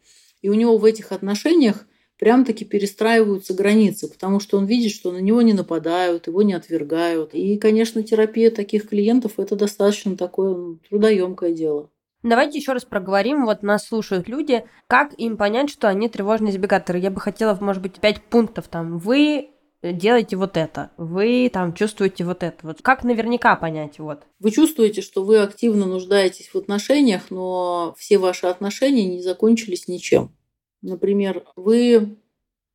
И 0.43 0.49
у 0.49 0.55
него 0.55 0.77
в 0.77 0.85
этих 0.85 1.13
отношениях 1.13 1.87
прям-таки 2.19 2.67
перестраиваются 2.67 3.55
границы, 3.55 4.09
потому 4.09 4.41
что 4.41 4.59
он 4.59 4.67
видит, 4.67 4.93
что 4.93 5.11
на 5.11 5.19
него 5.19 5.41
не 5.41 5.55
нападают, 5.55 6.27
его 6.27 6.43
не 6.43 6.53
отвергают. 6.53 7.35
И, 7.35 7.57
конечно, 7.57 8.03
терапия 8.03 8.51
таких 8.51 8.89
клиентов– 8.89 9.33
это 9.39 9.57
достаточно 9.57 10.17
такое 10.17 10.55
ну, 10.55 10.79
трудоемкое 10.89 11.53
дело. 11.53 11.91
Давайте 12.23 12.59
еще 12.59 12.73
раз 12.73 12.85
проговорим. 12.85 13.47
Вот 13.47 13.63
нас 13.63 13.87
слушают 13.87 14.29
люди. 14.29 14.65
Как 14.87 15.15
им 15.19 15.39
понять, 15.39 15.71
что 15.71 15.89
они 15.89 16.11
тревожные 16.11 16.53
избегаторы? 16.53 16.99
Я 16.99 17.11
бы 17.11 17.21
хотела, 17.21 17.57
может 17.59 17.83
быть, 17.83 17.99
пять 18.01 18.23
пунктов 18.23 18.69
там. 18.69 18.99
Вы 18.99 19.51
делаете 19.83 20.37
вот 20.37 20.57
это, 20.57 20.91
вы 20.97 21.51
там 21.53 21.75
чувствуете 21.75 22.25
вот 22.25 22.43
это. 22.43 22.67
Вот 22.67 22.83
как 22.83 23.05
наверняка 23.05 23.57
понять 23.57 23.99
вот? 23.99 24.23
Вы 24.39 24.51
чувствуете, 24.51 25.03
что 25.03 25.25
вы 25.25 25.39
активно 25.39 25.87
нуждаетесь 25.87 26.49
в 26.49 26.57
отношениях, 26.57 27.31
но 27.31 27.95
все 27.99 28.19
ваши 28.19 28.47
отношения 28.47 29.07
не 29.07 29.23
закончились 29.23 29.89
ничем. 29.89 30.35
Например, 30.83 31.45
вы 31.57 32.17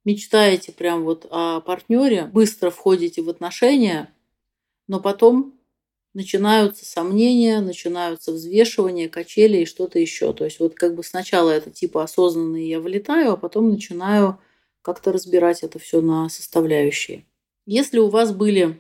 мечтаете 0.03 0.71
прям 0.71 1.03
вот 1.03 1.27
о 1.29 1.61
партнере, 1.61 2.25
быстро 2.25 2.69
входите 2.69 3.21
в 3.21 3.29
отношения, 3.29 4.13
но 4.87 4.99
потом 4.99 5.55
начинаются 6.13 6.85
сомнения, 6.85 7.59
начинаются 7.59 8.31
взвешивания, 8.31 9.09
качели 9.09 9.57
и 9.57 9.65
что-то 9.65 9.99
еще. 9.99 10.33
То 10.33 10.45
есть 10.45 10.59
вот 10.59 10.75
как 10.75 10.95
бы 10.95 11.03
сначала 11.03 11.49
это 11.49 11.69
типа 11.69 12.03
осознанный 12.03 12.67
я 12.67 12.79
вылетаю, 12.79 13.33
а 13.33 13.37
потом 13.37 13.69
начинаю 13.69 14.39
как-то 14.85 15.11
разбирать 15.11 15.63
это 15.63 15.79
все 15.79 15.99
на 15.99 16.29
составляющие. 16.29 17.25
Если 17.65 17.97
у 17.97 18.09
вас 18.09 18.31
были 18.31 18.79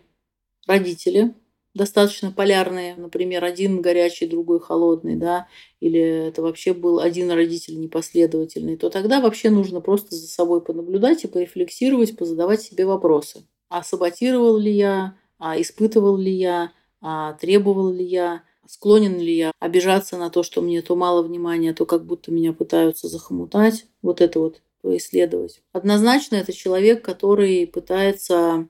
родители, 0.67 1.33
достаточно 1.73 2.31
полярные, 2.31 2.95
например, 2.95 3.43
один 3.43 3.81
горячий, 3.81 4.27
другой 4.27 4.59
холодный, 4.59 5.15
да, 5.15 5.47
или 5.79 5.99
это 5.99 6.43
вообще 6.43 6.75
был 6.75 6.99
один 6.99 7.31
родитель 7.31 7.79
непоследовательный, 7.79 8.77
то 8.77 8.91
тогда 8.91 9.19
вообще 9.19 9.49
нужно 9.49 9.81
просто 9.81 10.13
за 10.15 10.27
собой 10.27 10.61
понаблюдать 10.61 11.23
и 11.23 11.27
порефлексировать, 11.27 12.15
позадавать 12.15 12.61
себе 12.61 12.85
вопросы. 12.85 13.43
А 13.69 13.81
саботировал 13.81 14.57
ли 14.59 14.71
я, 14.71 15.17
а 15.39 15.59
испытывал 15.59 16.17
ли 16.17 16.31
я, 16.31 16.71
а 17.01 17.33
требовал 17.33 17.91
ли 17.91 18.05
я, 18.05 18.43
склонен 18.67 19.17
ли 19.17 19.35
я 19.35 19.51
обижаться 19.59 20.17
на 20.17 20.29
то, 20.29 20.43
что 20.43 20.61
мне 20.61 20.83
то 20.83 20.95
мало 20.95 21.23
внимания, 21.23 21.73
то 21.73 21.87
как 21.87 22.05
будто 22.05 22.31
меня 22.31 22.53
пытаются 22.53 23.07
захомутать. 23.07 23.87
Вот 24.03 24.21
это 24.21 24.39
вот 24.39 24.61
поисследовать. 24.85 25.63
Однозначно 25.73 26.35
это 26.35 26.53
человек, 26.53 27.03
который 27.03 27.65
пытается 27.65 28.67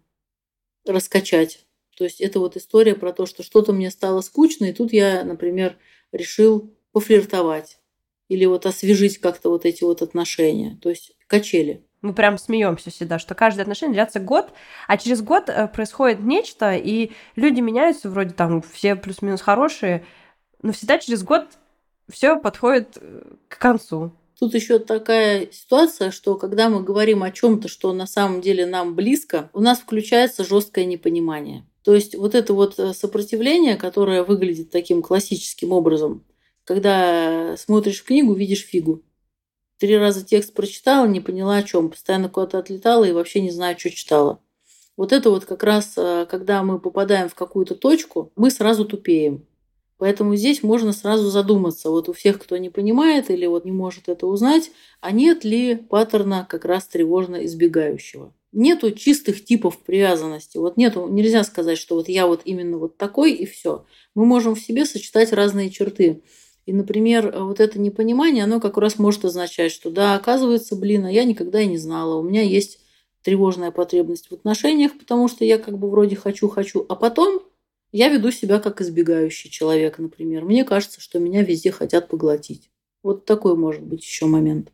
раскачать. 0.87 1.65
То 1.97 2.05
есть 2.05 2.21
это 2.21 2.39
вот 2.39 2.55
история 2.55 2.95
про 2.95 3.11
то, 3.11 3.25
что 3.25 3.43
что-то 3.43 3.73
мне 3.73 3.91
стало 3.91 4.21
скучно, 4.21 4.65
и 4.65 4.73
тут 4.73 4.93
я, 4.93 5.25
например, 5.25 5.77
решил 6.13 6.73
пофлиртовать 6.93 7.79
или 8.29 8.45
вот 8.45 8.65
освежить 8.65 9.17
как-то 9.17 9.49
вот 9.49 9.65
эти 9.65 9.83
вот 9.83 10.01
отношения. 10.01 10.79
То 10.81 10.89
есть 10.89 11.11
качели. 11.27 11.85
Мы 12.01 12.13
прям 12.13 12.37
смеемся 12.37 12.91
всегда, 12.91 13.19
что 13.19 13.35
каждое 13.35 13.63
отношение 13.63 13.95
длится 13.95 14.21
год, 14.21 14.53
а 14.87 14.97
через 14.97 15.21
год 15.21 15.49
э, 15.49 15.67
происходит 15.67 16.21
нечто, 16.21 16.75
и 16.75 17.11
люди 17.35 17.59
меняются, 17.59 18.09
вроде 18.09 18.33
там 18.33 18.61
все 18.61 18.95
плюс-минус 18.95 19.41
хорошие, 19.41 20.05
но 20.61 20.71
всегда 20.71 20.97
через 20.97 21.23
год 21.23 21.49
все 22.09 22.39
подходит 22.39 22.97
э, 23.01 23.35
к 23.49 23.57
концу. 23.57 24.13
Тут 24.37 24.53
еще 24.53 24.79
такая 24.79 25.47
ситуация, 25.51 26.11
что 26.11 26.35
когда 26.35 26.69
мы 26.69 26.83
говорим 26.83 27.23
о 27.23 27.31
чем-то, 27.31 27.69
что 27.69 27.93
на 27.93 28.05
самом 28.05 28.41
деле 28.41 28.65
нам 28.65 28.93
близко, 28.93 29.49
у 29.53 29.61
нас 29.61 29.79
включается 29.79 30.43
жесткое 30.43 30.85
непонимание. 30.85 31.65
То 31.83 31.95
есть 31.95 32.15
вот 32.15 32.35
это 32.35 32.53
вот 32.53 32.77
э, 32.79 32.93
сопротивление, 32.93 33.77
которое 33.77 34.23
выглядит 34.23 34.71
таким 34.71 35.01
классическим 35.01 35.71
образом, 35.71 36.25
когда 36.65 37.55
смотришь 37.57 38.03
книгу, 38.03 38.33
видишь 38.33 38.65
фигу. 38.65 39.03
Три 39.77 39.97
раза 39.97 40.25
текст 40.25 40.53
прочитала, 40.53 41.05
не 41.05 41.21
поняла 41.21 41.57
о 41.57 41.63
чем, 41.63 41.89
постоянно 41.89 42.27
куда-то 42.27 42.59
отлетала 42.59 43.05
и 43.05 43.11
вообще 43.11 43.41
не 43.41 43.51
знаю, 43.51 43.77
что 43.77 43.91
читала. 43.91 44.39
Вот 44.97 45.13
это 45.13 45.29
вот 45.29 45.45
как 45.45 45.63
раз, 45.63 45.93
э, 45.95 46.25
когда 46.29 46.63
мы 46.63 46.79
попадаем 46.79 47.29
в 47.29 47.35
какую-то 47.35 47.75
точку, 47.75 48.31
мы 48.35 48.49
сразу 48.51 48.83
тупеем. 48.83 49.45
Поэтому 49.97 50.35
здесь 50.35 50.61
можно 50.61 50.91
сразу 50.91 51.29
задуматься, 51.29 51.89
вот 51.89 52.09
у 52.09 52.13
всех, 52.13 52.39
кто 52.39 52.57
не 52.57 52.69
понимает 52.69 53.29
или 53.29 53.45
вот 53.45 53.63
не 53.63 53.71
может 53.71 54.09
это 54.09 54.27
узнать, 54.27 54.71
а 54.99 55.11
нет 55.11 55.45
ли 55.45 55.75
паттерна 55.75 56.45
как 56.49 56.65
раз 56.65 56.85
тревожно 56.87 57.45
избегающего. 57.45 58.33
Нету 58.51 58.91
чистых 58.91 59.43
типов 59.43 59.79
привязанности. 59.79 60.57
Вот 60.57 60.77
нету, 60.77 61.07
нельзя 61.09 61.43
сказать, 61.43 61.77
что 61.77 61.95
вот 61.95 62.09
я 62.09 62.27
вот 62.27 62.41
именно 62.45 62.77
вот 62.77 62.97
такой 62.97 63.33
и 63.33 63.45
все. 63.45 63.85
Мы 64.15 64.25
можем 64.25 64.55
в 64.55 64.59
себе 64.59 64.85
сочетать 64.85 65.31
разные 65.33 65.69
черты. 65.69 66.23
И, 66.65 66.73
например, 66.73 67.33
вот 67.37 67.59
это 67.59 67.79
непонимание, 67.79 68.43
оно 68.43 68.59
как 68.59 68.77
раз 68.77 68.97
может 68.97 69.23
означать, 69.23 69.71
что 69.71 69.91
да, 69.91 70.15
оказывается, 70.15 70.75
блин, 70.75 71.05
а 71.05 71.11
я 71.11 71.23
никогда 71.23 71.61
и 71.61 71.67
не 71.67 71.77
знала. 71.77 72.15
У 72.15 72.23
меня 72.23 72.41
есть 72.41 72.79
тревожная 73.21 73.71
потребность 73.71 74.29
в 74.29 74.33
отношениях, 74.33 74.97
потому 74.97 75.27
что 75.27 75.45
я 75.45 75.57
как 75.57 75.77
бы 75.77 75.89
вроде 75.89 76.15
хочу-хочу, 76.15 76.85
а 76.89 76.95
потом 76.95 77.41
я 77.97 78.09
веду 78.09 78.29
себя 78.29 78.59
как 78.59 78.81
избегающий 78.81 79.49
человек, 79.49 79.99
например. 79.99 80.43
Мне 80.43 80.65
кажется, 80.65 80.99
что 80.99 81.17
меня 81.17 81.43
везде 81.43 81.71
хотят 81.71 82.09
поглотить. 82.09 82.69
Вот 83.03 83.23
такой 83.23 83.55
может 83.55 83.83
быть 83.83 84.03
еще 84.03 84.25
момент. 84.25 84.73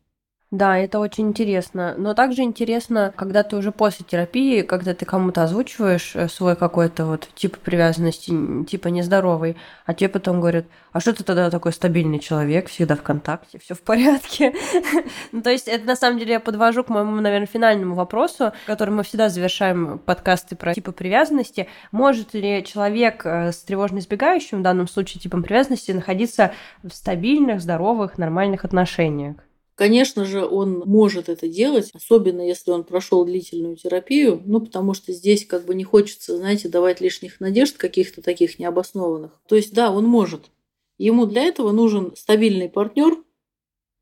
Да, 0.51 0.77
это 0.77 0.99
очень 0.99 1.29
интересно. 1.29 1.95
Но 1.97 2.13
также 2.13 2.41
интересно, 2.41 3.13
когда 3.15 3.41
ты 3.43 3.55
уже 3.55 3.71
после 3.71 4.05
терапии, 4.05 4.63
когда 4.63 4.93
ты 4.93 5.05
кому-то 5.05 5.43
озвучиваешь 5.43 6.11
э, 6.13 6.27
свой 6.27 6.57
какой-то 6.57 7.05
вот 7.05 7.29
тип 7.35 7.57
привязанности, 7.57 8.33
типа 8.65 8.89
нездоровый, 8.89 9.55
а 9.85 9.93
тебе 9.93 10.09
потом 10.09 10.41
говорят, 10.41 10.65
а 10.91 10.99
что 10.99 11.13
ты 11.13 11.23
тогда 11.23 11.49
такой 11.49 11.71
стабильный 11.71 12.19
человек, 12.19 12.67
всегда 12.67 12.97
в 12.97 13.01
контакте, 13.01 13.59
все 13.59 13.75
в 13.75 13.81
порядке. 13.81 14.53
ну, 15.31 15.41
то 15.41 15.49
есть 15.51 15.69
это 15.69 15.85
на 15.85 15.95
самом 15.95 16.19
деле 16.19 16.33
я 16.33 16.39
подвожу 16.41 16.83
к 16.83 16.89
моему, 16.89 17.21
наверное, 17.21 17.47
финальному 17.47 17.95
вопросу, 17.95 18.51
который 18.65 18.89
мы 18.89 19.03
всегда 19.03 19.29
завершаем 19.29 19.99
подкасты 19.99 20.57
про 20.57 20.73
типы 20.73 20.91
привязанности. 20.91 21.69
Может 21.93 22.33
ли 22.33 22.61
человек 22.65 23.25
э, 23.25 23.53
с 23.53 23.63
тревожно 23.63 23.99
избегающим, 23.99 24.59
в 24.59 24.63
данном 24.63 24.89
случае 24.89 25.21
типом 25.21 25.43
привязанности, 25.43 25.93
находиться 25.93 26.51
в 26.83 26.89
стабильных, 26.89 27.61
здоровых, 27.61 28.17
нормальных 28.17 28.65
отношениях? 28.65 29.37
Конечно 29.82 30.25
же, 30.25 30.45
он 30.45 30.84
может 30.86 31.27
это 31.27 31.47
делать, 31.47 31.89
особенно 31.95 32.47
если 32.47 32.69
он 32.69 32.84
прошел 32.84 33.25
длительную 33.25 33.77
терапию, 33.77 34.39
ну, 34.45 34.61
потому 34.61 34.93
что 34.93 35.11
здесь 35.11 35.43
как 35.43 35.65
бы 35.65 35.73
не 35.73 35.84
хочется, 35.84 36.38
знаете, 36.38 36.69
давать 36.69 37.01
лишних 37.01 37.39
надежд 37.39 37.77
каких-то 37.77 38.21
таких 38.21 38.59
необоснованных. 38.59 39.32
То 39.47 39.55
есть, 39.55 39.73
да, 39.73 39.91
он 39.91 40.05
может. 40.05 40.51
Ему 40.99 41.25
для 41.25 41.41
этого 41.41 41.71
нужен 41.71 42.13
стабильный 42.15 42.69
партнер, 42.69 43.23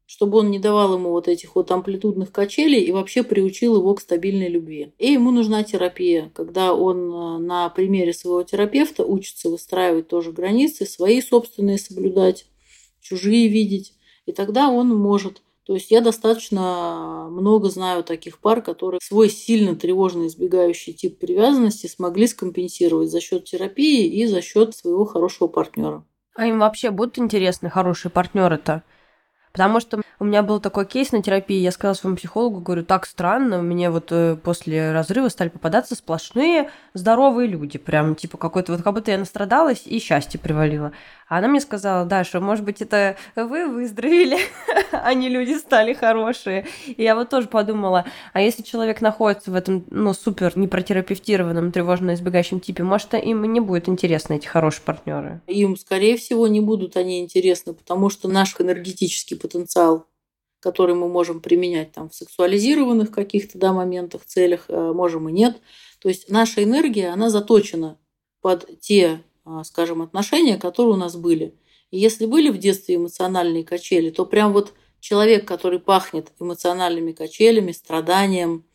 чтобы 0.05 0.39
он 0.39 0.51
не 0.51 0.59
давал 0.59 0.95
ему 0.95 1.11
вот 1.11 1.29
этих 1.29 1.55
вот 1.55 1.71
амплитудных 1.71 2.33
качелей 2.33 2.81
и 2.81 2.91
вообще 2.91 3.23
приучил 3.23 3.77
его 3.77 3.95
к 3.95 4.01
стабильной 4.01 4.49
любви. 4.49 4.91
И 4.97 5.13
ему 5.13 5.31
нужна 5.31 5.63
терапия, 5.63 6.29
когда 6.35 6.73
он 6.73 6.97
э, 7.09 7.37
на 7.37 7.69
примере 7.69 8.11
своего 8.11 8.43
терапевта 8.43 9.05
учится 9.05 9.49
выстраивать 9.49 10.09
тоже 10.09 10.33
границы, 10.33 10.85
свои 10.85 11.21
собственные 11.21 11.77
соблюдать, 11.77 12.47
чужие 12.99 13.47
видеть. 13.47 13.93
И 14.25 14.33
тогда 14.33 14.67
он 14.67 14.89
может 14.89 15.41
то 15.69 15.75
есть 15.75 15.91
я 15.91 16.01
достаточно 16.01 17.27
много 17.29 17.69
знаю 17.69 18.03
таких 18.03 18.39
пар, 18.39 18.63
которые 18.63 18.99
свой 19.03 19.29
сильно 19.29 19.75
тревожно 19.75 20.25
избегающий 20.25 20.93
тип 20.93 21.19
привязанности 21.19 21.85
смогли 21.85 22.25
скомпенсировать 22.25 23.11
за 23.11 23.21
счет 23.21 23.45
терапии 23.45 24.07
и 24.07 24.25
за 24.25 24.41
счет 24.41 24.75
своего 24.75 25.05
хорошего 25.05 25.47
партнера. 25.47 26.03
А 26.33 26.47
им 26.47 26.57
вообще 26.57 26.89
будут 26.89 27.19
интересны 27.19 27.69
хорошие 27.69 28.11
партнеры-то? 28.11 28.81
Потому 29.51 29.79
что 29.79 30.01
у 30.19 30.25
меня 30.25 30.41
был 30.41 30.59
такой 30.59 30.87
кейс 30.87 31.11
на 31.11 31.21
терапии, 31.21 31.57
я 31.57 31.71
сказала 31.71 31.93
своему 31.93 32.17
психологу, 32.17 32.61
говорю, 32.61 32.83
так 32.83 33.05
странно, 33.05 33.61
мне 33.61 33.91
вот 33.91 34.11
э, 34.11 34.37
после 34.37 34.91
разрыва 34.91 35.29
стали 35.29 35.49
попадаться 35.49 35.95
сплошные 35.95 36.71
здоровые 36.93 37.47
люди, 37.47 37.77
прям 37.77 38.15
типа 38.15 38.37
какой-то 38.37 38.73
вот, 38.73 38.81
как 38.81 38.93
будто 38.93 39.11
я 39.11 39.17
настрадалась 39.17 39.83
и 39.85 39.99
счастье 39.99 40.39
привалило. 40.39 40.93
А 41.29 41.37
она 41.37 41.47
мне 41.47 41.61
сказала, 41.61 42.05
Даша, 42.05 42.39
может 42.39 42.65
быть, 42.65 42.81
это 42.81 43.15
вы 43.35 43.67
выздоровели, 43.67 44.39
а 44.91 45.13
не 45.13 45.29
люди 45.29 45.53
стали 45.53 45.93
хорошие. 45.93 46.65
И 46.87 47.03
я 47.03 47.15
вот 47.15 47.29
тоже 47.29 47.47
подумала, 47.47 48.05
а 48.33 48.41
если 48.41 48.63
человек 48.63 48.99
находится 48.99 49.51
в 49.51 49.55
этом, 49.55 49.85
ну, 49.91 50.13
супер 50.13 50.57
непротерапевтированном 50.57 51.71
тревожно 51.71 52.15
избегающем 52.15 52.59
типе, 52.59 52.81
может, 52.83 53.13
им 53.13 53.43
не 53.43 53.59
будет 53.59 53.87
интересны 53.87 54.37
эти 54.37 54.47
хорошие 54.47 54.83
партнеры? 54.83 55.41
Им, 55.45 55.77
скорее 55.77 56.17
всего, 56.17 56.47
не 56.47 56.61
будут 56.61 56.97
они 56.97 57.19
интересны, 57.19 57.73
потому 57.73 58.09
что 58.09 58.27
наш 58.27 58.59
энергетический 58.59 59.37
потенциал 59.37 60.05
который 60.61 60.93
мы 60.93 61.07
можем 61.07 61.39
применять 61.39 61.93
там 61.93 62.09
в 62.09 62.15
сексуализированных 62.15 63.11
каких-то 63.11 63.57
да, 63.57 63.71
моментах, 63.71 64.25
целях, 64.25 64.65
э, 64.67 64.91
можем 64.93 65.29
и 65.29 65.31
нет. 65.31 65.61
То 66.01 66.09
есть 66.09 66.29
наша 66.29 66.61
энергия, 66.65 67.13
она 67.13 67.29
заточена 67.29 67.97
под 68.41 68.67
те 68.81 69.21
скажем, 69.63 70.01
отношения, 70.01 70.57
которые 70.57 70.93
у 70.93 70.97
нас 70.97 71.15
были. 71.15 71.55
И 71.91 71.97
если 71.97 72.25
были 72.25 72.49
в 72.49 72.57
детстве 72.57 72.95
эмоциональные 72.95 73.63
качели, 73.63 74.09
то 74.09 74.25
прям 74.25 74.53
вот 74.53 74.73
человек, 74.99 75.47
который 75.47 75.79
пахнет 75.79 76.31
эмоциональными 76.39 77.11
качелями, 77.11 77.71
страданием, 77.71 78.65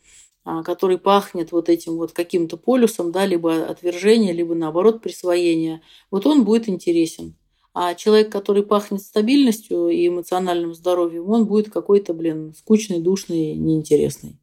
а, 0.43 0.63
который 0.63 0.97
пахнет 0.97 1.51
вот 1.51 1.69
этим 1.69 1.95
вот 1.95 2.11
каким-то 2.11 2.57
полюсом, 2.57 3.11
да, 3.11 3.25
либо 3.25 3.65
отвержение, 3.65 4.33
либо 4.33 4.53
наоборот 4.53 5.01
присвоение, 5.01 5.81
вот 6.11 6.25
он 6.25 6.45
будет 6.45 6.69
интересен. 6.69 7.35
А 7.73 7.93
человек, 7.95 8.31
который 8.31 8.63
пахнет 8.63 9.01
стабильностью 9.01 9.89
и 9.89 10.07
эмоциональным 10.07 10.73
здоровьем, 10.73 11.29
он 11.29 11.45
будет 11.45 11.71
какой-то, 11.71 12.13
блин, 12.13 12.53
скучный, 12.57 12.99
душный, 12.99 13.55
неинтересный. 13.55 14.39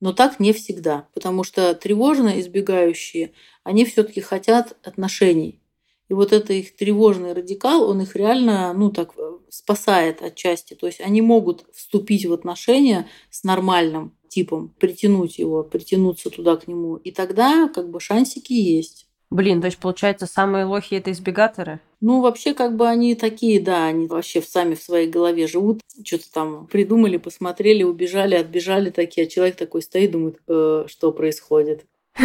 Но 0.00 0.12
так 0.12 0.38
не 0.38 0.52
всегда, 0.52 1.08
потому 1.14 1.42
что 1.42 1.74
тревожно 1.74 2.38
избегающие, 2.38 3.32
они 3.64 3.84
все-таки 3.86 4.20
хотят 4.20 4.76
отношений. 4.84 5.60
И 6.08 6.14
вот 6.14 6.32
это 6.32 6.52
их 6.52 6.76
тревожный 6.76 7.32
радикал, 7.32 7.88
он 7.88 8.00
их 8.00 8.14
реально, 8.14 8.72
ну 8.72 8.90
так, 8.90 9.12
э, 9.16 9.38
спасает 9.48 10.22
отчасти. 10.22 10.74
То 10.74 10.86
есть 10.86 11.00
они 11.00 11.20
могут 11.20 11.64
вступить 11.72 12.26
в 12.26 12.32
отношения 12.32 13.08
с 13.30 13.42
нормальным 13.42 14.14
типом, 14.28 14.74
притянуть 14.78 15.38
его, 15.38 15.64
притянуться 15.64 16.30
туда 16.30 16.56
к 16.56 16.68
нему. 16.68 16.96
И 16.96 17.10
тогда 17.10 17.68
как 17.68 17.90
бы 17.90 18.00
шансики 18.00 18.52
есть. 18.52 19.06
Блин, 19.30 19.60
то 19.60 19.66
есть 19.66 19.78
получается 19.78 20.26
самые 20.26 20.66
лохи 20.66 20.94
это 20.94 21.10
избегаторы? 21.10 21.80
Ну, 22.00 22.20
вообще, 22.20 22.54
как 22.54 22.76
бы 22.76 22.86
они 22.88 23.14
такие, 23.16 23.60
да, 23.60 23.86
они 23.86 24.06
вообще 24.06 24.40
сами 24.40 24.74
в 24.74 24.82
своей 24.82 25.08
голове 25.08 25.48
живут, 25.48 25.80
что-то 26.04 26.30
там 26.32 26.66
придумали, 26.68 27.16
посмотрели, 27.16 27.82
убежали, 27.82 28.36
отбежали 28.36 28.90
такие, 28.90 29.26
а 29.26 29.30
человек 29.30 29.56
такой 29.56 29.82
стоит, 29.82 30.12
думает, 30.12 30.40
э, 30.46 30.84
что 30.86 31.10
происходит. 31.10 31.86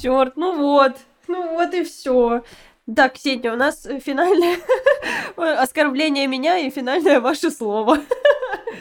Черт, 0.00 0.36
ну 0.36 0.56
вот, 0.58 0.92
ну 1.28 1.54
вот 1.54 1.74
и 1.74 1.84
все. 1.84 2.42
Так, 2.94 3.14
Ксения, 3.14 3.52
у 3.52 3.56
нас 3.56 3.86
финальное 4.02 4.58
оскорбление 5.36 6.26
меня 6.26 6.58
и 6.58 6.70
финальное 6.70 7.20
ваше 7.20 7.50
слово. 7.50 7.98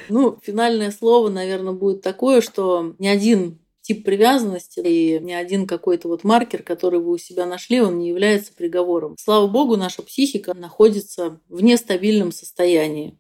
Ну, 0.09 0.37
финальное 0.41 0.91
слово, 0.91 1.29
наверное, 1.29 1.71
будет 1.71 2.01
такое, 2.01 2.41
что 2.41 2.95
ни 2.99 3.07
один 3.07 3.59
тип 3.81 4.03
привязанности, 4.03 4.79
и 4.79 5.19
ни 5.19 5.33
один 5.33 5.67
какой-то 5.67 6.07
вот 6.07 6.23
маркер, 6.23 6.63
который 6.63 6.99
вы 6.99 7.13
у 7.13 7.17
себя 7.17 7.45
нашли, 7.45 7.79
он 7.79 7.99
не 7.99 8.09
является 8.09 8.53
приговором. 8.53 9.15
Слава 9.19 9.47
богу, 9.47 9.75
наша 9.77 10.01
психика 10.01 10.53
находится 10.53 11.39
в 11.47 11.61
нестабильном 11.61 12.31
состоянии. 12.31 13.19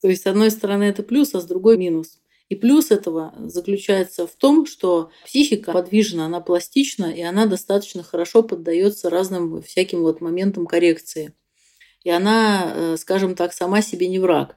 То 0.00 0.08
есть, 0.08 0.22
с 0.22 0.26
одной 0.26 0.50
стороны, 0.50 0.84
это 0.84 1.02
плюс, 1.02 1.34
а 1.34 1.40
с 1.40 1.44
другой 1.44 1.76
минус. 1.76 2.20
И 2.48 2.56
плюс 2.56 2.90
этого 2.90 3.34
заключается 3.38 4.26
в 4.26 4.32
том, 4.32 4.66
что 4.66 5.10
психика 5.24 5.72
подвижна, 5.72 6.26
она 6.26 6.40
пластична, 6.40 7.06
и 7.06 7.22
она 7.22 7.46
достаточно 7.46 8.02
хорошо 8.02 8.42
поддается 8.42 9.08
разным 9.08 9.62
всяким 9.62 10.02
вот 10.02 10.20
моментам 10.20 10.66
коррекции. 10.66 11.34
И 12.02 12.10
она, 12.10 12.72
э, 12.74 12.96
скажем 12.98 13.34
так, 13.34 13.54
сама 13.54 13.80
себе 13.80 14.08
не 14.08 14.18
враг. 14.18 14.56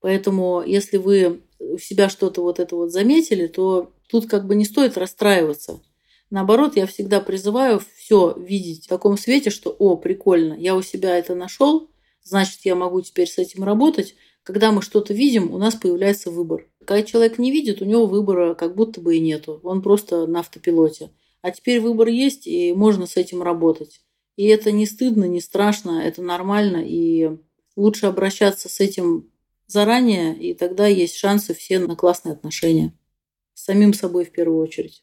Поэтому, 0.00 0.62
если 0.64 0.98
вы 0.98 1.42
у 1.58 1.78
себя 1.78 2.08
что-то 2.10 2.42
вот 2.42 2.60
это 2.60 2.76
вот 2.76 2.92
заметили, 2.92 3.46
то 3.46 3.92
тут 4.10 4.28
как 4.28 4.46
бы 4.46 4.54
не 4.54 4.66
стоит 4.66 4.98
расстраиваться. 4.98 5.80
Наоборот, 6.28 6.76
я 6.76 6.86
всегда 6.86 7.20
призываю 7.20 7.80
все 7.96 8.34
видеть 8.38 8.84
в 8.84 8.88
таком 8.88 9.16
свете, 9.16 9.50
что, 9.50 9.70
о, 9.70 9.96
прикольно, 9.96 10.54
я 10.54 10.74
у 10.74 10.82
себя 10.82 11.16
это 11.18 11.34
нашел, 11.34 11.90
значит, 12.22 12.60
я 12.64 12.74
могу 12.74 13.00
теперь 13.00 13.28
с 13.28 13.38
этим 13.38 13.64
работать. 13.64 14.14
Когда 14.42 14.72
мы 14.72 14.82
что-то 14.82 15.14
видим, 15.14 15.52
у 15.52 15.58
нас 15.58 15.74
появляется 15.74 16.30
выбор. 16.30 16.66
Когда 16.86 17.02
человек 17.02 17.38
не 17.38 17.50
видит, 17.50 17.82
у 17.82 17.84
него 17.84 18.06
выбора 18.06 18.54
как 18.54 18.74
будто 18.74 19.00
бы 19.00 19.16
и 19.16 19.20
нету. 19.20 19.60
Он 19.62 19.82
просто 19.82 20.26
на 20.26 20.40
автопилоте. 20.40 21.10
А 21.40 21.50
теперь 21.50 21.80
выбор 21.80 22.08
есть, 22.08 22.46
и 22.46 22.72
можно 22.72 23.06
с 23.06 23.16
этим 23.16 23.42
работать. 23.42 24.00
И 24.36 24.46
это 24.46 24.72
не 24.72 24.86
стыдно, 24.86 25.24
не 25.24 25.40
страшно, 25.40 26.00
это 26.02 26.22
нормально. 26.22 26.82
И 26.84 27.30
лучше 27.76 28.06
обращаться 28.06 28.68
с 28.68 28.80
этим 28.80 29.30
заранее, 29.66 30.36
и 30.36 30.54
тогда 30.54 30.86
есть 30.86 31.16
шансы 31.16 31.54
все 31.54 31.78
на 31.78 31.96
классные 31.96 32.32
отношения. 32.32 32.94
С 33.54 33.64
самим 33.64 33.94
собой 33.94 34.24
в 34.24 34.32
первую 34.32 34.62
очередь. 34.62 35.02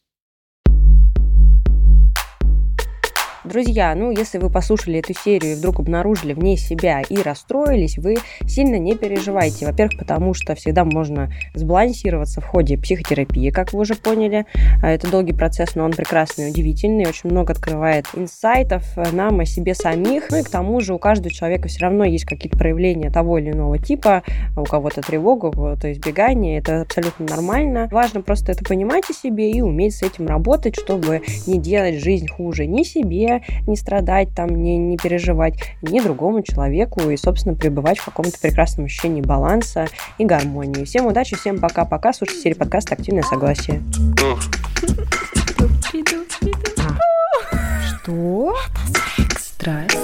Друзья, 3.49 3.95
ну 3.95 4.11
если 4.11 4.37
вы 4.37 4.51
послушали 4.51 4.99
эту 4.99 5.15
серию 5.15 5.53
и 5.53 5.55
вдруг 5.55 5.79
обнаружили 5.79 6.33
в 6.33 6.37
ней 6.37 6.55
себя 6.55 7.01
и 7.01 7.19
расстроились, 7.19 7.97
вы 7.97 8.17
сильно 8.45 8.75
не 8.75 8.95
переживайте. 8.95 9.65
Во-первых, 9.65 9.97
потому 9.97 10.35
что 10.35 10.53
всегда 10.53 10.85
можно 10.85 11.33
сбалансироваться 11.55 12.41
в 12.41 12.45
ходе 12.45 12.77
психотерапии, 12.77 13.49
как 13.49 13.73
вы 13.73 13.79
уже 13.79 13.95
поняли. 13.95 14.45
А, 14.83 14.91
это 14.91 15.09
долгий 15.09 15.33
процесс, 15.33 15.73
но 15.73 15.83
он 15.83 15.93
прекрасный, 15.93 16.51
удивительный, 16.51 17.07
очень 17.07 17.31
много 17.31 17.53
открывает 17.53 18.05
инсайтов 18.13 18.85
нам 19.13 19.39
о 19.39 19.45
себе 19.45 19.73
самих. 19.73 20.29
Ну 20.29 20.37
и 20.37 20.43
к 20.43 20.49
тому 20.49 20.79
же 20.79 20.93
у 20.93 20.99
каждого 20.99 21.31
человека 21.31 21.69
все 21.69 21.79
равно 21.79 22.03
есть 22.03 22.25
какие-то 22.25 22.55
проявления 22.55 23.09
того 23.09 23.39
или 23.39 23.49
иного 23.49 23.79
типа. 23.79 24.21
У 24.55 24.63
кого-то 24.63 25.01
тревога, 25.01 25.47
у 25.47 25.51
кого-то 25.51 25.91
избегание. 25.91 26.59
Это 26.59 26.81
абсолютно 26.81 27.25
нормально. 27.25 27.87
Важно 27.91 28.21
просто 28.21 28.51
это 28.51 28.63
понимать 28.63 29.09
о 29.09 29.13
себе 29.13 29.49
и 29.49 29.61
уметь 29.61 29.95
с 29.95 30.03
этим 30.03 30.27
работать, 30.27 30.79
чтобы 30.79 31.23
не 31.47 31.57
делать 31.57 31.95
жизнь 31.95 32.27
хуже 32.27 32.67
ни 32.67 32.83
себе, 32.83 33.38
не 33.67 33.75
страдать, 33.75 34.29
там, 34.35 34.61
не, 34.61 34.77
не 34.77 34.97
переживать 34.97 35.55
ни 35.81 35.99
другому 35.99 36.41
человеку 36.43 37.09
и, 37.09 37.17
собственно, 37.17 37.55
пребывать 37.55 37.99
в 37.99 38.05
каком-то 38.05 38.39
прекрасном 38.39 38.85
ощущении 38.85 39.21
баланса 39.21 39.87
и 40.17 40.25
гармонии. 40.25 40.83
Всем 40.85 41.05
удачи, 41.05 41.35
всем 41.35 41.59
пока-пока. 41.59 42.13
Слушайте 42.13 42.41
серию 42.41 42.57
подкаста 42.57 42.95
«Активное 42.95 43.23
согласие». 43.23 43.81
Что? 48.01 48.55
Страсть. 49.37 49.97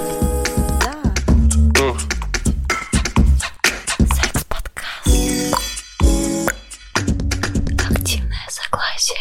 Активное 7.88 8.46
согласие. 8.48 9.18